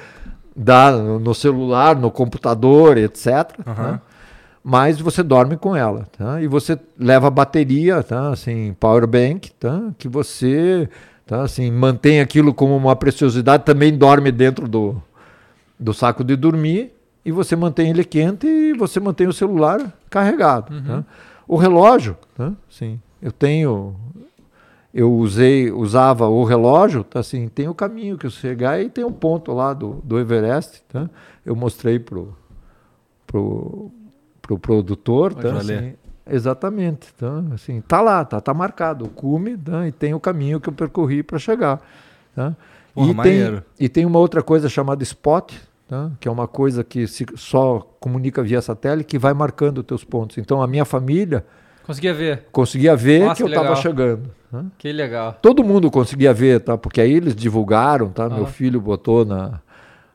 [0.56, 3.52] dá no, celular, no computador, etc.
[3.64, 4.02] tá?
[4.64, 6.42] Mas você dorme com ela, tá?
[6.42, 8.30] E você leva a bateria, tá?
[8.30, 9.92] Assim, power bank, tá?
[9.98, 10.90] Que você,
[11.26, 11.44] tá?
[11.44, 15.02] Assim, mantém aquilo como uma preciosidade, também dorme dentro do,
[15.80, 16.92] do saco de dormir
[17.26, 20.74] e você mantém ele quente e você mantém o celular carregado.
[20.84, 21.04] tá?
[21.48, 22.52] O relógio, tá?
[22.70, 23.96] Sim, eu tenho,
[24.94, 27.20] eu usei, usava o relógio, tá?
[27.20, 30.84] Assim, tem o caminho que eu chegar e tem o ponto lá do, do Everest,
[30.90, 31.10] tá?
[31.46, 32.36] Eu mostrei pro
[33.28, 33.92] pro,
[34.42, 35.54] pro produtor, tá?
[35.58, 35.94] Assim,
[36.28, 37.44] exatamente, tá?
[37.54, 39.88] Assim, tá lá, tá, tá marcado o cume, tá?
[39.88, 41.80] E tem o caminho que eu percorri para chegar,
[42.36, 42.56] tá?
[42.94, 43.64] Porra, e, tem, maneiro.
[43.80, 45.54] e tem uma outra coisa chamada spot,
[45.88, 46.12] tá?
[46.20, 50.04] que é uma coisa que se só comunica via satélite, que vai marcando os teus
[50.04, 50.40] pontos.
[50.40, 51.46] Então a minha família
[51.90, 52.44] Conseguia ver.
[52.52, 54.30] conseguia ver Nossa, que eu estava chegando.
[54.52, 54.64] tá?
[54.78, 55.40] Que legal.
[55.42, 56.78] Todo mundo conseguia ver, tá?
[56.78, 58.30] Porque aí eles divulgaram, tá?
[58.30, 58.46] Meu Aham.
[58.46, 59.60] filho botou na,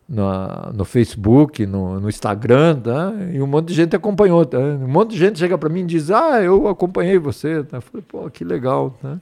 [0.08, 3.12] na- no Facebook, no, no Instagram, tá?
[3.32, 4.56] E um monte de gente acompanhou, tá?
[4.56, 7.78] Um monte de gente chega para mim e diz: "Ah, eu acompanhei você", tá?
[7.78, 9.18] Eu falei: "Pô, que legal", tá?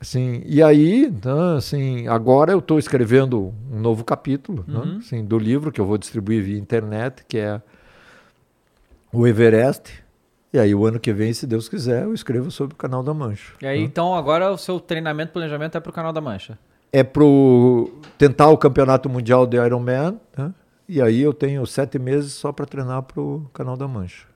[0.00, 5.36] Assim, e aí, tá, assim, agora eu estou escrevendo um novo capítulo né, assim, do
[5.36, 7.60] livro que eu vou distribuir via internet, que é
[9.12, 9.99] o Everest.
[10.52, 13.14] E aí, o ano que vem, se Deus quiser, eu escrevo sobre o Canal da
[13.14, 13.52] Mancha.
[13.62, 16.58] E aí, então, agora o seu treinamento, planejamento é pro canal da Mancha.
[16.92, 20.52] É pro tentar o campeonato mundial de Ironman, né?
[20.88, 24.26] e aí eu tenho sete meses só para treinar pro Canal da Mancha.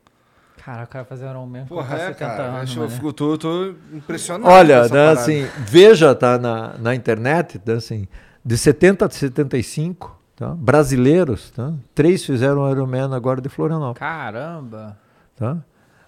[0.65, 2.43] Cara, o cara fazer Iron Man com Porra, é, 70 cara.
[2.45, 4.45] anos, acho- eu, fico, tô, tô impressionado.
[4.45, 8.07] com Olha, essa né, assim, veja, tá, na, na internet, tá, assim,
[8.43, 14.97] de 70 a 75, tá, brasileiros, tá, três fizeram Ironman agora de Florianópolis, Caramba.
[15.37, 15.59] tá?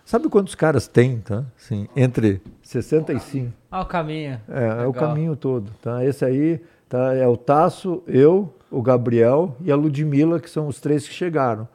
[0.07, 1.45] Sabe quantos caras tem, tá?
[1.59, 4.41] Assim, entre 65, Ah, o caminho.
[4.49, 6.05] é, é o caminho todo, tá?
[6.05, 10.81] Esse aí, tá, é o Tasso, eu, o Gabriel e a Ludmilla, que são os
[10.81, 11.66] três que chegaram.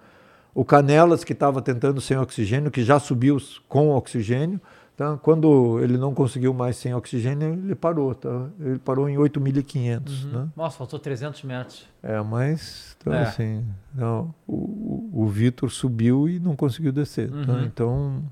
[0.56, 3.36] O Canelas, que estava tentando sem oxigênio, que já subiu
[3.68, 4.62] com oxigênio,
[5.02, 5.18] tá?
[5.18, 8.14] quando ele não conseguiu mais sem oxigênio, ele parou.
[8.14, 8.48] Tá?
[8.60, 10.26] Ele parou em 8.500.
[10.26, 10.48] Né?
[10.56, 11.88] Nossa, faltou 300 metros.
[12.04, 13.24] É, mas, então, É.
[13.24, 13.66] assim,
[13.96, 17.32] não, o, o, o Vitor subiu e não conseguiu descer.
[17.32, 17.54] tá?
[17.54, 17.64] Uhum.
[17.64, 18.24] Então,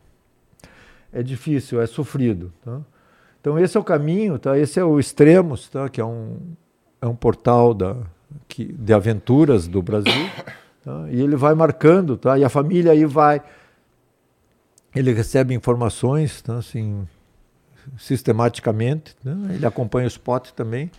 [1.12, 2.54] é difícil, é sofrido.
[2.64, 2.80] tá?
[3.41, 4.56] Então, esse é o caminho, tá?
[4.56, 5.90] esse é o Extremos, tá?
[5.90, 6.38] que é um,
[7.02, 7.96] é um portal da,
[8.48, 10.30] que, de aventuras do Brasil.
[10.86, 11.08] tá?
[11.10, 12.38] E ele vai marcando, tá?
[12.38, 13.41] e a família aí vai.
[14.95, 16.57] Ele recebe informações, tá?
[16.57, 17.07] assim,
[17.98, 19.56] sistematicamente, né?
[19.56, 20.90] ele acompanha o spot também.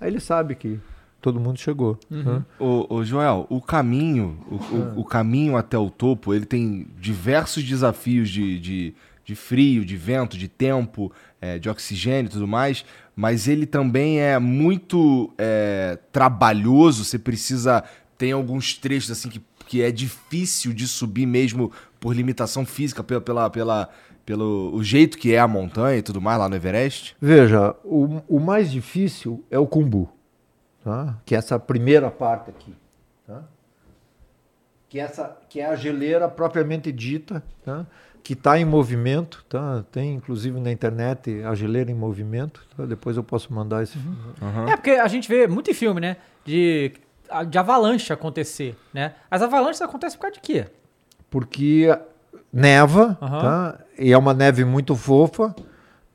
[0.00, 0.78] Aí ele sabe que
[1.20, 1.98] todo mundo chegou.
[2.24, 2.44] tá?
[2.58, 7.64] Ô, ô, Joel, o caminho, o, o- o caminho até o topo, ele tem diversos
[7.64, 8.94] desafios de, de,
[9.24, 12.84] de frio, de vento, de tempo, é, de oxigênio e tudo mais,
[13.16, 17.04] mas ele também é muito é, trabalhoso.
[17.04, 17.82] Você precisa.
[18.16, 21.70] Tem alguns trechos assim que, que é difícil de subir mesmo
[22.00, 23.88] por limitação física, pela, pela, pela-
[24.24, 27.14] pelo o jeito que é a montanha e tudo mais lá no Everest.
[27.20, 30.08] Veja, o, o mais difícil é o Kumbu,
[30.82, 31.18] tá?
[31.26, 32.74] que é essa primeira parte aqui.
[33.26, 33.42] Tá?
[34.88, 37.86] Que, é essa, que é a geleira propriamente dita, tá?
[38.22, 39.44] que está em movimento.
[39.48, 39.84] Tá?
[39.92, 42.66] Tem inclusive na internet a geleira em movimento.
[42.74, 42.86] tá?
[42.86, 43.98] Depois eu posso mandar esse.
[44.70, 46.16] É porque a gente vê muito em filme, né?
[46.44, 46.92] De,
[47.48, 49.14] de avalanche acontecer, né?
[49.30, 50.66] As avalanches acontecem por causa de quê?
[51.30, 51.96] Porque
[52.52, 53.40] neva, Aham.
[53.40, 53.78] tá?
[53.98, 55.54] e é uma neve muito fofa,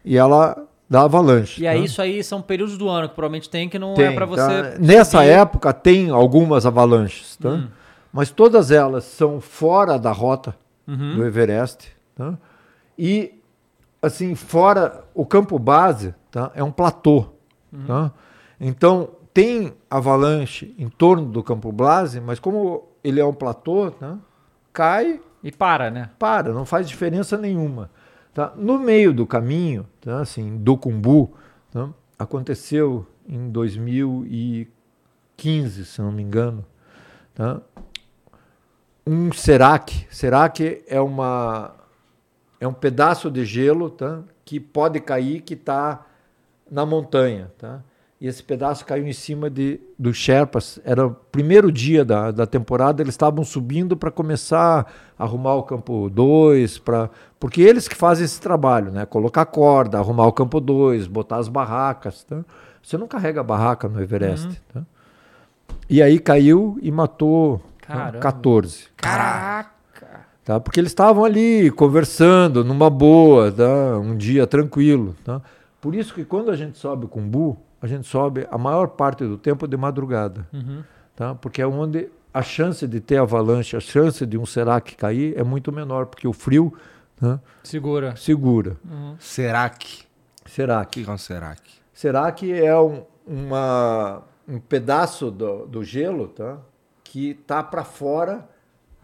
[0.04, 1.62] e ela dá avalanche.
[1.62, 1.86] E aí, tá?
[1.86, 4.32] isso aí são períodos do ano que provavelmente tem que não é Tem, pra tá?
[4.34, 4.78] você.
[4.80, 5.30] Nessa subir.
[5.30, 7.50] época tem algumas avalanches, tá?
[7.50, 7.68] Hum.
[8.12, 10.56] mas todas elas são fora da rota
[10.88, 11.16] Uhum.
[11.16, 11.96] do Everest.
[12.16, 12.38] Tá?
[13.00, 13.40] E,
[14.02, 16.52] assim, fora o campo base tá?
[16.56, 17.26] é um platô.
[17.72, 17.86] Uhum.
[17.88, 18.12] Tá?
[18.60, 24.20] Então, tem avalanche em torno do campo base, mas como ele é um platô, tá?
[24.72, 26.12] cai E para, né?
[26.20, 27.90] para, não faz diferença nenhuma.
[28.34, 28.54] Tá?
[28.56, 30.22] No meio do caminho, tá?
[30.22, 31.34] assim, do Cumbu,
[31.72, 31.90] tá?
[32.18, 36.66] aconteceu em 2015, se não me engano,
[37.34, 37.60] tá?
[39.06, 40.08] um serac.
[40.10, 41.76] Serac é uma
[42.60, 44.24] é um pedaço de gelo, tá?
[44.46, 46.06] que pode cair, que está
[46.72, 47.82] na montanha, tá?
[48.24, 50.80] E esse pedaço caiu em cima de dos Sherpas.
[50.86, 54.90] Era o primeiro dia da, da temporada, eles estavam subindo para começar
[55.20, 59.06] a arrumar o campo 2, para porque eles que fazem esse trabalho, né?
[59.06, 62.46] Colocar corda, arrumar o campo 2, botar as barracas, tá?
[62.82, 64.84] Você não carrega barraca no Everest, tá?
[65.90, 67.94] E aí caiu e matou tá?
[67.94, 68.20] Caramba.
[68.20, 70.26] 14 Caraca!
[70.46, 70.62] tá?
[70.62, 73.98] Porque eles estavam ali conversando numa boa, tá?
[74.00, 75.42] um dia tranquilo, tá?
[75.82, 79.26] Por isso que quando a gente sobe com bu, a gente sobe a maior parte
[79.26, 80.48] do tempo de madrugada,
[81.18, 81.36] tá?
[81.36, 85.44] Porque é onde a chance de ter avalanche, a chance de um serac cair é
[85.44, 86.74] muito menor, porque o frio
[87.20, 87.42] tá?
[87.62, 88.16] Segura.
[88.16, 88.78] segura.
[89.20, 90.06] Serac.
[90.46, 91.04] O Serac.
[91.04, 91.62] que é um Serac?
[91.94, 96.60] Serac é um, uma, um pedaço do, do gelo, tá?
[97.04, 98.48] Que está para fora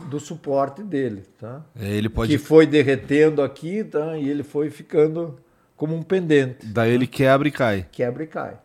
[0.09, 1.65] do suporte dele, tá?
[1.75, 2.31] Ele pode.
[2.31, 4.17] que foi derretendo aqui, tá?
[4.17, 5.37] E ele foi ficando
[5.75, 7.85] como um pendente, Daí ele quebra e cai.
[7.91, 8.59] quebra e cai, tá?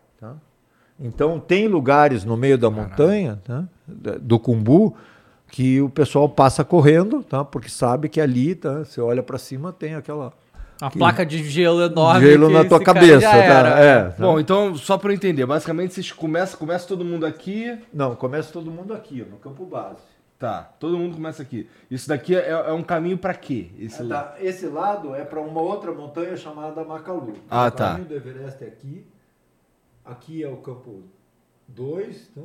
[0.98, 3.64] Então tem lugares no meio da montanha, tá?
[3.86, 4.94] Da- do Cumbu,
[5.48, 7.44] que o pessoal passa correndo, tá?
[7.44, 8.84] Porque sabe que ali, tá?
[8.84, 10.32] Você olha para cima tem aquela
[10.80, 12.20] Uma placa de gelo enorme.
[12.26, 13.36] gelo que na tua cabeça, tá?
[13.80, 14.14] É, tá?
[14.18, 17.76] Bom, então, só pra eu entender, basicamente vocês começam, começa todo mundo aqui.
[17.92, 19.98] Não, começa todo mundo aqui, no campo base.
[20.38, 21.68] Tá, todo mundo começa aqui.
[21.90, 23.68] Isso daqui é, é um caminho pra quê?
[23.78, 24.22] Esse Ah, lá.
[24.24, 24.34] tá.
[24.40, 27.34] Esse lado é para uma outra montanha chamada Macalu.
[27.50, 27.90] Ah, o tá.
[27.90, 29.06] caminho do Everest é aqui.
[30.04, 31.04] Aqui é o campo
[31.68, 32.42] 2, tá?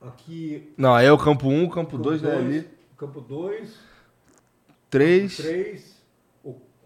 [0.00, 2.36] Aqui Não, aí é o campo 1, um, campo campo 2, né?
[2.36, 2.70] Ali.
[2.96, 3.78] Campo 2,
[4.90, 5.36] 3.
[5.36, 5.94] 3,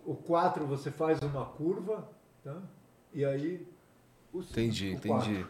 [0.09, 2.09] o 4 você faz uma curva,
[2.43, 2.57] tá?
[3.13, 3.67] E aí
[4.33, 5.47] o cinco, Entendi, o entendi.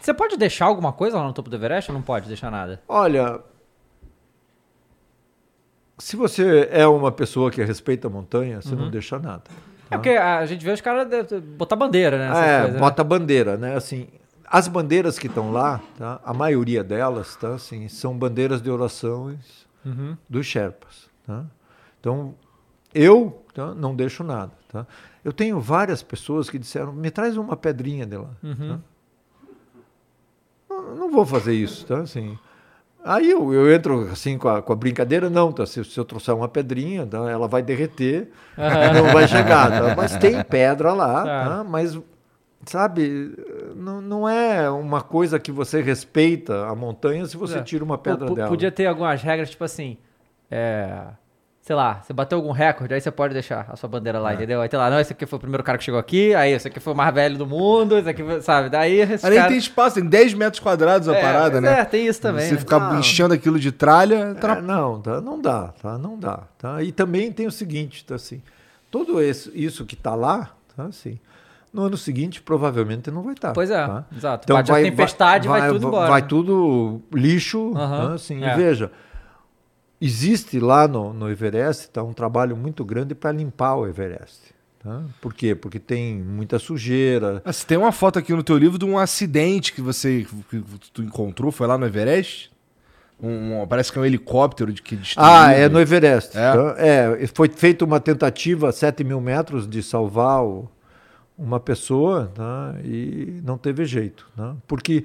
[0.00, 2.82] Você pode deixar alguma coisa lá no topo do Everest ou não pode deixar nada?
[2.88, 3.40] Olha,
[5.98, 9.44] se você é uma pessoa que respeita a montanha, você não deixa nada.
[9.92, 11.06] É porque a gente vê os caras
[11.56, 12.26] botar bandeira, né?
[12.26, 12.80] é, coisas, né?
[12.80, 13.74] bota bandeira, né?
[13.76, 14.08] Assim,
[14.46, 16.20] as bandeiras que estão lá, tá?
[16.24, 17.54] A maioria delas, tá?
[17.54, 20.16] Assim, são bandeiras de orações Uhum.
[20.28, 21.44] dos Sherpas, tá?
[22.00, 22.34] Então,
[22.94, 24.52] eu tá, não deixo nada.
[24.70, 24.86] Tá?
[25.24, 28.30] Eu tenho várias pessoas que disseram, me traz uma pedrinha de lá.
[28.42, 28.78] tá?
[30.68, 31.98] Não, não vou fazer isso, tá?
[32.00, 32.38] Assim,
[33.04, 35.64] aí eu, eu entro assim com a, com a brincadeira, não, tá?
[35.66, 37.30] Se, se eu trouxer uma pedrinha, tá?
[37.30, 39.94] ela vai derreter, não vai chegar, tá?
[39.96, 41.44] Mas tem pedra lá, Tá.
[41.58, 41.64] tá?
[41.64, 41.98] Mas,
[42.66, 43.34] sabe,
[43.74, 47.62] não, não é uma coisa que você respeita a montanha se você É.
[47.62, 48.48] tira uma pedra po- dela.
[48.48, 49.96] Podia ter algumas regras, tipo assim.
[50.50, 50.98] É.
[51.64, 54.20] Sei lá, você bateu algum recorde, aí você pode deixar a sua bandeira É.
[54.20, 54.60] lá, entendeu?
[54.60, 56.66] Aí tem lá, não, esse aqui foi o primeiro cara que chegou aqui, aí esse
[56.66, 58.68] aqui foi o mais velho do mundo, esse aqui foi, sabe?
[58.68, 59.48] Daí esse Ali cara...
[59.48, 61.78] tem espaço, tem 10 metros quadrados a É, parada, né?
[61.80, 62.46] É, tem isso também.
[62.48, 62.58] Você né?
[62.60, 62.98] ficar Não.
[62.98, 64.66] enchendo aquilo de tralha, É, atrapalha.
[64.66, 65.96] não, tá, não dá, tá?
[65.98, 66.82] Não dá, tá?
[66.82, 68.42] E também tem o seguinte, tá assim,
[68.90, 71.16] tudo esse, isso que tá lá, tá assim,
[71.72, 73.52] no ano seguinte provavelmente não vai estar.
[73.52, 74.04] Pois é, tá?
[74.16, 74.52] exato.
[74.52, 78.14] Bate a tempestade, vai tudo embora, Vai tudo lixo, tá?
[78.14, 78.52] assim, é.
[78.52, 78.90] e veja,
[80.04, 84.52] existe lá no, no Everest tá, um trabalho muito grande para limpar o Everest.
[84.82, 85.00] Tá?
[85.20, 85.54] Por quê?
[85.54, 88.98] Porque tem muita sujeira, Ah, Você tem uma foto aqui no teu livro de um
[88.98, 92.50] acidente que você que tu encontrou, foi lá no Everest?
[93.22, 95.30] Um, um- parece que é um helicóptero de que destruiu.
[95.30, 96.36] Ah, é no Everest.
[96.36, 96.50] É?
[96.50, 100.68] Então, É, foi feita uma tentativa a 7 mil metros de salvar o-
[101.38, 102.74] uma pessoa tá?
[102.84, 104.28] e não teve jeito.
[104.36, 104.56] Tá?
[104.66, 105.04] Porque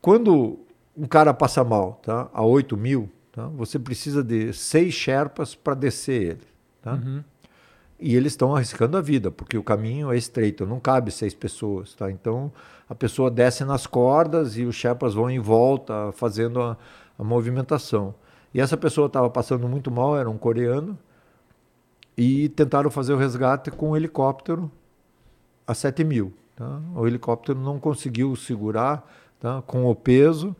[0.00, 0.58] quando
[0.96, 2.28] um cara passa mal tá?
[2.34, 3.46] a 8 mil, tá?
[3.48, 6.46] você precisa de seis Sherpas para descer ele.
[6.80, 6.98] Tá?
[7.98, 11.94] E eles estão arriscando a vida, porque o caminho é estreito, não cabe seis pessoas.
[11.94, 12.10] Tá?
[12.10, 12.52] Então
[12.88, 16.76] a pessoa desce nas cordas e os Sherpas vão em volta fazendo a,
[17.18, 18.14] a movimentação.
[18.52, 20.96] E essa pessoa estava passando muito mal, era um coreano,
[22.16, 24.70] e tentaram fazer o resgate com um helicóptero
[25.66, 26.32] a 7 mil.
[26.54, 26.80] Tá?
[26.94, 29.04] O helicóptero não conseguiu segurar
[29.40, 29.62] tá?
[29.66, 30.54] com o peso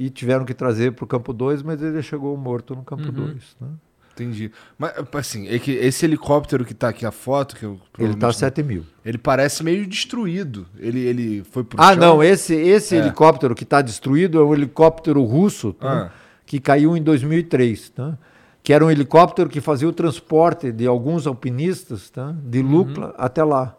[0.00, 3.54] e tiveram que trazer para o campo 2, mas ele chegou morto no campo 2.
[3.60, 3.66] Tá?
[4.14, 4.50] Entendi.
[4.78, 8.28] Mas, assim, é que esse helicóptero que tá aqui a foto, que eu Ele está
[8.28, 8.84] a provavelmente- 7 mil.
[9.04, 10.66] Ele parece meio destruído.
[10.78, 11.96] Ele, ele foi pro Ah, chão.
[12.00, 12.98] não, esse, esse É.
[12.98, 15.84] helicóptero que está destruído é um helicóptero russo Ah.
[16.06, 16.12] tá?
[16.46, 18.18] que caiu em 2003, tá?
[18.62, 22.34] que era um helicóptero que fazia o transporte de alguns alpinistas tá?
[22.42, 23.76] de Lukla até lá.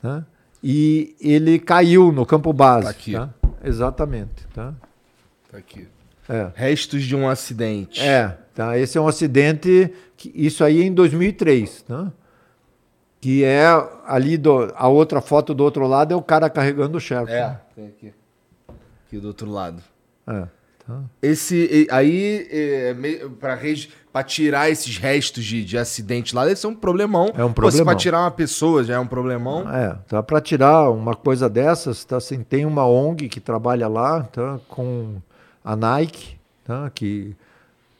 [0.00, 0.24] tá?
[0.64, 2.84] E ele caiu no campo base.
[2.84, 3.12] Tá aqui.
[3.12, 3.28] tá?
[3.64, 4.46] Exatamente.
[4.54, 4.74] Tá?
[5.52, 5.86] Tá aqui.
[6.28, 6.50] É.
[6.54, 8.00] Restos de um acidente.
[8.00, 8.78] É, tá?
[8.78, 12.10] Esse é um acidente, que, isso aí em 2003, tá?
[13.20, 13.66] Que é
[14.06, 17.30] ali, do, a outra foto do outro lado é o cara carregando o Sherpa.
[17.30, 18.14] É, tem aqui.
[19.06, 19.82] Aqui do outro lado.
[20.26, 20.46] É,
[20.86, 21.00] tá?
[21.20, 21.86] Esse.
[21.90, 22.96] Aí, é,
[23.60, 27.26] res- pra tirar esses restos de, de acidente lá, deve ser um problemão.
[27.36, 27.94] É um problemão.
[27.96, 29.68] tirar uma pessoa já é um problemão.
[29.72, 34.22] É, tá para tirar uma coisa dessas, tá assim, tem uma ONG que trabalha lá,
[34.24, 35.20] tá com
[35.64, 37.34] a Nike, tá, que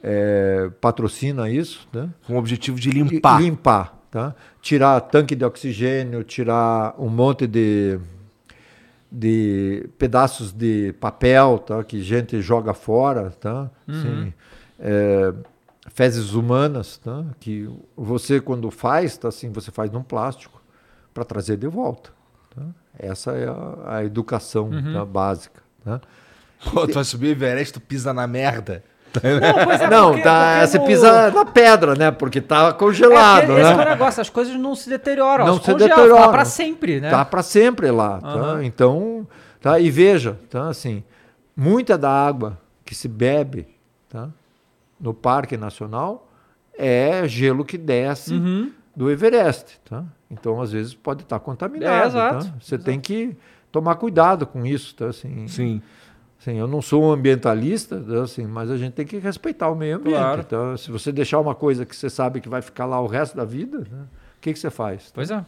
[0.02, 2.09] é, patrocina isso, né?
[2.26, 3.40] Com o objetivo de E- limpar.
[3.40, 4.34] limpar, tá?
[4.60, 7.98] Tirar tanque de oxigênio, tirar um monte de
[9.10, 11.84] de pedaços de papel, tá?
[11.84, 13.70] Que gente joga fora, tá?
[13.86, 14.32] Assim,
[14.80, 15.34] é,
[15.90, 17.24] fezes humanas, tá?
[17.39, 19.28] Que você quando faz, tá?
[19.28, 20.60] Assim, você faz num plástico
[21.12, 22.10] para trazer de volta.
[22.55, 22.62] tá?
[22.98, 25.05] Essa é a, a educação tá?
[25.05, 26.01] básica, tá?
[26.70, 28.84] Pô, tu vai subir o Everest, tu pisa na merda.
[29.14, 29.20] Não,
[29.66, 32.10] pois é, Não, porque- tá, porque você no- pisa na pedra, né?
[32.10, 33.90] Porque tá É, congelado, porque esse que é o né?
[33.90, 36.22] negócio, as coisas não se deterioram, Não se congelam, deterioram.
[36.24, 37.10] tá pra sempre, né?
[37.10, 38.28] Tá para sempre lá, tá?
[38.28, 38.64] Aham.
[38.64, 39.26] Então,
[39.60, 39.78] tá?
[39.78, 40.68] E veja, tá?
[40.68, 41.05] Assim,
[41.55, 43.66] muita da água que se bebe,
[44.09, 44.30] tá?
[44.98, 46.28] No Parque Nacional
[46.78, 48.72] é gelo que desce Uhum.
[48.97, 50.05] do Everest, tá?
[50.30, 52.52] Então, às vezes pode estar contaminado, É, exato, tá?
[52.59, 53.36] Você tem que
[53.70, 55.09] tomar cuidado com isso, tá?
[55.09, 55.82] Assim, Sim.
[56.43, 59.77] Assim, eu não sou um ambientalista, né, assim, mas a gente tem que respeitar o
[59.77, 60.16] meio ambiente.
[60.16, 60.40] Claro.
[60.40, 63.36] Então, se você deixar uma coisa que você sabe que vai ficar lá o resto
[63.36, 64.02] da vida, né,
[64.39, 65.12] o que, que você faz?
[65.14, 65.44] Pois é.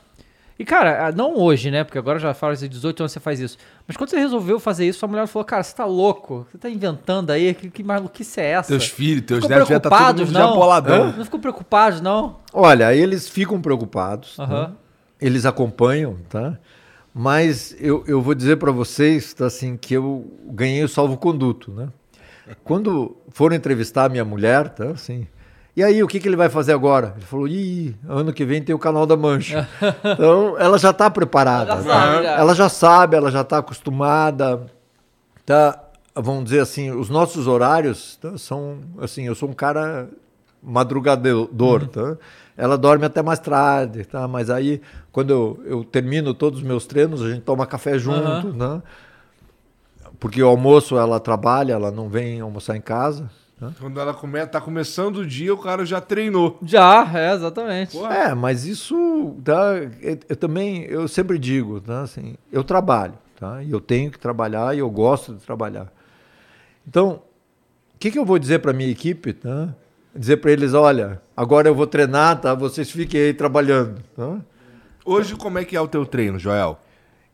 [0.56, 1.82] E, cara, não hoje, né?
[1.82, 3.58] Porque agora já fala de 18 anos você faz isso.
[3.88, 6.46] Mas quando você resolveu fazer isso, sua mulher falou, cara, você tá louco?
[6.48, 7.52] Você tá inventando aí?
[7.54, 8.68] Que, que maluquice é essa?
[8.68, 10.54] Teus filhos, teus Ficou netos já tá todo preocupados, mundo já não?
[10.54, 11.12] boladão.
[11.16, 12.36] Não ficou preocupados, não?
[12.52, 14.68] Olha, eles ficam preocupados, Aham.
[14.68, 14.72] né?
[15.20, 16.56] eles acompanham, tá?
[17.14, 21.88] Mas eu, eu vou dizer para vocês tá, assim, que eu ganhei o salvo-conduto, né?
[22.64, 25.26] Quando foram entrevistar a minha mulher, tá, assim,
[25.76, 27.14] e aí, o que, que ele vai fazer agora?
[27.16, 29.68] Ele falou, ih, ano que vem tem o Canal da Mancha.
[30.04, 31.72] então, ela já está preparada.
[31.72, 31.94] Ela já né?
[31.94, 32.30] sabe, já.
[32.30, 34.66] ela já sabe, ela já está acostumada.
[35.44, 35.82] Tá,
[36.14, 40.08] vamos dizer assim, os nossos horários tá, são, assim, eu sou um cara
[40.62, 42.16] madrugador, tá?
[42.56, 44.28] Ela dorme até mais tarde, tá?
[44.28, 48.52] Mas aí, quando eu, eu termino todos os meus treinos, a gente toma café junto,
[48.52, 48.80] né?
[50.20, 53.28] Porque o almoço ela trabalha, ela não vem almoçar em casa.
[53.58, 53.72] tá?
[53.80, 54.46] Quando ela come...
[54.46, 56.58] tá começando o dia, o cara já treinou.
[56.64, 57.98] Já, é, exatamente.
[57.98, 63.62] É, mas isso, tá, eu, eu também, eu sempre digo, tá, assim, eu trabalho, tá,
[63.62, 65.92] e eu tenho que trabalhar e eu gosto de trabalhar.
[66.86, 67.20] Então,
[67.94, 69.74] o que, que eu vou dizer para minha equipe, tá?
[70.16, 72.54] Dizer para eles, olha, agora eu vou treinar, tá?
[72.54, 74.36] Vocês fiquem aí trabalhando, tá?
[75.04, 76.78] Hoje, como é que é o teu treino, Joel?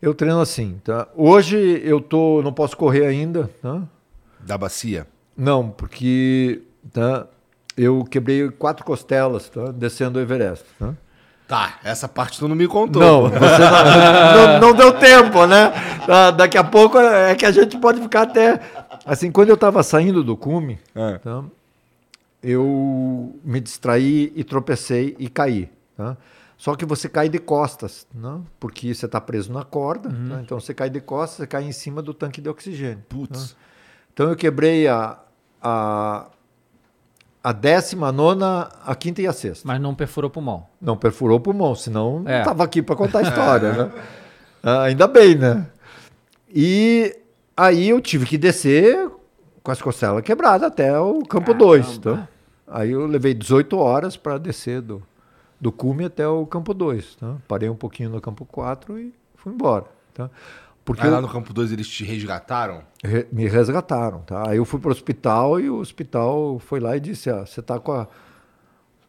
[0.00, 1.06] Eu treino assim, tá?
[1.14, 3.82] Hoje eu tô, não posso correr ainda, tá?
[4.40, 5.06] Da bacia?
[5.36, 6.62] Não, porque
[6.92, 7.26] tá?
[7.76, 9.70] eu quebrei quatro costelas, tá?
[9.72, 10.94] Descendo o Everest, tá?
[11.46, 13.02] Tá, essa parte tu não me contou.
[13.02, 15.72] Não, você não, não, não deu tempo, né?
[16.06, 18.60] Tá, daqui a pouco é que a gente pode ficar até.
[19.04, 21.18] Assim, quando eu estava saindo do cume, É.
[21.18, 21.42] tá?
[22.42, 25.70] Eu me distraí e tropecei e caí.
[25.96, 26.16] Tá?
[26.56, 28.40] Só que você cai de costas, né?
[28.58, 30.40] porque você está preso na corda, tá?
[30.42, 33.02] então você cai de costas, você cai em cima do tanque de oxigênio.
[33.08, 33.52] Putz.
[33.52, 33.56] tá?
[34.12, 35.18] Então eu quebrei a,
[35.62, 36.26] a,
[37.42, 39.66] a décima, a nona, a quinta e a sexta.
[39.66, 40.66] Mas não perfurou o pulmão.
[40.80, 42.32] Não perfurou o pulmão, senão É.
[42.32, 43.92] não estava aqui para contar a história, né?
[44.62, 45.66] Ah, ainda bem, né?
[46.54, 47.16] E
[47.56, 49.10] aí eu tive que descer
[49.62, 51.98] com as costelas quebradas até o campo 2.
[51.98, 52.28] Tá?
[52.70, 55.02] Aí eu levei 18 horas para descer do,
[55.60, 57.16] do cume até o campo 2.
[57.16, 57.34] Tá?
[57.48, 59.84] Parei um pouquinho no campo 4 e fui embora.
[60.14, 60.30] Tá?
[60.84, 62.82] Porque Aí eu- lá no campo 2 eles te resgataram?
[63.04, 64.48] Re- me resgataram, tá?
[64.50, 67.60] Aí eu fui para o hospital e o hospital foi lá e disse, ah, você
[67.60, 68.06] tá com a,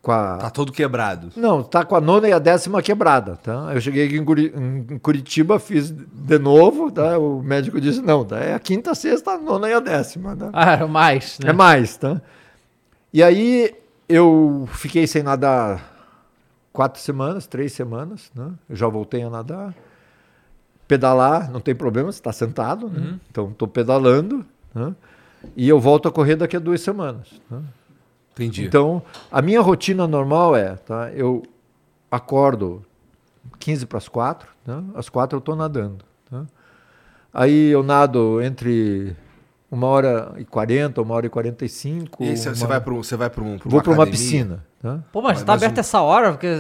[0.02, 1.30] com a Tá todo quebrado.
[1.36, 3.72] não, tá com a nona e a décima quebrada, tá?
[3.74, 7.18] Eu cheguei aqui em, Curi- em Curitiba, fiz de novo, tá?
[7.18, 8.38] O médico disse, não, tá?
[8.40, 10.50] é a quinta, a sexta, a nona e a décima, tá?
[10.54, 11.50] Ah, mais, né?
[11.50, 12.22] É mais, tá?
[13.14, 13.74] E aí
[14.08, 15.92] eu fiquei sem nadar
[16.72, 18.52] quatro semanas, três semanas, né?
[18.70, 19.76] Eu já voltei a nadar.
[20.88, 23.20] Pedalar, não tem problema, você está sentado, né?
[23.30, 24.94] Então estou pedalando, né?
[25.56, 27.42] E eu volto a correr daqui a duas semanas.
[27.50, 27.62] Né?
[28.34, 28.66] Entendi.
[28.66, 29.02] Então,
[29.32, 31.12] a minha rotina normal é, tá?
[31.12, 31.44] Eu
[32.10, 32.86] acordo
[33.60, 34.84] 15 para as 4, né?
[34.96, 36.06] às 4 eu estou nadando.
[36.30, 36.46] Tá?
[37.34, 39.16] Aí eu nado entre
[39.72, 42.24] uma hora e 40, uma hora e 45.
[42.24, 44.64] e você uma- você vai para você vai pra um, Vou para uma piscina.
[44.82, 45.00] Tá?
[45.12, 46.32] Pô, mas, tá mas aberto um- essa hora?
[46.32, 46.58] Porque...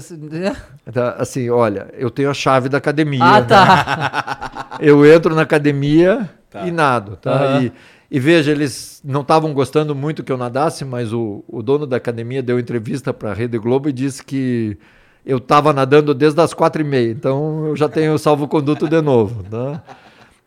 [0.94, 3.24] Tá, Assim, olha, eu tenho a chave da academia.
[3.24, 3.48] Ah, né?
[3.48, 4.68] tá.
[4.80, 6.30] Eu entro na academia
[6.66, 7.16] e nado.
[7.18, 7.32] Tá?
[7.32, 7.62] Aham.
[7.64, 7.72] E,
[8.10, 11.98] e veja, eles não estavam gostando muito que eu nadasse, mas o, o dono da
[11.98, 14.78] academia deu entrevista para a Rede Globo e disse que
[15.26, 17.12] eu estava nadando desde as quatro e meia.
[17.12, 19.44] Então eu já tenho salvo-conduto de novo.
[19.44, 19.84] Tá?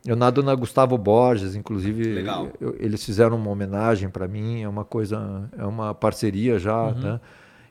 [0.07, 2.49] Eu nado na Gustavo Borges, inclusive Legal.
[2.61, 6.93] eu- eles fizeram uma homenagem para mim, é uma coisa, é uma parceria já.
[6.93, 7.21] Tá?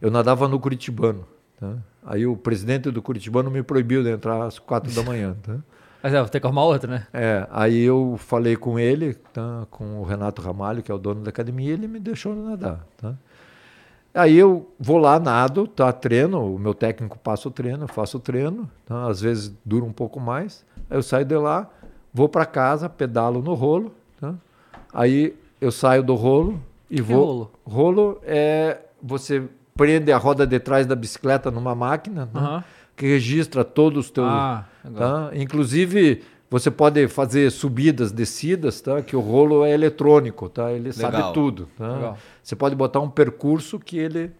[0.01, 1.25] Eu nadava no Curitibano.
[1.59, 1.73] Tá?
[2.05, 5.35] Aí o presidente do Curitibano me proibiu de entrar às quatro da manhã.
[5.43, 5.57] Tá?
[6.01, 7.07] Mas é, vou ter que arrumar outra, né?
[7.13, 11.21] É, aí eu falei com ele, tá, com o Renato Ramalho, que é o dono
[11.21, 12.85] da academia, e ele me deixou nadar.
[12.97, 13.13] Tá?
[14.13, 18.17] Aí eu vou lá, nado, tá, treino, o meu técnico passa o treino, eu faço
[18.17, 20.65] o treino, tá, às vezes dura um pouco mais.
[20.89, 21.69] Aí eu saio de lá,
[22.13, 24.35] vou para casa, pedalo no rolo, tá?
[24.93, 26.59] aí eu saio do rolo
[26.89, 27.25] e Que vou.
[27.25, 27.51] rolo?
[27.65, 29.43] Rolo é você
[29.75, 32.63] prende a roda de trás da bicicleta numa máquina, né, Aham.
[32.95, 34.27] que registra todos os teus.
[34.29, 35.29] Ah, legal.
[35.29, 35.35] Tá?
[35.35, 39.01] Inclusive, você pode fazer subidas, descidas, tá?
[39.01, 40.71] que o rolo é eletrônico, tá?
[40.71, 41.11] ele Legal.
[41.11, 41.67] sabe tudo.
[41.77, 41.87] Tá?
[41.95, 42.17] Legal.
[42.43, 44.31] Você pode botar um percurso que ele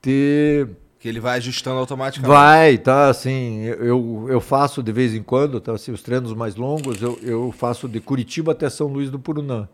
[0.00, 0.66] te
[1.00, 2.28] Que ele vai ajustando automaticamente.
[2.36, 3.08] vai, tá?
[3.08, 5.72] Assim, eu, eu faço de vez em quando, tá?
[5.72, 9.68] Assim, os treinos mais longos, eu, eu faço de Curitiba até São Luís do Purunã,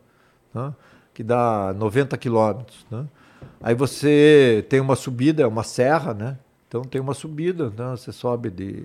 [0.53, 0.75] tá?
[1.15, 2.85] que dá 90 quilômetros.
[2.91, 3.05] Tá?
[3.63, 6.37] Aí você tem uma subida, é uma serra, né?
[6.69, 7.91] Então tem uma subida, né?
[7.97, 8.83] você sobe de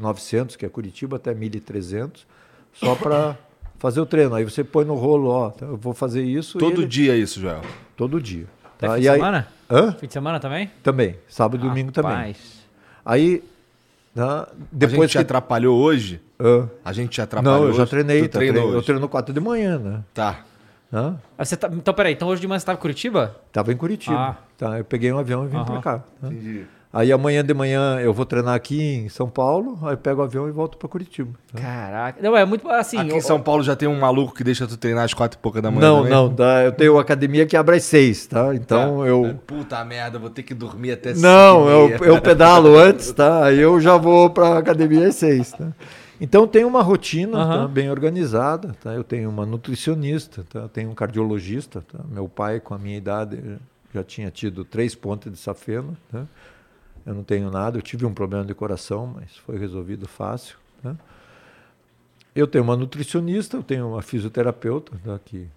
[0.00, 2.26] 900, que é Curitiba, até 1300,
[2.72, 3.36] só para
[3.78, 4.34] fazer o treino.
[4.34, 5.66] Aí você põe no rolo, ó, tá?
[5.66, 6.58] eu vou fazer isso.
[6.58, 7.60] Todo ele- dia isso, Joel.
[7.96, 8.46] Todo dia.
[8.76, 8.94] Até Tá?
[8.94, 9.48] fim E de aí- semana?
[9.70, 9.92] Hã?
[9.92, 10.70] Fim de semana também?
[10.82, 11.16] Também.
[11.28, 12.12] Sábado e domingo também.
[12.12, 12.36] Rapaz.
[13.04, 13.42] Aí,
[14.14, 15.18] né, a depois gente te que...
[15.18, 16.20] atrapalhou hoje?
[16.40, 16.68] Hã?
[16.84, 17.90] A gente te atrapalhou Não, eu já hoje?
[17.90, 18.22] treinei.
[18.22, 18.86] Tu Tá, treinou treino- eu hoje?
[18.86, 20.02] treino 4 de manhã, né?
[20.14, 20.40] Tá.
[20.92, 21.16] Hã?
[21.36, 22.12] Ah, você tá- Então, peraí.
[22.14, 23.36] Então hoje de manhã você tava em Curitiba?
[23.52, 24.16] Tava em Curitiba.
[24.16, 24.36] Ah.
[24.56, 25.80] Tá, eu peguei um avião e vim pra Aham.
[25.82, 25.98] cá.
[25.98, 26.26] tá?
[26.28, 26.64] Entendi.
[26.96, 30.48] Aí amanhã de manhã eu vou treinar aqui em São Paulo, aí pego o avião
[30.48, 31.30] e volto pra Curitiba.
[31.52, 31.60] tá?
[31.60, 32.22] Caraca.
[32.22, 32.96] Não, é muito assim.
[32.96, 35.38] Aqui eu- em São Paulo já tem um maluco que deixa tu treinar às quatro
[35.38, 36.10] e pouca da manhã Não, também?
[36.12, 36.62] não, tá?
[36.64, 38.54] eu tenho academia que abre às seis, tá?
[38.54, 39.38] Então eu.
[39.46, 42.12] Puta merda, vou ter que dormir até Não, cinco e eu, meia.
[42.14, 43.44] eu pedalo antes, tá?
[43.44, 45.68] Aí eu já vou pra academia às seis, tá?
[46.18, 47.62] Então tem uma rotina Aham.
[47.62, 48.94] tá, bem organizada, tá?
[48.94, 50.60] Eu tenho uma nutricionista, tá?
[50.60, 51.98] Eu tenho um cardiologista, tá?
[52.10, 53.38] Meu pai, com a minha idade,
[53.94, 56.22] já tinha tido três pontos de safena, tá?
[57.06, 60.96] Eu não tenho nada, eu tive um problema de coração, mas foi resolvido fácil, tá?
[62.34, 65.18] Eu tenho uma nutricionista, eu tenho uma fisioterapeuta, tá?
[65.24, 65.48] Que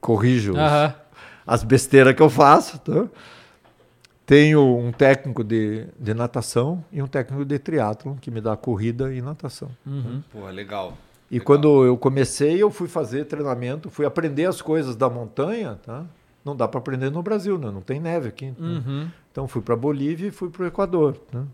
[0.00, 0.94] corrijo os- Aham.
[1.46, 2.78] as besteiras que eu faço.
[2.78, 3.06] Tá?
[4.24, 9.12] Tenho um técnico de, de natação e um técnico de triatlon que me dá corrida
[9.12, 9.70] e natação.
[10.32, 10.96] Porra, legal.
[11.30, 16.04] E quando eu comecei, eu fui fazer treinamento, fui aprender as coisas da montanha, tá?
[16.44, 17.70] Não dá para aprender no Brasil, né?
[17.70, 18.46] Não tem neve aqui.
[18.46, 18.54] né?
[18.58, 19.08] Uhum.
[19.30, 21.16] Então fui para Bolívia e fui para o Equador.
[21.32, 21.44] né?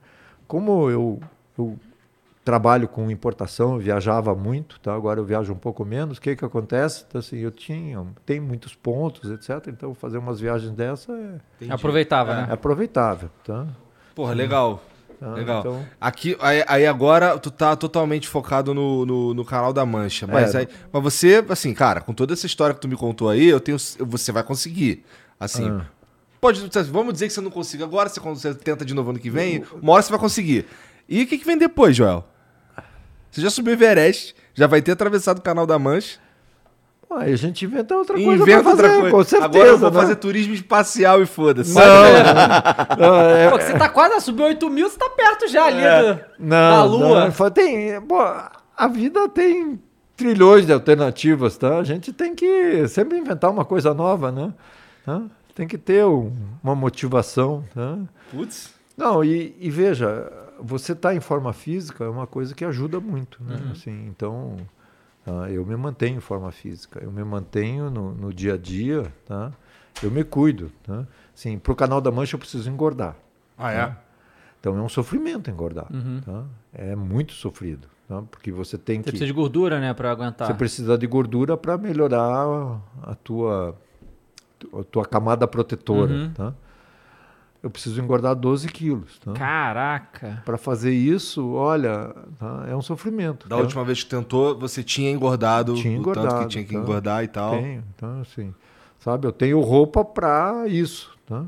[0.47, 1.21] Como eu,
[1.59, 1.79] eu
[2.43, 4.95] trabalho com importação, eu viajava muito, tá?
[4.95, 6.17] Agora eu viajo um pouco menos.
[6.17, 7.05] O que que acontece?
[7.07, 9.69] Então, assim, eu tinha, tem muitos pontos, etc.
[9.69, 11.73] Então fazer umas viagens dessa é, Entendi.
[11.73, 12.49] Aproveitava, é né?
[12.51, 13.67] aproveitável, tá?
[14.15, 14.83] Porra, legal.
[15.19, 15.33] Tá?
[15.35, 15.61] Legal.
[15.61, 20.27] Então, Aqui, aí, aí agora tu tá totalmente focado no, no, no canal da Mancha.
[20.27, 20.59] Mas, É.
[20.59, 23.61] aí, mas você, assim, cara, com toda essa história que tu me contou aí, eu
[23.61, 23.79] tenho.
[23.79, 25.05] Você vai conseguir.
[25.39, 25.69] Assim.
[25.69, 25.87] Ah.
[26.41, 29.29] Pode, vamos dizer que você não consiga agora, você, você tenta de novo ano que
[29.29, 30.67] vem, uma hora você vai conseguir.
[31.09, 32.25] E o que, que vem depois, Joel?
[33.31, 36.19] Você já subiu o Everest, já vai ter atravessado o canal da Mancha.
[37.17, 39.17] Aí a gente inventa outra coisa inventa pra fazer, outra coisa.
[39.17, 39.45] com certeza.
[39.45, 40.01] agora eu vou né?
[40.01, 41.73] fazer turismo espacial e foda-se.
[41.75, 41.83] Não,
[42.99, 45.65] não, é- Pô, que você tá quase a subir 8 mil, você tá perto já
[45.67, 46.03] ali É.
[46.15, 47.33] do, Não, da lua.
[47.39, 49.81] não, tem, pô, a vida tem
[50.17, 51.79] trilhões de alternativas, tá?
[51.79, 54.53] A gente tem que sempre inventar uma coisa nova, né?
[55.05, 55.23] Tá?
[55.55, 56.33] Tem que ter um-
[56.63, 57.99] uma motivação, tá?
[58.31, 58.73] Putz.
[58.97, 60.31] Não, e, e veja,
[60.61, 63.57] você estar em forma física é uma coisa que ajuda muito, né?
[63.65, 63.73] Uhum.
[63.73, 64.57] Assim, então,
[65.31, 65.51] tá?
[65.51, 69.53] eu me mantenho em forma física, eu me mantenho no, no dia a dia, tá?
[70.03, 71.07] Eu me cuido, tá?
[71.35, 73.17] Assim, para o canal da Mancha eu preciso engordar.
[73.57, 73.97] Ah, é?
[74.61, 75.87] Então é um sofrimento engordar.
[75.93, 76.21] Uhum.
[76.21, 76.45] tá?
[76.73, 77.89] É muito sofrido.
[78.09, 78.23] tá?
[78.31, 79.11] Porque você tem Você que.
[79.11, 80.47] precisa de gordura, né, pra aguentar.
[80.47, 83.77] Você precisa de gordura para melhorar a tua,
[84.73, 86.13] a tua camada protetora.
[86.13, 86.33] Uhum.
[86.33, 86.55] Tá?
[87.63, 89.19] Eu preciso engordar 12 quilos.
[89.19, 89.33] Tá?
[89.33, 90.43] Caraca.
[90.45, 92.67] Para fazer isso, olha, tá?
[92.69, 93.49] é um sofrimento.
[93.49, 93.63] Da tá?
[93.63, 96.79] última vez que tentou, você tinha engordado Tinha o tanto que engordado, tinha que tá?
[96.79, 97.51] engordar e tal.
[97.51, 98.55] Tenho, então, assim,
[99.01, 101.11] sabe, eu tenho roupa para isso.
[101.27, 101.45] Tá?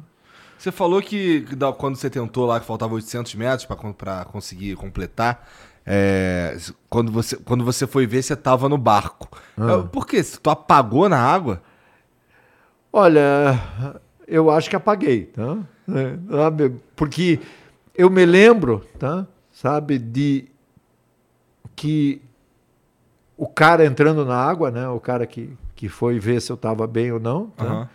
[0.58, 1.46] Você falou que
[1.78, 3.64] quando você tentou lá que faltava 800 metros
[3.96, 5.48] para conseguir completar,
[5.86, 6.56] é,
[6.88, 9.28] quando, você, quando você foi ver, você tava no barco.
[9.56, 9.86] Ah.
[9.90, 10.22] Por quê?
[10.22, 11.62] Tu apagou na água?
[12.92, 13.58] Olha,
[14.26, 15.58] eu acho que apaguei, tá?
[15.96, 16.72] É, sabe?
[16.94, 17.40] Porque
[17.94, 19.26] eu me lembro, tá?
[19.52, 20.46] Sabe, de
[21.76, 22.22] que
[23.36, 24.88] o cara entrando na água, né?
[24.88, 27.64] O cara que, que foi ver se eu estava bem ou não, tá?
[27.64, 27.88] Aham.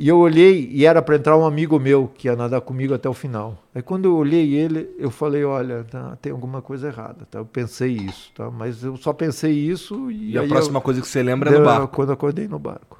[0.00, 3.08] E eu olhei e era para entrar um amigo meu que ia nadar comigo até
[3.08, 3.64] o final.
[3.74, 7.40] Aí quando eu olhei ele, eu falei, olha, tá, tem alguma coisa errada, tá?
[7.40, 8.48] Eu pensei isso, tá?
[8.48, 11.58] Mas eu só pensei isso e, E, a próxima eu, coisa que você lembra é
[11.58, 11.96] no barco.
[11.96, 12.97] Quando acordei no barco.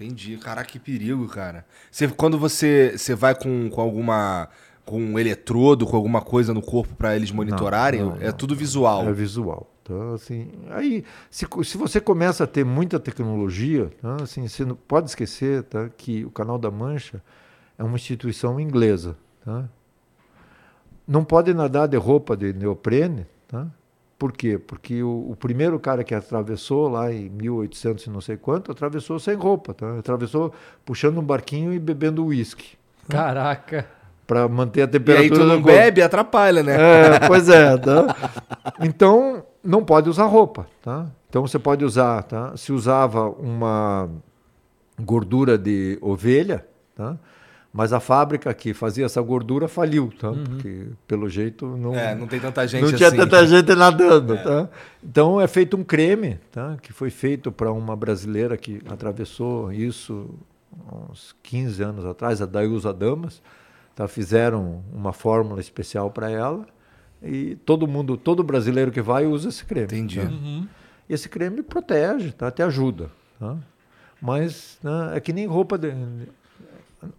[0.00, 0.38] Entendi.
[0.38, 1.66] Caraca, que perigo, cara.
[1.90, 4.48] Você, quando você, você vai com, com alguma.
[4.86, 8.32] com um eletrodo, com alguma coisa no corpo para eles monitorarem, não, é não.
[8.32, 9.06] tudo visual.
[9.06, 9.70] É visual.
[9.82, 14.76] Então, assim, aí, se, se você começa a ter muita tecnologia, tá, assim, você não
[14.76, 17.22] pode esquecer tá, que o Canal da Mancha
[17.76, 19.16] é uma instituição inglesa.
[19.44, 19.68] Tá?
[21.06, 23.26] Não pode nadar de roupa de neoprene.
[23.48, 23.66] Tá?
[24.20, 24.58] Por quê?
[24.58, 29.18] Porque o, o primeiro cara que atravessou lá em 1800 e não sei quanto, atravessou
[29.18, 29.72] sem roupa.
[29.72, 29.98] Tá?
[29.98, 30.52] Atravessou
[30.84, 32.76] puxando um barquinho e bebendo uísque
[33.08, 33.86] Caraca.
[34.26, 35.68] para manter a E temperatura aí tu do não corpo.
[35.78, 36.76] bebe, atrapalha, né?
[37.16, 38.14] É, pois é, tá?
[38.82, 41.06] Então, não pode usar roupa, tá?
[41.30, 42.54] Então você pode usar, tá?
[42.58, 44.06] Se usava uma
[45.00, 47.16] gordura de ovelha, tá?
[47.72, 50.32] Mas a fábrica que fazia essa gordura faliu, tá?
[50.32, 53.16] Porque pelo jeito não É, não tem tanta gente não tinha assim.
[53.16, 54.68] tanta gente nadando, tá?
[55.02, 56.76] Então é feito um creme, tá?
[56.82, 60.28] Que foi feito para uma brasileira que atravessou isso
[61.10, 63.40] uns 15 anos atrás, a Dayusa Damas,
[63.94, 64.08] tá?
[64.08, 66.66] Fizeram uma fórmula especial para ela
[67.22, 69.84] e todo mundo, todo brasileiro que vai usa esse creme.
[69.86, 70.20] Entendi.
[70.20, 70.68] tá?
[71.08, 72.50] Esse creme protege, tá?
[72.50, 73.56] Te ajuda, tá?
[74.20, 75.92] Mas né, é que nem roupa de,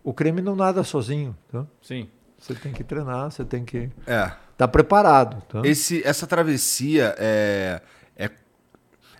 [0.03, 1.65] o creme não nada sozinho, tá?
[1.81, 2.07] Sim.
[2.37, 4.31] Você tem que treinar, você tem que É.
[4.51, 5.61] estar preparado, tá?
[5.63, 7.81] Esse, essa travessia é,
[8.17, 8.29] é,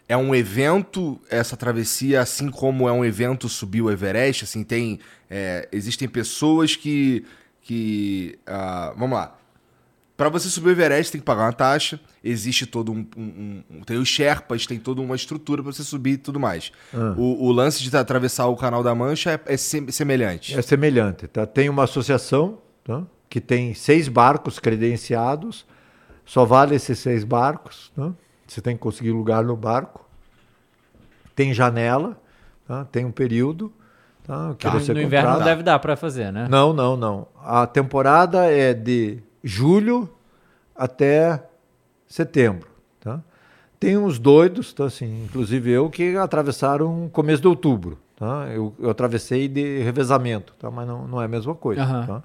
[0.10, 5.00] é um evento, essa travessia, assim como é um evento subir o Everest, assim, tem.
[5.30, 7.26] é, existem pessoas que.
[7.62, 9.38] que ah, vamos lá.
[10.22, 12.00] Para você subir o Everest, tem que pagar uma taxa.
[12.24, 13.08] Existe todo um.
[13.18, 16.72] um- um- tem os Sherpas, tem toda uma estrutura para você subir e tudo mais.
[17.18, 20.56] O, o lance de atravessar o Canal da Mancha é, é sem- semelhante.
[20.56, 21.48] É semelhante, tá?
[21.48, 23.02] Tem uma associação, tá?
[23.28, 25.66] Que tem seis barcos credenciados,
[26.24, 28.12] só vale esses seis barcos, tá?
[28.46, 30.08] Você tem que conseguir lugar no barco.
[31.36, 32.16] Tem janela,
[32.68, 32.86] tá?
[32.86, 33.74] Tem um período,
[34.24, 34.54] tá?
[34.56, 36.48] Que você no inverno não deve dar pra fazer, né?
[36.48, 37.28] Não, não, não.
[37.44, 40.10] A temporada é de julho
[40.76, 41.44] até
[42.08, 42.68] setembro,
[43.00, 43.22] tá?
[43.80, 48.48] Tem uns doidos, tá, assim, inclusive eu, que atravessaram começo de outubro, tá?
[48.54, 50.70] Eu, eu atravessei de revezamento, tá?
[50.70, 52.06] Mas não, não é a mesma coisa, Aham.
[52.06, 52.24] tá?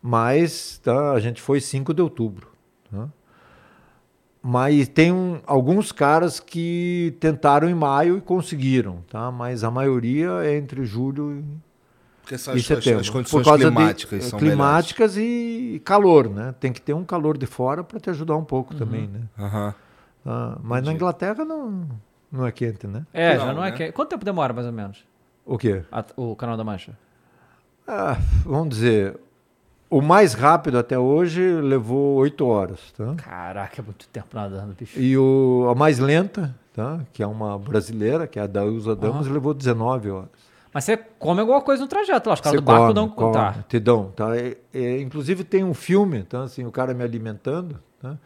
[0.00, 2.48] Mas tá, a gente foi 5 de outubro,
[2.90, 3.08] tá?
[4.42, 9.30] Mas tem um- alguns caras que tentaram em maio e conseguiram, tá?
[9.32, 11.44] Mas a maioria é entre julho e
[12.26, 16.28] Porque são as, as, as Por condições causa de- climáticas eh, são climáticas e calor,
[16.28, 16.52] né?
[16.58, 19.20] Tem que ter um calor de fora para te ajudar um pouco também, né?
[19.38, 19.54] melhores.
[19.54, 19.74] Aham.
[20.26, 21.86] Ah, mas na Inglaterra não,
[22.32, 23.06] não é quente, né?
[23.14, 23.76] É, Não, já não é né?
[23.76, 23.92] que.
[23.92, 25.04] Quanto tempo demora, mais ou menos?
[25.44, 25.84] O quê?
[25.92, 26.98] a- o Canal da Mancha?
[27.86, 29.16] Ah, vamos dizer,
[29.88, 33.14] o mais rápido até hoje levou oito horas, tá?
[33.14, 34.98] Caraca, é muito tempo nadando, bicho.
[34.98, 36.98] E o, a mais lenta, tá?
[37.12, 40.45] Que é uma brasileira, que é a da Ilza Damas, levou 19 horas.
[40.76, 42.34] Mas você come alguma coisa no trajeto lá.
[42.34, 43.08] Os caras do barco come, dão.
[43.08, 43.54] come, Tá.
[43.66, 44.36] te dão, tá?
[44.36, 46.42] E- e, inclusive tem um filme, tá?
[46.42, 48.18] Assim, o cara me alimentando, tá?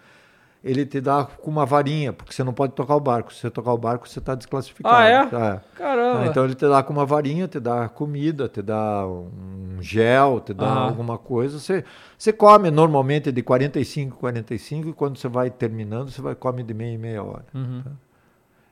[0.64, 3.32] Ele te dá com uma varinha, porque você não pode tocar o barco.
[3.32, 4.96] Se você tocar o barco, você está desclassificado.
[4.96, 5.26] Ah, é?
[5.26, 5.62] Tá?
[5.76, 6.22] Caramba.
[6.22, 10.40] Ah, Então ele te dá com uma varinha, te dá comida, te dá um gel,
[10.40, 10.88] te dá Aham.
[10.88, 11.56] alguma coisa.
[11.56, 11.84] Você,
[12.18, 16.74] você come normalmente de 45 45 e quando você vai terminando, você vai come de
[16.74, 17.44] meia em meia hora.
[17.54, 17.82] Uhum.
[17.84, 17.90] tá?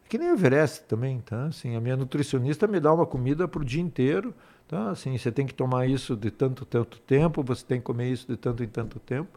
[0.09, 1.45] Que nem o Everest também, tá?
[1.47, 4.35] Assim, a minha nutricionista me dá uma comida para o dia inteiro,
[4.67, 4.91] tá?
[4.91, 8.27] Assim, você tem que tomar isso de tanto, tanto tempo, você tem que comer isso
[8.27, 9.29] de tanto em tanto tempo.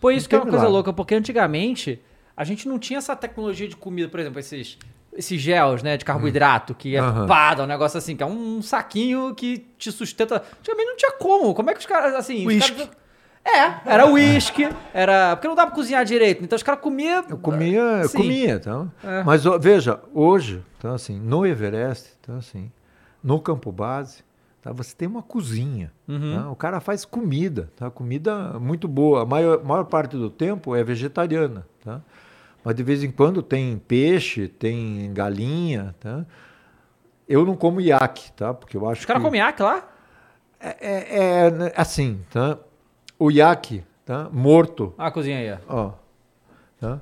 [0.00, 0.72] Pô, isso que é uma coisa milagre.
[0.74, 2.00] louca, porque antigamente
[2.36, 4.78] a gente não tinha essa tecnologia de comida, por exemplo, esses,
[5.12, 7.26] esses gels, né, de carboidrato, que é Aham.
[7.26, 10.36] pá, dá um negócio assim, que é um saquinho que te sustenta.
[10.60, 11.52] Antigamente não tinha como.
[11.52, 12.46] Como é que os caras, assim.
[12.46, 12.88] os caras-
[13.44, 15.34] É, era uísque, era.
[15.34, 16.44] Porque não dava pra cozinhar direito.
[16.44, 17.24] Então os caras comiam.
[17.28, 18.18] Eu comia, eu Sim.
[18.18, 18.86] comia, tá?
[19.02, 19.22] É.
[19.24, 22.70] Mas ó, veja, hoje, tá assim, no Everest, tá assim,
[23.24, 24.22] no campo base,
[24.62, 24.72] tá?
[24.72, 26.36] Você tem uma cozinha, Uhum.
[26.36, 26.50] tá?
[26.50, 27.90] O cara faz comida, tá?
[27.90, 29.22] Comida muito boa.
[29.22, 32.00] A maior, maior parte do tempo é vegetariana, tá?
[32.62, 36.26] Mas de vez em quando tem peixe, tem galinha, tá?
[37.26, 38.52] Eu não como iaque, tá?
[38.52, 39.88] Porque eu acho Os caras que comem iaque lá?
[40.60, 42.58] é, é, é, né, assim, tá?
[43.20, 44.28] O iaque, tá?
[44.32, 45.76] Morto, Ah, a cozinha aí, ó.
[45.86, 45.92] Ó,
[46.80, 47.00] tá?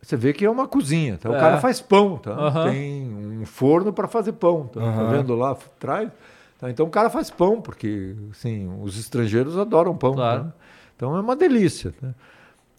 [0.00, 1.30] Você vê que é uma cozinha, tá?
[1.30, 1.38] O É.
[1.40, 2.32] cara faz pão, tá?
[2.32, 2.70] Aham.
[2.70, 4.80] Tem um forno para fazer pão, tá?
[4.80, 5.08] Tá Aham.
[5.10, 6.10] vendo lá atrás?
[6.58, 6.70] Tá?
[6.70, 10.44] Então o cara faz pão, porque assim, os estrangeiros adoram pão, Claro.
[10.44, 10.52] tá?
[10.96, 12.14] Então é uma delícia, tá?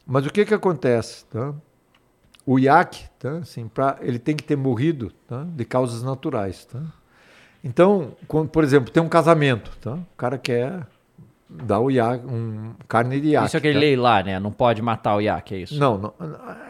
[0.06, 1.53] Mas o que que acontece, tá?
[2.45, 3.38] O iaque, tá?
[3.38, 5.43] Assim, pra, ele tem que ter morrido, tá?
[5.43, 6.81] De causas naturais, tá?
[7.64, 9.93] Então, quando, por exemplo, tem um casamento, tá?
[9.93, 10.85] O cara quer
[11.50, 13.48] dar o iaque, um carne de iaque.
[13.48, 13.80] Isso é aquele tá?
[13.80, 14.40] lei lá, né?
[14.40, 15.80] Não pode matar o iaque, é isso?
[15.80, 16.14] Não, não,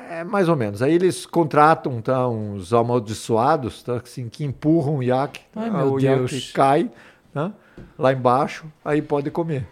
[0.10, 0.82] é mais ou menos.
[0.82, 5.42] Aí eles contratam tá, uns amaldiçoados tá, assim, que empurram o iaque.
[5.56, 6.32] Ai, tá, meu o Deus.
[6.32, 6.92] iaque cai
[7.34, 7.52] tá,
[7.98, 9.68] lá embaixo, aí pode comer.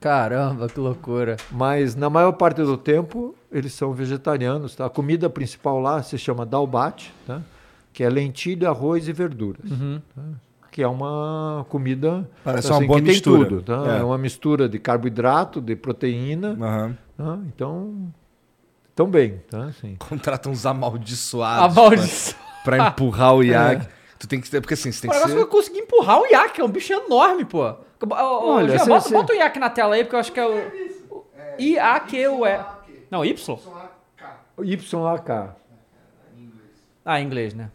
[0.00, 1.36] Caramba, que loucura.
[1.50, 4.74] Mas na maior parte do tempo eles são vegetarianos.
[4.74, 4.86] Tá?
[4.86, 7.40] A comida principal lá se chama dalbate, tá?
[7.92, 9.70] que é lentilha, arroz e verduras.
[9.70, 10.00] Uhum.
[10.14, 10.22] tá?
[10.72, 13.48] Que é uma comida Parece assim, uma boa que tem mistura.
[13.48, 13.62] tudo.
[13.62, 13.94] Tá?
[13.94, 14.00] É.
[14.00, 14.02] É.
[14.02, 16.56] uma mistura de carboidrato, de proteína.
[16.58, 16.98] Aham.
[17.14, 17.38] tá?
[17.46, 18.12] Então,
[18.94, 19.42] tão bem.
[19.50, 19.64] Tá?
[19.66, 19.96] Assim.
[20.00, 22.38] Contrata uns amaldiçoados Amaldiçoado.
[22.64, 23.86] pra, pra empurrar o iaque.
[24.18, 25.26] Tu tem que ter, porque assim, você tem que ser...
[25.34, 27.74] que eu consegui empurrar o iaque, é um bicho enorme, pô.
[28.10, 30.52] Olha, cê- bota, bota o iaque na tela aí, porque eu acho que é o.
[31.14, 31.24] o
[31.58, 32.60] I-A-Q-U-E.
[33.10, 33.58] Não, Y?
[34.64, 35.50] YAK.
[37.04, 37.70] Ah, em inglês, né?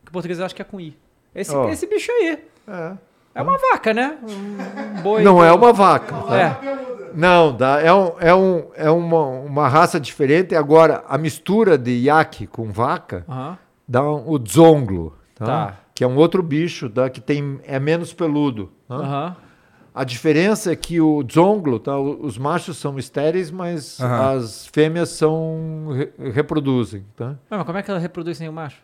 [0.00, 0.96] Porque em português eu acho que é com I.
[1.34, 1.68] Esse, Ó.
[1.68, 2.38] esse bicho aí.
[2.68, 2.92] É.
[3.36, 4.16] É uma vaca, né?
[4.22, 5.22] Um boi.
[5.22, 6.14] Não é uma vaca.
[6.34, 7.12] É.
[7.14, 10.54] Não, dá, é, um, é, um, é uma, uma raça diferente.
[10.54, 13.58] Agora, a mistura de iaque com vaca Aham.
[13.88, 15.44] dá um- o dzonglo, tá?
[15.46, 15.76] Tá.
[15.94, 17.08] que é um outro bicho tá?
[17.10, 18.70] que tem, é menos peludo.
[18.88, 18.94] tá?
[18.96, 19.36] Aham.
[19.94, 21.96] A diferença é que o dzonglo, tá?
[21.98, 24.36] os machos são estéreis, mas Aham.
[24.38, 27.04] as fêmeas são re- reproduzem.
[27.16, 27.34] Tá?
[27.48, 28.78] Mas como é que ela reproduz sem o macho?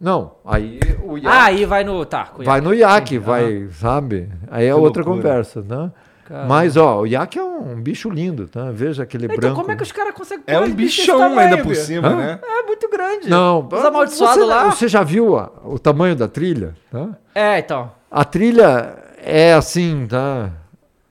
[0.00, 2.04] Não, aí o iaque Ah, aí vai no.
[2.06, 3.26] Tá, com o vai no iaque, Entendi.
[3.30, 4.28] vai, sabe?
[4.50, 5.22] Aí é Que outra loucura.
[5.28, 5.92] conversa, né?
[6.24, 6.48] Caramba.
[6.48, 8.70] Mas, ó, o iaque é um bicho lindo, tá?
[8.70, 9.56] Veja aquele Então, branco.
[9.56, 12.16] como é que os caras conseguem É pôr um bichão tamanho, ainda por cima, Hã?
[12.16, 12.40] né?
[12.42, 13.28] É muito grande.
[13.28, 14.70] Não, Os amaldiçoados você, lá.
[14.70, 16.74] Você já viu a- o tamanho da trilha?
[16.90, 17.08] Tá?
[17.34, 17.90] É, então.
[18.10, 20.50] A trilha é assim, tá?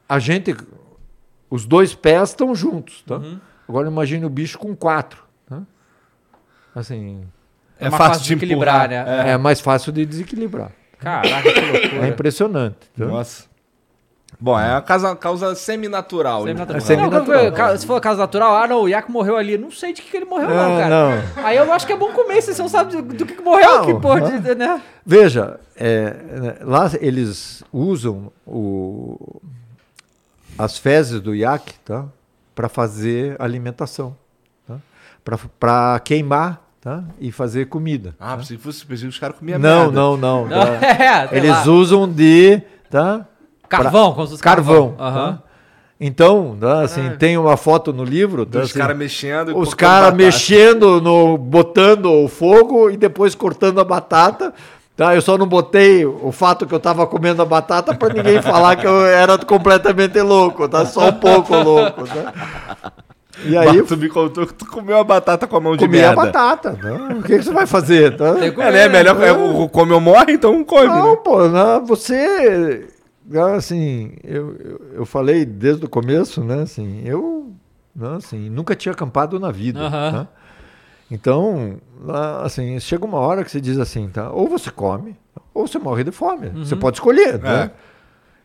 [0.07, 0.55] A gente,
[1.49, 3.17] os dois pés estão juntos, tá?
[3.17, 3.39] Uhum.
[3.67, 5.61] Agora imagine o bicho com quatro, tá?
[6.73, 7.21] Assim,
[7.79, 9.31] É, mais fácil de equilibrar, né?
[9.31, 9.37] é.
[9.37, 10.71] mais fácil de desequilibrar.
[10.99, 12.05] Caraca, que loucura.
[12.05, 12.77] É impressionante.
[12.97, 13.05] tá?
[13.05, 13.49] Nossa.
[14.39, 16.43] Bom, é uma causa, causa seminatural.
[16.43, 16.77] Semi-natural.
[16.77, 17.51] É semi-natural.
[17.51, 19.57] Não, se for caso natural, ah, não, o Iaco morreu ali.
[19.57, 20.89] Não sei de que, que ele morreu, não, É, cara.
[20.89, 21.43] não.
[21.43, 23.69] Aí eu acho que é bom comer, se você não sabe do, que, que morreu,
[23.69, 24.81] Não, que porra, de, né?
[25.05, 26.15] Veja, é,
[26.61, 29.41] lá eles usam o,
[30.57, 32.05] as fezes do iaque tá?
[32.53, 34.15] para fazer alimentação.
[34.67, 34.77] Tá?
[35.59, 36.97] Para queimar, tá?
[36.97, 37.03] tá?
[37.19, 38.15] e fazer comida.
[38.19, 39.91] Ah, pensei que fosse pensei que os caras comiam Não, merda.
[39.91, 40.47] não, não.
[40.49, 40.85] tá?
[40.85, 41.63] É, sei Eles lá.
[41.67, 43.25] usam de tá?
[43.67, 44.95] Carvão, como se fosse carvão.
[44.99, 45.33] Aham.
[45.33, 45.43] tá?
[46.01, 48.45] Então, tá, assim, tem uma foto no livro.
[48.45, 53.79] tá, Dos assim, caras mexendo os caras mexendo, no, botando o fogo e depois cortando
[53.81, 54.53] a batata.
[54.95, 55.15] Tá?
[55.15, 58.75] Eu só não botei o fato que eu tava comendo a batata para ninguém falar
[58.75, 60.85] que eu era completamente louco, tá?
[60.85, 62.03] Só um pouco louco.
[62.05, 62.93] Tá?
[63.45, 65.85] E aí Mas tu me contou que tu comeu a batata com a mão de
[65.85, 66.15] comi a merda.
[66.15, 66.71] batata.
[66.73, 67.19] Né?
[67.19, 68.17] O que, que você vai fazer?
[68.17, 68.35] Tá?
[68.39, 68.87] É, né?
[68.89, 71.17] Melhor é, come ou morre, então come, Não, né?
[71.23, 72.87] pô, não, você.
[73.55, 76.63] Assim, eu, eu, eu falei desde o começo, né?
[76.63, 77.53] Assim, eu
[77.95, 79.89] né, assim, nunca tinha acampado na vida.
[79.89, 80.27] Tá?
[81.11, 81.77] Então,
[82.43, 84.31] assim, chega uma hora que você diz assim, tá?
[84.31, 85.17] Ou você come,
[85.53, 86.49] ou você morre de fome.
[86.49, 87.71] Você pode escolher, né?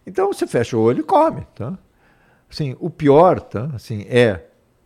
[0.06, 1.78] Então você fecha o olho e come, tá?
[2.50, 3.70] Assim, o pior, tá?
[3.74, 4.44] Assim, é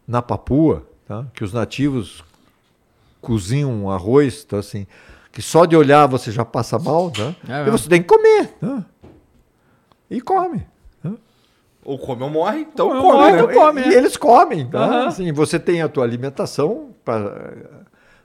[0.08, 1.26] na Papua, tá?
[1.34, 2.24] Que os nativos
[3.20, 4.58] cozinham um arroz, tá?
[4.58, 4.86] Assim,
[5.30, 7.34] que só de olhar você já passa mal, tá?
[7.48, 8.84] É e você tem que comer, tá?
[10.10, 10.66] E come.
[11.84, 13.38] Ou come ou morre, então Come ou come, morre, né?
[13.42, 13.88] então come, e, é.
[13.88, 14.78] e eles comem, tá?
[14.84, 15.06] Aham.
[15.06, 17.54] Assim, você tem a tua alimentação, pra,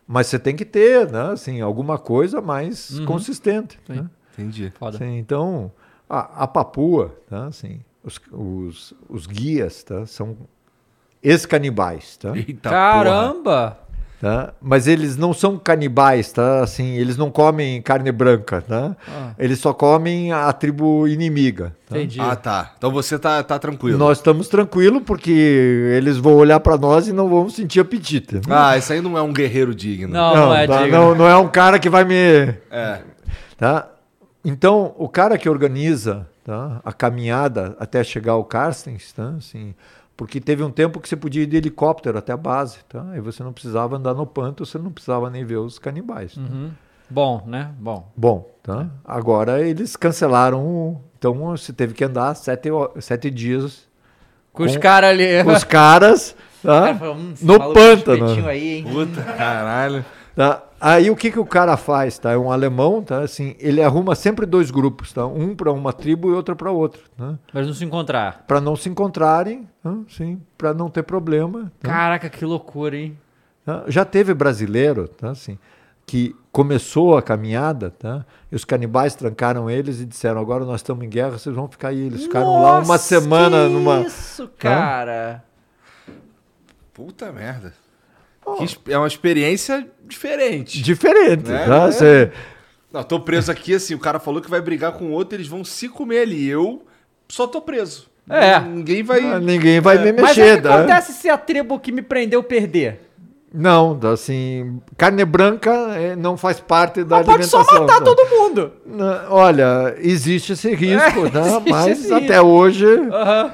[0.05, 1.31] mas você tem que ter, né?
[1.31, 3.05] Assim, alguma coisa mais Uhum.
[3.05, 3.79] consistente.
[3.87, 4.09] né?
[4.33, 4.71] Entendi.
[4.77, 4.97] Foda.
[4.97, 5.71] Sim, então,
[6.09, 7.45] a, a Papua, tá?
[7.45, 10.05] Assim, os, os, os guias tá?
[10.07, 10.35] são
[11.23, 12.35] ex-canibais, tá?
[12.35, 12.81] Eita porra.
[12.81, 13.83] Caramba!
[14.23, 14.53] tá?
[14.61, 16.63] Mas eles não são canibais, tá?
[16.63, 18.95] Assim, eles não comem carne branca, tá?
[19.05, 19.31] Ah.
[19.37, 21.75] Eles só comem a tribo inimiga.
[21.89, 21.97] tá?
[21.97, 22.21] Entendi.
[22.21, 22.71] Ah, tá.
[22.77, 23.97] Então você tá, tá tranquilo.
[23.97, 25.29] Nós estamos tranquilos porque
[25.97, 28.35] eles vão olhar para nós e não vão sentir apetite.
[28.35, 28.41] né?
[28.49, 30.13] Ah, isso aí não é um guerreiro digno.
[30.13, 30.83] Não, não, é tá?
[30.83, 30.97] digno.
[30.97, 32.15] não, não é um cara que vai me.
[32.71, 33.01] É.
[33.57, 33.89] Tá?
[34.45, 39.75] Então, o cara que organiza tá, a caminhada até chegar ao Carstens, tá, assim,
[40.15, 43.05] porque teve um tempo que você podia ir de helicóptero até a base, tá?
[43.15, 46.35] e você não precisava andar no panto, você não precisava nem ver os canibais.
[46.35, 46.41] tá?
[46.41, 46.71] Uhum.
[47.09, 47.71] Bom, né?
[47.79, 48.11] Bom.
[48.15, 48.87] Bom, tá?
[49.03, 52.69] agora eles cancelaram, o- então você teve que andar sete,
[52.99, 53.87] sete dias
[54.51, 55.43] Com os Com- caras ali.
[55.43, 56.81] com os caras tá?
[56.81, 58.47] Cara, falou, hum, no pântano.
[58.47, 58.83] Aí, hein?
[58.83, 60.05] Puta, caralho.
[60.35, 60.63] Tá?
[60.85, 62.19] Aí o que, que o cara faz?
[62.19, 62.33] Tá?
[62.33, 63.21] É um alemão, tá?
[63.21, 65.25] Assim, ele arruma sempre dois grupos, tá?
[65.25, 67.01] um para uma tribo e outro para outra.
[67.17, 67.39] Tá?
[67.53, 68.43] Mas não se encontrar.
[68.45, 69.95] Para não se encontrarem, tá?
[70.09, 71.71] sim, para não ter problema.
[71.79, 71.87] tá?
[71.87, 73.17] Caraca, que loucura, hein?
[73.65, 73.85] Tá?
[73.87, 75.29] Já teve brasileiro tá?
[75.29, 75.57] assim,
[76.05, 78.25] que começou a caminhada tá?
[78.51, 81.89] e os canibais trancaram eles e disseram: agora nós estamos em guerra, vocês vão ficar
[81.89, 82.07] aí.
[82.07, 84.01] Eles ficaram lá uma Nossa, semana que numa.
[84.01, 85.45] Isso, cara.
[86.93, 87.71] Puta merda.
[88.87, 90.81] É uma experiência diferente.
[90.81, 91.49] Diferente.
[91.49, 91.65] Né?
[91.65, 91.89] tá?
[92.05, 92.31] É.
[92.91, 95.47] Não, tô preso aqui assim, o cara falou que vai brigar com o outro, eles
[95.47, 96.47] vão se comer ali.
[96.47, 96.85] Eu
[97.27, 98.07] só tô preso.
[98.29, 98.59] É.
[98.59, 99.39] Ninguém vai.
[99.39, 100.53] Ninguém vai me Mas mexer.
[100.53, 100.75] o que tá?
[100.75, 103.01] acontece se a tribo que me prendeu perder?
[103.55, 107.85] Não, assim, carne branca eh, não faz parte da Mas pode só alimentação.
[107.85, 108.71] matar todo mundo.
[109.29, 112.85] Olha, existe esse risco, É, existe mas até hoje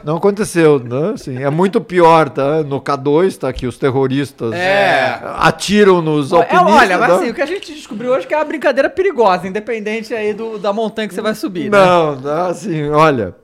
[0.06, 0.80] não aconteceu.
[0.80, 1.12] Né?
[1.16, 2.64] Assim, é muito pior, tá?
[2.64, 3.52] No K2, tá?
[3.52, 5.20] Que os terroristas É.
[5.36, 6.72] atiram nos É, alpinistas.
[6.74, 7.16] olha, mas tá?
[7.18, 10.34] assim, o que a gente descobriu hoje é que é uma brincadeira perigosa, independente aí
[10.34, 11.78] do, da montanha que você vai subir, né?
[11.78, 12.48] Não, tá?
[12.48, 13.36] assim, olha,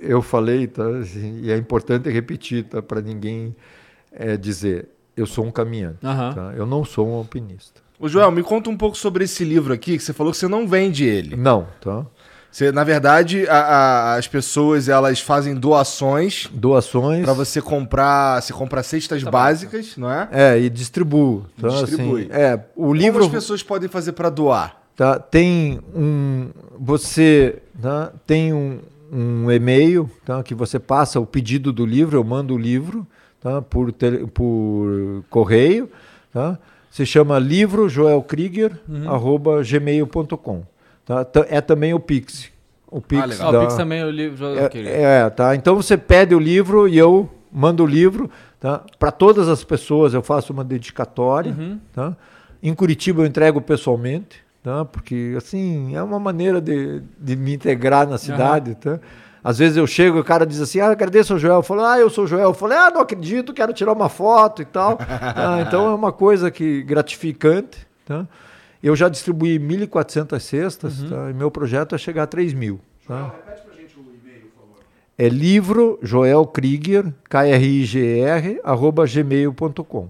[0.00, 0.84] eu falei, tá?
[1.00, 2.82] assim, e é importante repetir, tá?
[2.82, 3.54] Para ninguém
[4.12, 6.32] eh, dizer, eu sou um caminhante, Aham.
[6.32, 6.52] tá?
[6.56, 7.80] Eu não sou um alpinista.
[7.98, 10.48] Ô, Joel, me conta um pouco sobre esse livro aqui, que você falou que você
[10.48, 11.36] não vende ele.
[11.36, 12.04] Não, tá?
[12.50, 17.24] Você, na verdade, a- a- as pessoas elas fazem doações Doações.
[17.24, 18.42] pra você comprar.
[18.42, 20.28] Você compra cestas básicas, não é?
[20.30, 21.46] É, e distribuo.
[21.58, 21.68] Tá?
[21.68, 22.22] Distribui.
[22.24, 24.76] Assim, é, o Como livro as pessoas podem fazer pra doar?
[24.94, 26.50] tá, tem um.
[26.78, 28.80] Você tá, tem um,
[29.10, 33.06] um e-mail tá, que você passa o pedido do livro, eu mando o livro
[33.42, 35.90] tá, por, tele- por correio.
[36.32, 36.58] Tá?
[36.90, 37.86] Se chama livro
[39.08, 40.62] arroba gmail.com.
[41.04, 41.26] Tá?
[41.48, 42.50] É também o Pix.
[42.90, 43.46] O Pix, Ah, legal.
[43.46, 44.44] Ah, o da- Pix também, o livro...
[44.46, 44.90] eu queria.
[44.90, 45.54] é, é, tá.
[45.56, 48.82] Então você pede o livro e eu mando o livro, tá?
[48.98, 51.78] Para todas as pessoas eu faço uma dedicatória, Uhum.
[51.92, 52.16] tá?
[52.62, 54.84] Em Curitiba eu entrego pessoalmente, tá?
[54.84, 59.00] Porque assim é uma maneira de, de me integrar na cidade, tá?
[59.44, 61.56] Às vezes eu chego e o cara diz assim, ah, agradeço ao Joel.
[61.56, 62.48] Eu falo, ah, eu sou o Joel.
[62.48, 64.96] Eu falei, ah, não acredito, quero tirar uma foto e tal.
[64.96, 65.62] Tá?
[65.66, 68.26] Então é uma coisa que gratificante, tá?
[68.82, 71.30] Eu já distribuí 1.400 cestas, tá?
[71.30, 72.80] e meu projeto é chegar a 3 mil.
[73.06, 73.32] Tá?
[75.16, 80.08] É livro Joel Krieger, K-R-I-G-R, arroba gmail.com.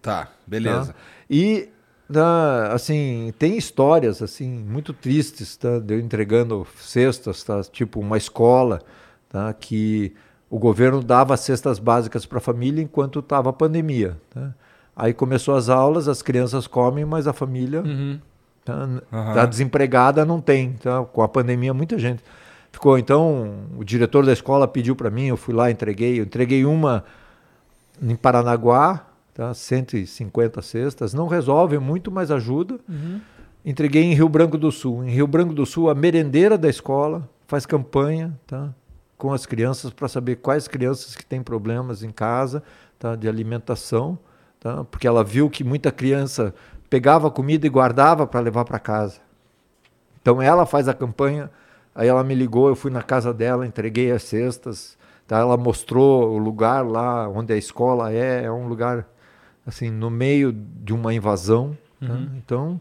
[0.00, 0.92] Tá, beleza.
[0.92, 0.98] Tá?
[1.28, 1.68] E,
[2.12, 5.78] tá, assim, tem histórias, assim, muito tristes, tá?
[5.78, 7.62] De eu entregando cestas, tá?
[7.64, 8.80] Tipo uma escola,
[9.28, 9.52] tá?
[9.52, 10.14] Que
[10.48, 14.54] o governo dava cestas básicas para a família enquanto estava a pandemia, tá?
[14.94, 18.18] Aí começou as aulas, as crianças comem, mas a família Uhum.
[18.64, 19.34] tá, Aham.
[19.34, 20.72] tá desempregada, não tem.
[20.74, 21.02] Tá?
[21.04, 22.22] Com a pandemia, muita gente
[22.72, 22.96] ficou.
[22.98, 26.18] Então, o diretor da escola pediu para mim, eu fui lá, entreguei.
[26.18, 27.04] Eu entreguei uma
[28.00, 29.04] em Paranaguá,
[29.36, 29.52] tá?
[29.52, 31.12] 150 cestas.
[31.12, 32.80] Não resolve muito, mas ajuda.
[33.62, 35.04] Entreguei em Rio Branco do Sul.
[35.04, 38.72] Em Rio Branco do Sul, a merendeira da escola faz campanha tá?
[39.18, 42.62] com as crianças para saber quais crianças que têm problemas em casa
[42.98, 43.14] tá?
[43.14, 44.18] de alimentação,
[44.58, 44.84] tá?
[44.84, 46.54] porque ela viu que muita criança
[46.88, 49.20] pegava comida e guardava para levar para casa.
[50.22, 51.50] Então ela faz a campanha,
[51.94, 54.96] aí ela me ligou, eu fui na casa dela, entreguei as cestas,
[55.26, 55.38] tá?
[55.38, 59.06] ela mostrou o lugar lá onde a escola é, é um lugar
[59.66, 62.14] assim no meio de uma invasão, tá?
[62.36, 62.80] então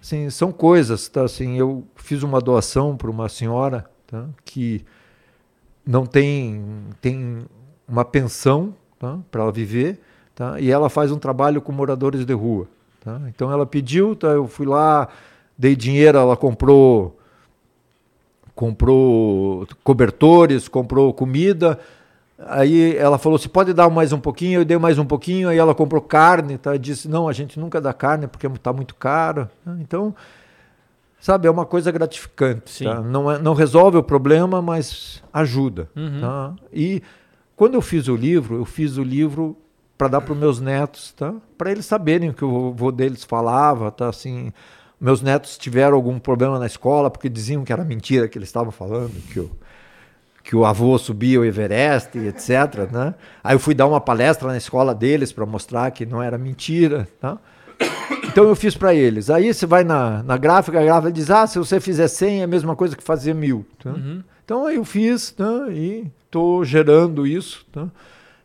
[0.00, 1.22] assim, são coisas, tá?
[1.24, 4.26] Assim, eu fiz uma doação para uma senhora, tá?
[4.44, 4.84] Que
[5.86, 6.62] não tem
[7.00, 7.38] tem
[7.88, 9.18] uma pensão, tá?
[9.30, 10.00] Para ela viver,
[10.34, 10.60] tá?
[10.60, 12.66] E ela faz um trabalho com moradores de rua,
[13.00, 13.20] tá?
[13.28, 14.28] Então ela pediu, tá?
[14.28, 15.08] Eu fui lá,
[15.56, 17.16] dei dinheiro, ela comprou
[18.54, 21.78] comprou cobertores, comprou comida.
[22.46, 25.48] Aí ela falou: "Você pode dar mais um pouquinho?" Eu dei mais um pouquinho.
[25.48, 26.74] Aí ela comprou carne, tá?
[26.74, 29.48] Eu disse: "Não, a gente nunca dá carne porque está muito caro."
[29.80, 30.14] Então,
[31.18, 32.84] sabe, é uma coisa gratificante.
[32.84, 33.00] Tá?
[33.00, 35.88] Não, é, não resolve o problema, mas ajuda.
[35.94, 36.20] Uhum.
[36.20, 36.54] Tá?
[36.72, 37.02] E
[37.54, 39.56] quando eu fiz o livro, eu fiz o livro
[39.98, 41.34] para dar para os meus netos, tá?
[41.58, 44.08] Para eles saberem o que o avô deles falava, tá?
[44.08, 44.50] Assim,
[44.98, 48.70] meus netos tiveram algum problema na escola porque diziam que era mentira que eles estavam
[48.70, 49.50] falando, que o
[50.50, 53.14] que o avô subia o Everest etc, né?
[53.42, 57.06] Aí eu fui dar uma palestra na escola deles para mostrar que não era mentira,
[57.20, 57.38] tá?
[58.24, 59.30] Então eu fiz para eles.
[59.30, 62.42] Aí você vai na, na gráfica, a gráfica diz: ah, se você fizer 100 é
[62.42, 63.64] a mesma coisa que fazer mil.
[63.80, 63.94] tá?
[64.44, 65.68] Então aí eu fiz tá?
[65.70, 67.64] e estou gerando isso.
[67.70, 67.86] Tá?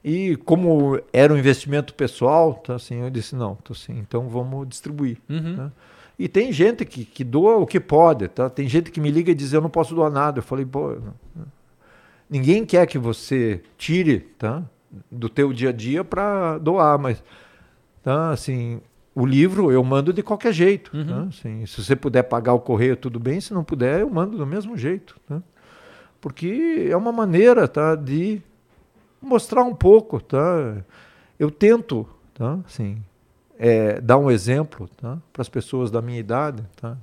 [0.04, 2.76] E como era um investimento pessoal, tá?
[2.76, 5.18] assim, eu disse: não, tá, assim, então vamos distribuir.
[5.56, 5.72] tá?
[6.20, 8.28] E tem gente que, que doa o que pode.
[8.28, 8.48] Tá?
[8.48, 10.38] Tem gente que me liga e diz: eu não posso doar nada.
[10.38, 11.56] Eu falei: pô, não-
[12.30, 14.64] ninguém quer que você tire tá?
[15.12, 17.24] do teu dia a dia para doar, mas
[18.04, 18.32] tá?
[18.32, 18.82] assim,
[19.14, 20.92] o livro eu mando de qualquer jeito.
[20.92, 21.22] tá?
[21.24, 23.40] Assim, se você puder pagar o correio, tudo bem.
[23.40, 25.18] Se não puder, eu mando do mesmo jeito.
[25.28, 25.42] tá?
[26.20, 28.42] Porque é uma maneira tá, de
[29.22, 30.20] mostrar um pouco.
[30.22, 30.78] Tá?
[31.40, 32.60] Eu tento tá?
[32.66, 33.02] assim,
[33.58, 35.18] é, dar um exemplo tá?
[35.32, 36.98] para as pessoas da minha idade tá?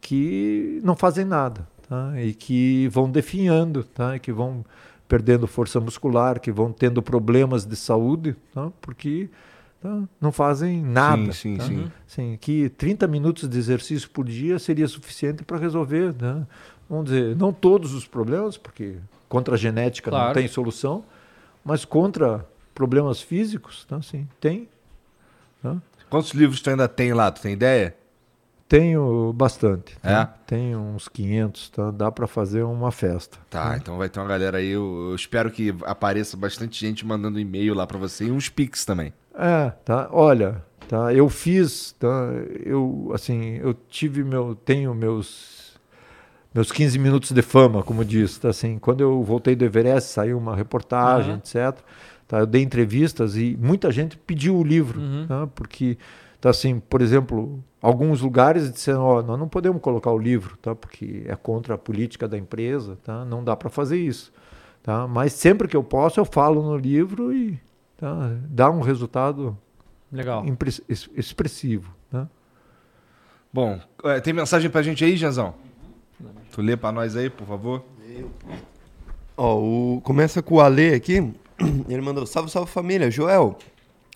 [0.00, 2.12] que não fazem nada tá?
[2.20, 4.16] e que vão definhando, tá?
[4.16, 4.64] e que vão
[5.08, 8.70] perdendo força muscular, que vão tendo problemas de saúde, tá?
[8.80, 9.30] porque
[9.80, 10.02] tá?
[10.20, 11.32] não fazem nada.
[11.32, 11.64] Sim, sim, tá?
[11.64, 11.92] sim.
[12.06, 16.46] Sim, que 30 minutos de exercício por dia seria suficiente para resolver, né?
[16.88, 18.96] vamos dizer, não todos os problemas, porque
[19.28, 20.34] contra a genética não Claro.
[20.34, 21.04] tem solução,
[21.64, 24.00] mas contra problemas físicos, tá?
[24.02, 24.68] sim, tem.
[25.62, 25.76] Tá?
[26.08, 27.30] Quantos livros tu ainda tem lá?
[27.30, 27.94] Tu tem ideia?
[28.68, 29.96] Tenho bastante.
[29.96, 30.10] tá?
[30.10, 30.46] É?
[30.46, 31.90] Tenho uns 500, tá?
[31.90, 33.38] dá para fazer uma festa.
[33.48, 34.68] Tá, então vai ter uma galera aí.
[34.68, 38.84] Eu, eu espero que apareça bastante gente mandando e-mail lá pra você e uns Pix
[38.84, 39.12] também.
[39.34, 40.08] É, tá.
[40.12, 41.14] Olha, tá.
[41.14, 42.08] Eu fiz, tá.
[42.62, 45.78] Eu, assim, eu tive meu, tenho meus,
[46.54, 48.50] meus 15 minutos de fama, como diz, tá.
[48.50, 51.38] Assim, quando eu voltei do Everest, saiu uma reportagem, Aham.
[51.38, 51.80] etc.
[52.26, 52.40] Tá.
[52.40, 55.46] Eu dei entrevistas e muita gente pediu o livro, tá.
[55.46, 55.96] Porque,
[56.40, 60.74] tá assim, por exemplo, alguns lugares disseram, ó, nós não podemos colocar o livro, tá.
[60.74, 63.24] Porque é contra a política da empresa, tá.
[63.24, 64.32] Não dá para fazer isso,
[64.82, 65.06] tá.
[65.06, 67.58] Mas sempre que eu posso, eu falo no livro e
[67.96, 69.56] tá, dá um resultado
[70.12, 70.44] Legal.
[71.16, 71.94] expressivo.
[72.10, 72.26] Né?
[73.52, 75.54] Bom, é, tem mensagem pra gente aí, Janzão?
[76.50, 77.84] Tu lê pra nós aí, por favor?
[79.36, 80.00] Ó, o...
[80.02, 81.32] começa com o Ale aqui.
[81.88, 83.10] Ele mandou: Salve, salve família.
[83.10, 83.56] Joel,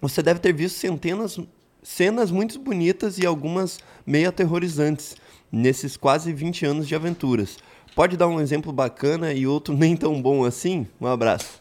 [0.01, 1.39] você deve ter visto centenas,
[1.83, 5.17] cenas muito bonitas e algumas meio aterrorizantes
[5.51, 7.59] nesses quase 20 anos de aventuras.
[7.95, 10.87] Pode dar um exemplo bacana e outro nem tão bom assim?
[11.01, 11.61] Um abraço.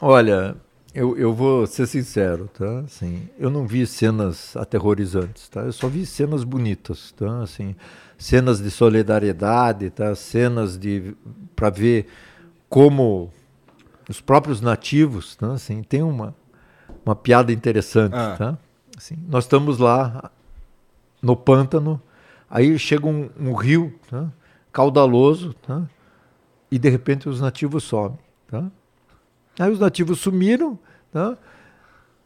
[0.00, 0.56] Olha,
[0.94, 2.80] eu, eu vou ser sincero, tá?
[2.80, 5.62] Assim, eu não vi cenas aterrorizantes, tá?
[5.62, 7.42] Eu só vi cenas bonitas, tá?
[7.42, 7.74] Assim,
[8.18, 10.14] cenas de solidariedade, tá?
[10.14, 11.16] Cenas de
[11.56, 12.06] para ver
[12.68, 13.32] como
[14.08, 15.52] os próprios nativos, tá?
[15.52, 16.34] Assim, tem uma
[17.04, 18.34] uma piada interessante, Ah.
[18.36, 18.58] tá?
[18.96, 20.30] Assim, nós estamos lá
[21.20, 22.00] no pântano,
[22.48, 24.28] aí chega um, um rio, tá?
[24.72, 25.82] caudaloso, tá?
[26.70, 28.18] e de repente os nativos somem.
[28.50, 28.64] Tá?
[29.58, 30.78] Aí os nativos sumiram,
[31.12, 31.36] tá?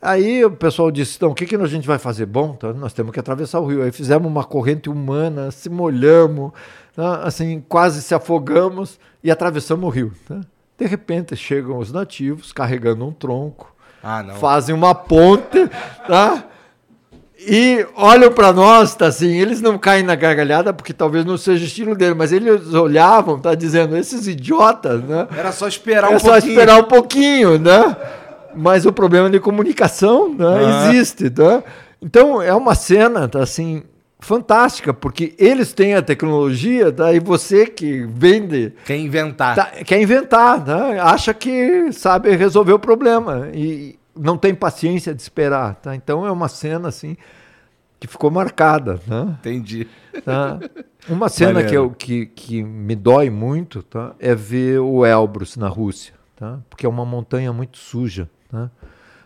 [0.00, 2.24] Aí o pessoal disse, então, o que, que a gente vai fazer?
[2.24, 3.82] Bom, tá, nós temos que atravessar o rio.
[3.82, 6.52] Aí fizemos uma corrente humana, se molhamos,
[6.94, 7.22] tá?
[7.24, 10.12] assim, quase se afogamos e atravessamos o rio.
[10.26, 10.40] Tá?
[10.78, 15.68] De repente chegam os nativos carregando um tronco, Ah, fazem uma ponte,
[16.06, 16.44] tá?
[17.40, 21.62] E olham para nós, tá assim, eles não caem na gargalhada porque talvez não seja
[21.64, 25.26] o estilo dele, mas eles olhavam, tá dizendo, esses idiotas, né?
[25.36, 26.50] Era só esperar é um só pouquinho.
[26.52, 27.96] esperar um pouquinho, né?
[28.56, 30.88] Mas o problema de comunicação né, Ah.
[30.92, 31.62] existe, tá?
[32.02, 33.82] Então é uma cena, tá assim,
[34.20, 36.94] fantástica, porque eles têm a tecnologia?
[37.14, 39.54] E você que vende Quer inventar.
[39.54, 41.00] tá, quer inventar, né?
[41.00, 45.94] Acha que sabe resolver o problema e não tem paciência de esperar, tá?
[45.94, 47.16] Então é uma cena assim
[48.00, 49.36] que ficou marcada, né?
[49.40, 49.88] Entendi.
[50.24, 50.58] Tá?
[51.08, 54.14] Uma cena que, eu, que, que me dói muito tá?
[54.18, 56.60] é ver o Elbrus na Rússia, tá?
[56.68, 58.28] porque é uma montanha muito suja.
[58.48, 58.70] Tá?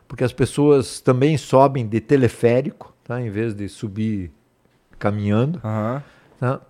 [0.06, 3.20] Porque as pessoas também sobem de teleférico, tá?
[3.20, 4.31] em vez de subir
[5.03, 6.03] caminhando, Aham.
[6.39, 6.61] tá?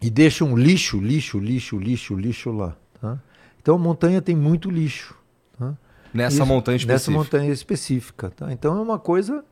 [0.00, 2.76] e deixam lixo, lixo, lixo, lixo, lixo lá.
[3.00, 3.18] Tá?
[3.60, 5.16] Então a montanha tem muito lixo.
[5.58, 5.74] Tá?
[6.14, 7.18] Nessa Isso, montanha Nessa específica.
[7.18, 8.30] montanha específica.
[8.30, 8.52] Tá?
[8.52, 9.44] Então é uma coisa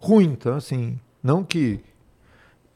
[0.00, 0.34] ruim.
[0.34, 0.56] Tá?
[0.56, 1.78] Assim, não que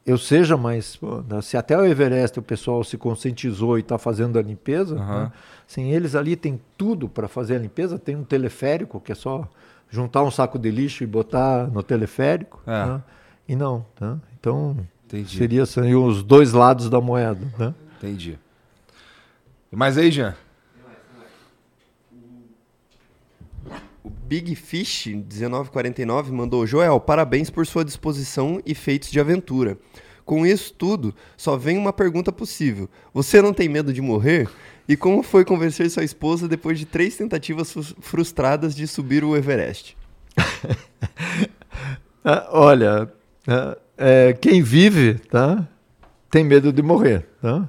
[0.05, 4.39] eu seja, pô, né, se até o Everest o pessoal se conscientizou e está fazendo
[4.39, 5.31] a limpeza, né?
[5.69, 7.99] assim, eles ali têm tudo para fazer a limpeza.
[7.99, 9.45] Tem um teleférico que é só
[9.89, 12.61] juntar um saco de lixo e botar no teleférico.
[12.65, 12.85] É.
[12.85, 13.03] né?
[13.45, 13.85] E não.
[13.95, 14.17] Tá?
[14.39, 15.37] Então Entendi.
[15.37, 17.41] seria seriam os dois lados da moeda.
[17.57, 17.73] Né?
[17.97, 18.37] Entendi.
[19.71, 20.35] E mais aí, Jean?
[24.03, 29.77] O Big Fish 1949 mandou Joel, parabéns por sua disposição e feitos de aventura.
[30.25, 32.87] Com isso tudo, só vem uma pergunta possível.
[33.13, 34.47] Você não tem medo de morrer?
[34.87, 39.35] E como foi convencer sua esposa depois de três tentativas frus- frustradas de subir o
[39.35, 39.97] Everest?
[42.21, 43.09] Ah, olha,
[43.49, 45.67] ah, é, quem vive tá,
[46.29, 47.27] tem medo de morrer.
[47.41, 47.67] Tá?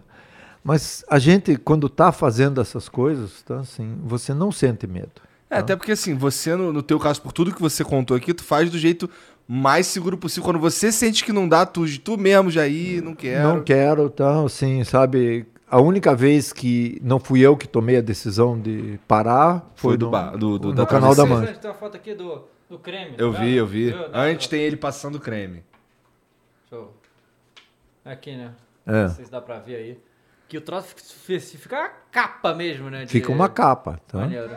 [0.62, 5.10] Mas a gente, quando está fazendo essas coisas, tá, assim, você não sente medo.
[5.48, 8.32] É, até porque assim, você, no, no teu caso, por tudo que você contou aqui,
[8.32, 9.10] tu faz do jeito
[9.48, 10.44] mais seguro possível.
[10.44, 13.48] Quando você sente que não dá, tu, tu mesmo já ir, não quero.
[13.48, 15.44] Não quero, tá, assim, sabe?
[15.68, 19.96] A única vez que não fui eu que tomei a decisão de parar foi, Foi
[19.96, 21.24] do no, do- do- no da canal da.
[21.26, 21.52] Mancha.
[21.54, 23.14] Tem uma foto aqui do, do creme.
[23.18, 23.86] Eu tá vi, eu vi.
[23.90, 23.96] Viu?
[24.12, 25.62] Antes tem ele passando creme.
[26.70, 26.94] Show.
[28.04, 28.52] Aqui, né?
[28.86, 29.02] É.
[29.02, 29.98] Não sei se dá pra ver aí.
[30.48, 33.04] Que o troço fica, uma capa mesmo, né?
[33.04, 34.18] de- Fica uma capa, tá?
[34.18, 34.50] Maneiro.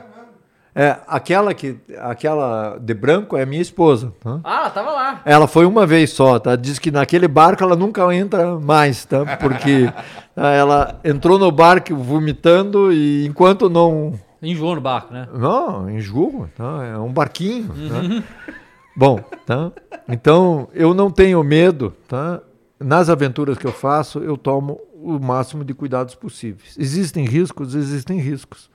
[0.76, 4.40] É, aquela que, aquela de branco é minha esposa, tá?
[4.44, 5.22] Ah, ela tava lá.
[5.24, 6.56] Ela foi uma vez só, tá?
[6.56, 9.38] Diz que naquele barco ela nunca entra mais, tá?
[9.38, 9.92] Porque
[10.36, 14.20] ela entrou no barco vomitando e enquanto não.
[14.42, 15.28] Enjoou no barco, né?
[15.32, 16.84] Não, enjoo, tá?
[16.86, 18.24] É um barquinho, tá?
[18.96, 19.72] Bom, tá?
[20.08, 22.42] Então eu não tenho medo, tá?
[22.80, 26.76] Nas aventuras que eu faço, eu tomo o máximo de cuidados possíveis.
[26.78, 28.70] Existem riscos, existem riscos.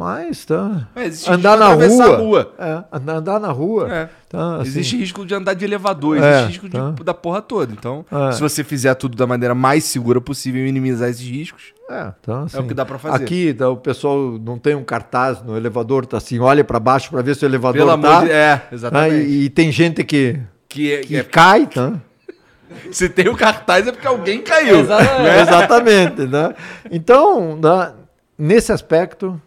[0.00, 0.88] Mas, tá?
[0.96, 2.54] É, existe andar na de rua, rua.
[2.58, 3.92] É, andar, na rua.
[3.94, 4.08] É.
[4.30, 4.56] tá?
[4.56, 7.04] Assim, existe risco de andar de elevador, É, existe risco de- tá.
[7.04, 7.70] da porra toda.
[7.72, 8.32] Então, É.
[8.32, 12.44] se você fizer tudo da maneira mais segura possível e minimizar esses riscos, É, então,
[12.44, 13.22] assim, o que dá pra fazer.
[13.24, 17.10] Aqui tá, o pessoal não tem um cartaz no elevador, tá assim, olha para baixo
[17.10, 18.24] para ver se o elevador pelo amor tá.
[18.24, 18.30] de...
[18.30, 18.68] É, tá?
[18.74, 19.26] exatamente.
[19.26, 21.94] E, e tem gente que, Que, é- que é- cai, tá?
[22.92, 24.76] se tem o cartaz é porque alguém caiu.
[24.78, 26.54] É, Exatamente, né?
[26.90, 27.92] Então, né,
[28.38, 29.38] nesse aspecto,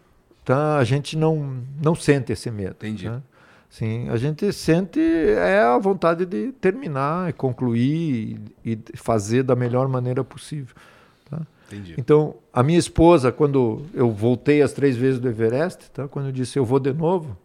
[0.44, 2.76] tá, a gente não, não sente esse medo.
[2.78, 3.08] Entendi.
[3.08, 3.20] né?
[3.70, 9.56] Sim, a gente sente é a vontade de terminar, e concluir e, e fazer da
[9.56, 10.74] melhor maneira possível.
[11.28, 11.40] tá?
[11.66, 11.94] Entendi.
[11.98, 16.06] Então, a minha esposa, quando eu voltei as três vezes do Everest, tá?
[16.06, 17.36] quando eu disse eu vou de novo,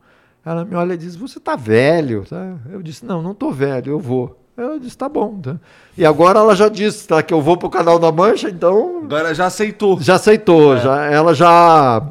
[0.46, 2.24] ela me olha e diz: Você está velho?
[2.30, 2.58] Tá?
[2.72, 4.40] Eu disse: Não, não estou velho, eu vou.
[4.56, 5.40] Eu disse: Tá bom.
[5.40, 5.56] Tá?
[5.98, 9.02] E agora ela já disse tá, que eu vou para o canal da Mancha, então
[9.04, 10.00] Agora já aceitou.
[10.00, 12.08] já aceitou, já, ela já,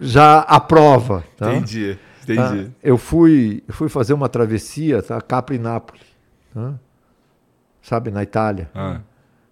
[0.00, 1.24] já aprova.
[1.36, 1.52] Tá?
[1.54, 2.32] Entendi, Tá?
[2.32, 2.70] entendi.
[2.82, 5.20] Eu fui, fui fazer uma travessia, tá?
[5.20, 6.02] Capri-Nápoles,
[6.54, 6.74] tá?
[7.82, 8.70] sabe, na Itália.
[8.74, 9.00] Ah.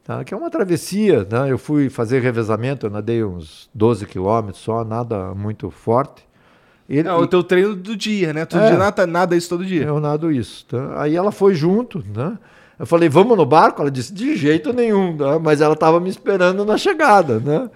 [0.04, 0.24] Tá?
[0.24, 1.50] Que é uma travessia, né?
[1.52, 6.24] eu fui fazer revezamento, eu nadei uns 12 quilômetros só, nada muito forte.
[6.88, 8.44] Ele, É o teu treino do dia, né?
[8.44, 8.68] Todo É.
[8.70, 9.84] dia nada, nada isso todo dia.
[9.84, 10.66] eu nado isso.
[10.66, 11.00] Tá?
[11.02, 12.36] Aí ela foi junto, né?
[12.78, 13.80] Eu falei, vamos no barco?
[13.80, 15.38] Ela disse, de jeito nenhum, né?
[15.40, 17.70] mas ela estava me esperando na chegada, né?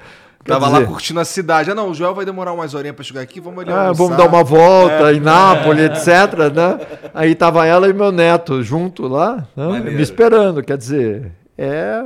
[0.47, 1.71] Quer Tava lá dizer, curtindo a cidade.
[1.71, 4.03] Ah, não, o Joel vai demorar umas horinhas pra chegar aqui, vamos ali Ah, almoçar.
[4.03, 6.07] vamos dar uma volta em Nápoles, etc.
[6.55, 6.87] Né?
[7.13, 9.81] Aí tava ela e meu neto junto lá, né?
[9.81, 10.63] Me esperando.
[10.63, 12.05] Quer dizer, é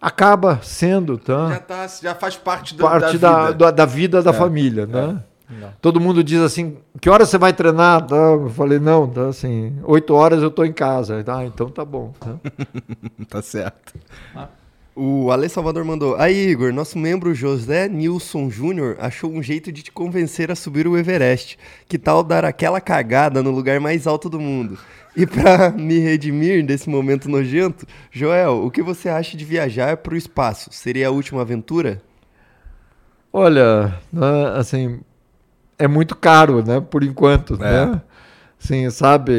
[0.00, 1.48] acaba sendo tá?
[1.48, 3.54] Já, tá, já faz parte da, parte da da, vida.
[3.58, 5.20] da, da vida da É, família, né?
[5.80, 8.02] Todo mundo diz assim, que hora você vai treinar?
[8.06, 8.14] Tá?
[8.14, 11.24] Eu falei, não, tá assim, oito horas eu tô em casa.
[11.26, 12.12] Ah, então tá bom.
[12.20, 12.34] tá?
[13.30, 13.94] tá certo.
[15.00, 16.16] O Ale Salvador mandou.
[16.16, 20.88] Aí, Igor, nosso membro José Nilson Júnior achou um jeito de te convencer a subir
[20.88, 21.56] o Everest.
[21.88, 24.76] Que tal dar aquela cagada no lugar mais alto do mundo?
[25.14, 30.16] E pra me redimir desse momento nojento, Joel, o que você acha de viajar pro
[30.16, 30.70] espaço?
[30.72, 32.02] Seria a última aventura?
[33.32, 34.98] Olha, né, assim,
[35.78, 36.80] é muito caro, né?
[36.80, 37.86] Por enquanto, É.
[37.86, 38.02] né?
[38.58, 39.32] Sim, sabe?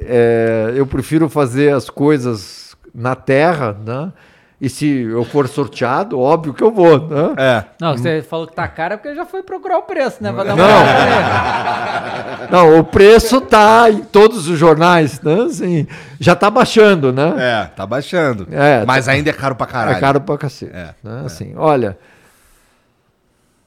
[0.00, 4.12] é, eu prefiro fazer as coisas na terra, né?
[4.58, 7.34] E se eu for sorteado, óbvio que eu vou, né?
[7.36, 7.64] É.
[7.78, 10.32] Não, você falou que tá caro é porque já foi procurar o preço, né?
[10.32, 10.54] Dar Não.
[10.54, 12.48] uma olhada.
[12.50, 15.42] Não, o preço tá em todos os jornais, né?
[15.42, 15.86] Assim,
[16.18, 17.34] já tá baixando, né?
[17.38, 18.48] É, tá baixando.
[18.50, 19.96] É, Mas tá- ainda é caro pra caralho.
[19.96, 20.72] É caro pra cacete.
[20.74, 21.22] É, né?
[21.26, 21.98] Assim, olha,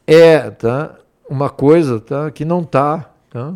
[0.07, 0.95] é tá,
[1.29, 3.53] uma coisa tá, que não tá, tá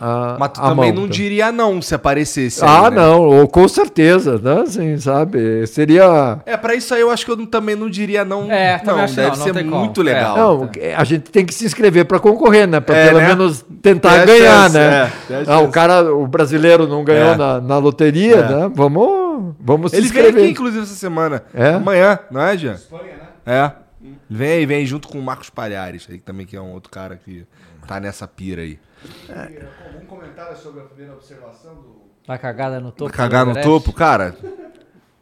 [0.00, 1.14] a, Mas tu a também mão, não tá.
[1.14, 2.62] diria não se aparecesse.
[2.64, 2.96] Ah, aí, né?
[2.96, 4.60] não, ou com certeza, né?
[4.62, 5.66] Assim, sabe?
[5.66, 6.38] Seria.
[6.44, 8.50] É, pra isso aí eu acho que eu não- também não diria não.
[8.50, 9.76] É, não, acho deve não, não ser como.
[9.76, 10.36] muito legal.
[10.36, 12.78] Não, a gente tem que se inscrever para concorrer, né?
[12.80, 13.28] Para É, pelo né?
[13.28, 15.12] menos tentar ganhar, chance, né?
[15.30, 17.36] é, ah, o cara, o brasileiro não ganhou É.
[17.36, 18.48] na, na loteria, É.
[18.48, 18.70] né?
[18.74, 20.42] Vamos, vamos se Ele veio inscrever.
[20.44, 21.42] aqui, inclusive, essa semana.
[21.54, 21.70] É?
[21.74, 22.74] Amanhã, não é, Jean?
[22.74, 23.26] Espanha, né?
[23.46, 23.72] É.
[24.28, 27.16] Vem aí, vem junto com o Marcos Palhares, aí também que é um outro cara
[27.16, 27.44] que
[27.86, 28.78] tá nessa pira aí.
[30.02, 31.96] Um comentário sobre a primeira observação do.
[32.26, 33.12] Tá cagada no topo.
[33.12, 34.34] Cagar do no topo, cara.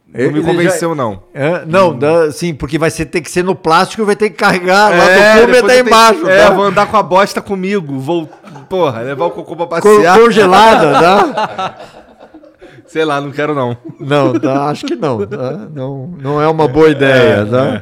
[0.07, 1.23] Não Ele me já- convenceu, não.
[1.33, 4.29] É, não, dá- sim, porque vai ser, ter que ser no plástico e vai ter
[4.29, 6.27] que carregar lá É, do cume depois até tenho- embaixo.
[6.29, 6.49] É, tá?
[6.51, 7.99] vou andar com a bosta comigo.
[7.99, 8.25] Vou,
[8.69, 10.17] porra, levar o cocô pra passear.
[10.19, 11.75] congelada, tá?
[12.87, 13.75] Sei lá, não quero não.
[13.99, 15.51] Não, tá, acho que não, tá?
[15.73, 16.07] não.
[16.19, 17.81] Não é uma boa ideia, É, tá?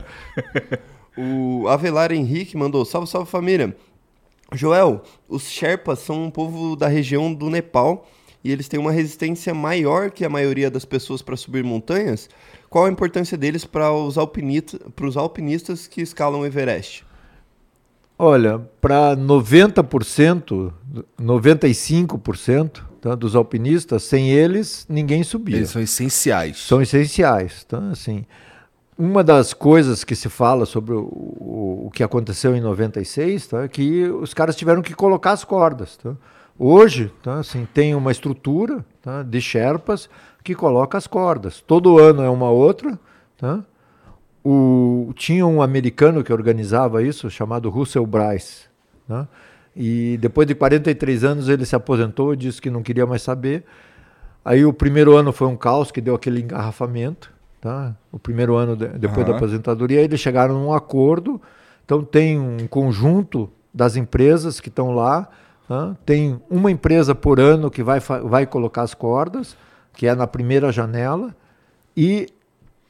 [1.18, 3.76] O Avelar Henrique mandou: Salve, salve família.
[4.54, 8.08] Joel, os Sherpas são um povo da região do Nepal
[8.44, 12.30] e eles têm uma resistência maior que a maioria das pessoas para subir montanhas.
[12.70, 17.06] Qual a importância deles para os alpinistas, pros alpinistas que escalam o Everest?
[18.18, 20.72] Olha, para 90%,
[21.20, 25.58] 95% tá, dos alpinistas, sem eles, ninguém subia.
[25.58, 26.58] Eles são essenciais.
[26.58, 27.64] São essenciais.
[27.64, 27.80] Tá?
[27.90, 28.26] Assim,
[28.98, 33.64] uma das coisas que se fala sobre o, o, o que aconteceu em 96 tá,
[33.64, 35.98] é que os caras tiveram que colocar as cordas.
[35.98, 36.16] Tá?
[36.58, 40.10] Hoje, tá, assim, tem uma estrutura tá, de Sherpas
[40.44, 41.62] que coloca as cordas.
[41.62, 43.00] Todo ano é uma outra.
[43.38, 43.64] Tá?
[44.44, 48.66] O, tinha um americano que organizava isso, chamado Russell Bryce.
[49.08, 49.28] Né?
[49.76, 53.64] E depois de 43 anos ele se aposentou, disse que não queria mais saber.
[54.46, 57.33] Aí o primeiro ano foi um caos, que deu aquele engarrafamento.
[57.64, 57.96] Tá?
[58.12, 59.38] O primeiro ano de- depois da Aham.
[59.38, 61.42] aposentadoria, eles chegaram num acordo.
[61.86, 65.30] Então tem um conjunto das empresas que estão lá.
[65.66, 65.96] tá?
[66.06, 69.56] Tem uma empresa por ano que vai, vai colocar as cordas,
[69.94, 71.34] que é na primeira janela,
[71.96, 72.28] e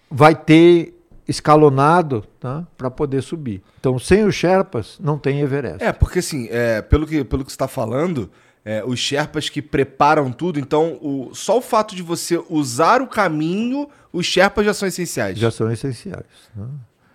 [0.09, 2.65] vai ter escalonado tá?
[2.75, 3.61] para poder subir.
[3.79, 5.83] Então, sem os Sherpas, não tem Everest.
[5.83, 8.27] É, porque assim, é, pelo, que, pelo que você está falando,
[8.65, 13.07] é, os Sherpas que preparam tudo, então o, só o fato de você usar o
[13.07, 15.37] caminho, os Sherpas já são essenciais.
[15.37, 16.25] Já são essenciais.
[16.55, 16.65] né?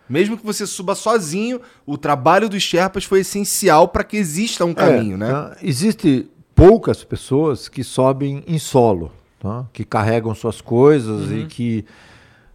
[0.09, 4.73] Mesmo que você suba sozinho, o trabalho dos Sherpas foi essencial para que exista um
[4.75, 5.31] caminho, É, né?
[5.31, 5.57] tá?
[5.63, 9.67] Existe poucas pessoas que sobem em solo, tá?
[9.73, 11.39] que carregam suas coisas Uhum.
[11.41, 11.85] e que.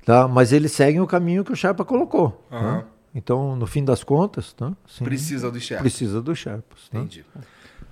[0.06, 0.28] Tá?
[0.28, 2.44] Mas eles seguem o caminho que o Sherpa colocou.
[2.50, 2.58] tá?
[2.58, 2.84] Aham.
[3.16, 4.72] Então, no fim das contas, tá?
[4.88, 5.82] Sim, Precisa dos Sherpas.
[5.84, 6.90] precisa dos Sherpas.
[6.92, 7.00] tá?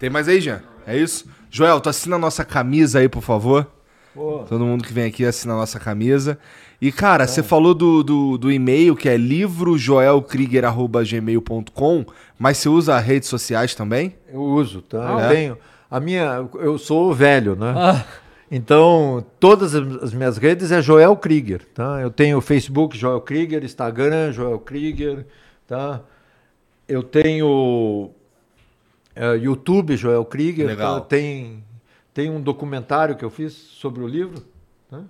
[0.02, 0.60] Tem mais aí, Jean?
[0.88, 1.28] É isso?
[1.52, 3.68] Joel, tu assina a nossa camisa aí, por favor.
[4.16, 6.40] Todo mundo que vem aqui assina a nossa camisa.
[6.82, 12.06] E, cara, você falou do, do, do e-mail, que é livrojoelkrieger.gmail.com,
[12.40, 14.16] mas você usa redes sociais também?
[14.34, 15.08] Eu uso, tá?
[15.08, 15.30] Ah, eu é?
[15.36, 15.56] tenho.
[15.88, 17.72] A minha, eu sou velho, né?
[17.78, 18.04] Ah.
[18.50, 22.02] Então, todas as as minhas redes é Joel Krieger, tá?
[22.02, 25.28] Eu tenho Facebook Joel Krieger, Instagram Joel Krieger,
[25.68, 26.02] tá?
[26.88, 28.16] Eu tenho
[29.16, 31.02] é, YouTube Joel Krieger, Legal.
[31.02, 31.64] tem
[32.14, 34.44] tem um documentário que eu fiz sobre o livro,
[34.90, 35.02] tá?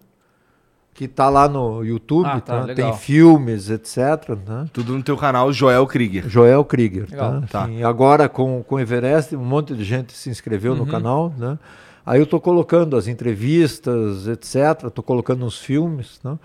[0.93, 2.73] que tá lá no YouTube, Ah, tá, tá?
[2.75, 3.97] tem filmes, etc.
[4.45, 4.67] Tá?
[4.71, 6.27] Tudo no teu canal, Joel Krieger.
[6.29, 7.07] Joel Krieger.
[7.09, 7.41] Legal.
[7.41, 7.47] Tá?
[7.47, 7.63] Tá.
[7.63, 11.57] Assim, agora com o Everest, um monte de gente se inscreveu no canal, né?
[12.05, 14.89] Aí eu tô colocando as entrevistas, etc.
[14.93, 16.37] Tô colocando uns filmes, né?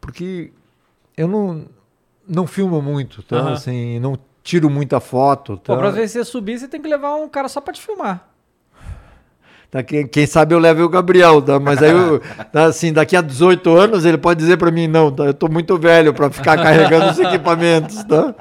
[0.00, 0.52] Porque
[1.16, 1.66] eu não
[2.28, 3.38] não filmo muito, tá?
[3.38, 3.52] Aham.
[3.52, 5.74] Assim, não tiro muita foto, tá?
[5.74, 7.80] Pô, pra ver se você subir, você tem que levar um cara só pra te
[7.80, 8.28] filmar.
[9.70, 11.60] Tá, quem, quem sabe eu levo o Gabriel, tá?
[11.60, 12.20] Mas aí, eu,
[12.52, 15.24] tá, assim, daqui a 18 anos ele pode dizer para mim, não, tá?
[15.24, 18.34] Eu tô muito velho para ficar carregando os equipamentos, tá?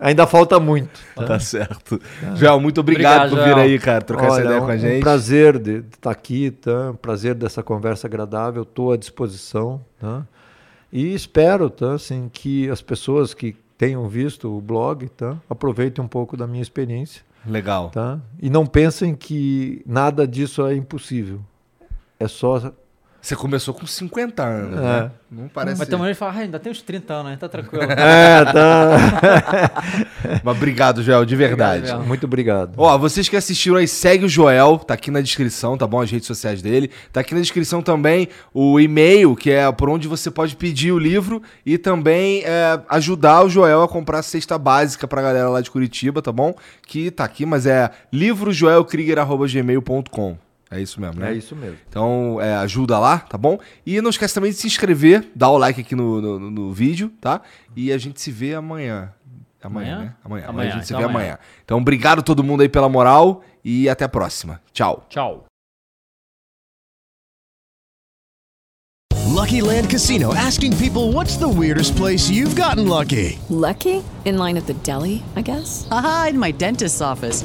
[0.00, 1.00] Ainda falta muito.
[1.14, 2.00] Tá certo.
[2.34, 3.64] Joel, muito obrigado, Obrigado, por vir Joel.
[3.64, 5.00] aí, cara, trocar essa Olha, ideia um, com a um gente.
[5.00, 6.90] prazer de estar aqui, tá?
[6.90, 8.62] Um prazer dessa conversa agradável.
[8.62, 10.22] Estou à disposição, tá?
[10.92, 16.08] E espero, tá, assim, que as pessoas que tenham visto o blog, tá, aproveitem um
[16.08, 17.90] pouco da minha experiência, Legal.
[17.90, 18.20] tá?
[18.40, 21.40] E não pensem que nada disso é impossível.
[22.18, 22.72] É só
[23.26, 24.82] Você começou com 50 anos, É.
[24.82, 25.10] né?
[25.28, 25.80] Não parece.
[25.80, 27.36] Mas também ele fala, ah, ainda tem uns 30 anos, né?
[27.36, 27.82] Tá tranquilo.
[27.90, 29.72] É, tá.
[30.44, 31.78] Mas obrigado, Joel, de verdade.
[31.78, 32.06] Obrigado, Joel.
[32.06, 32.74] Muito obrigado.
[32.76, 36.00] Ó, vocês que assistiram aí, segue o Joel, tá aqui na descrição, tá bom?
[36.00, 36.88] As redes sociais dele.
[37.12, 40.98] Tá aqui na descrição também o e-mail, que é por onde você pode pedir o
[40.98, 45.60] livro e também é, ajudar o Joel a comprar a cesta básica pra galera lá
[45.60, 46.54] de Curitiba, tá bom?
[46.86, 50.45] Que tá aqui, mas é livrojoelkrieger.gmail.com.
[50.70, 51.30] É isso mesmo, né?
[51.32, 51.78] É isso mesmo.
[51.88, 53.56] Então, é, ajuda lá, tá bom?
[53.86, 57.12] E não esquece também de se inscrever, dar o like aqui no, no, no- vídeo,
[57.20, 57.40] tá?
[57.76, 59.12] E a gente se vê amanhã.
[59.62, 59.98] Amanhã, Amanhã?
[59.98, 60.14] né?
[60.24, 60.44] Amanhã.
[60.44, 61.24] Amanhã, Amanhã, a gente se então vê amanhã.
[61.34, 61.38] amanhã.
[61.64, 64.60] Então, obrigado todo mundo aí pela moral e até a próxima.
[64.72, 65.04] Tchau.
[65.08, 65.44] Tchau.
[69.26, 73.38] Lucky Land Casino asking people what's the weirdest place you've gotten lucky?
[73.50, 74.02] Lucky?
[74.24, 75.86] In line at the deli, I guess?
[75.90, 77.44] Aha, in my dentist's office.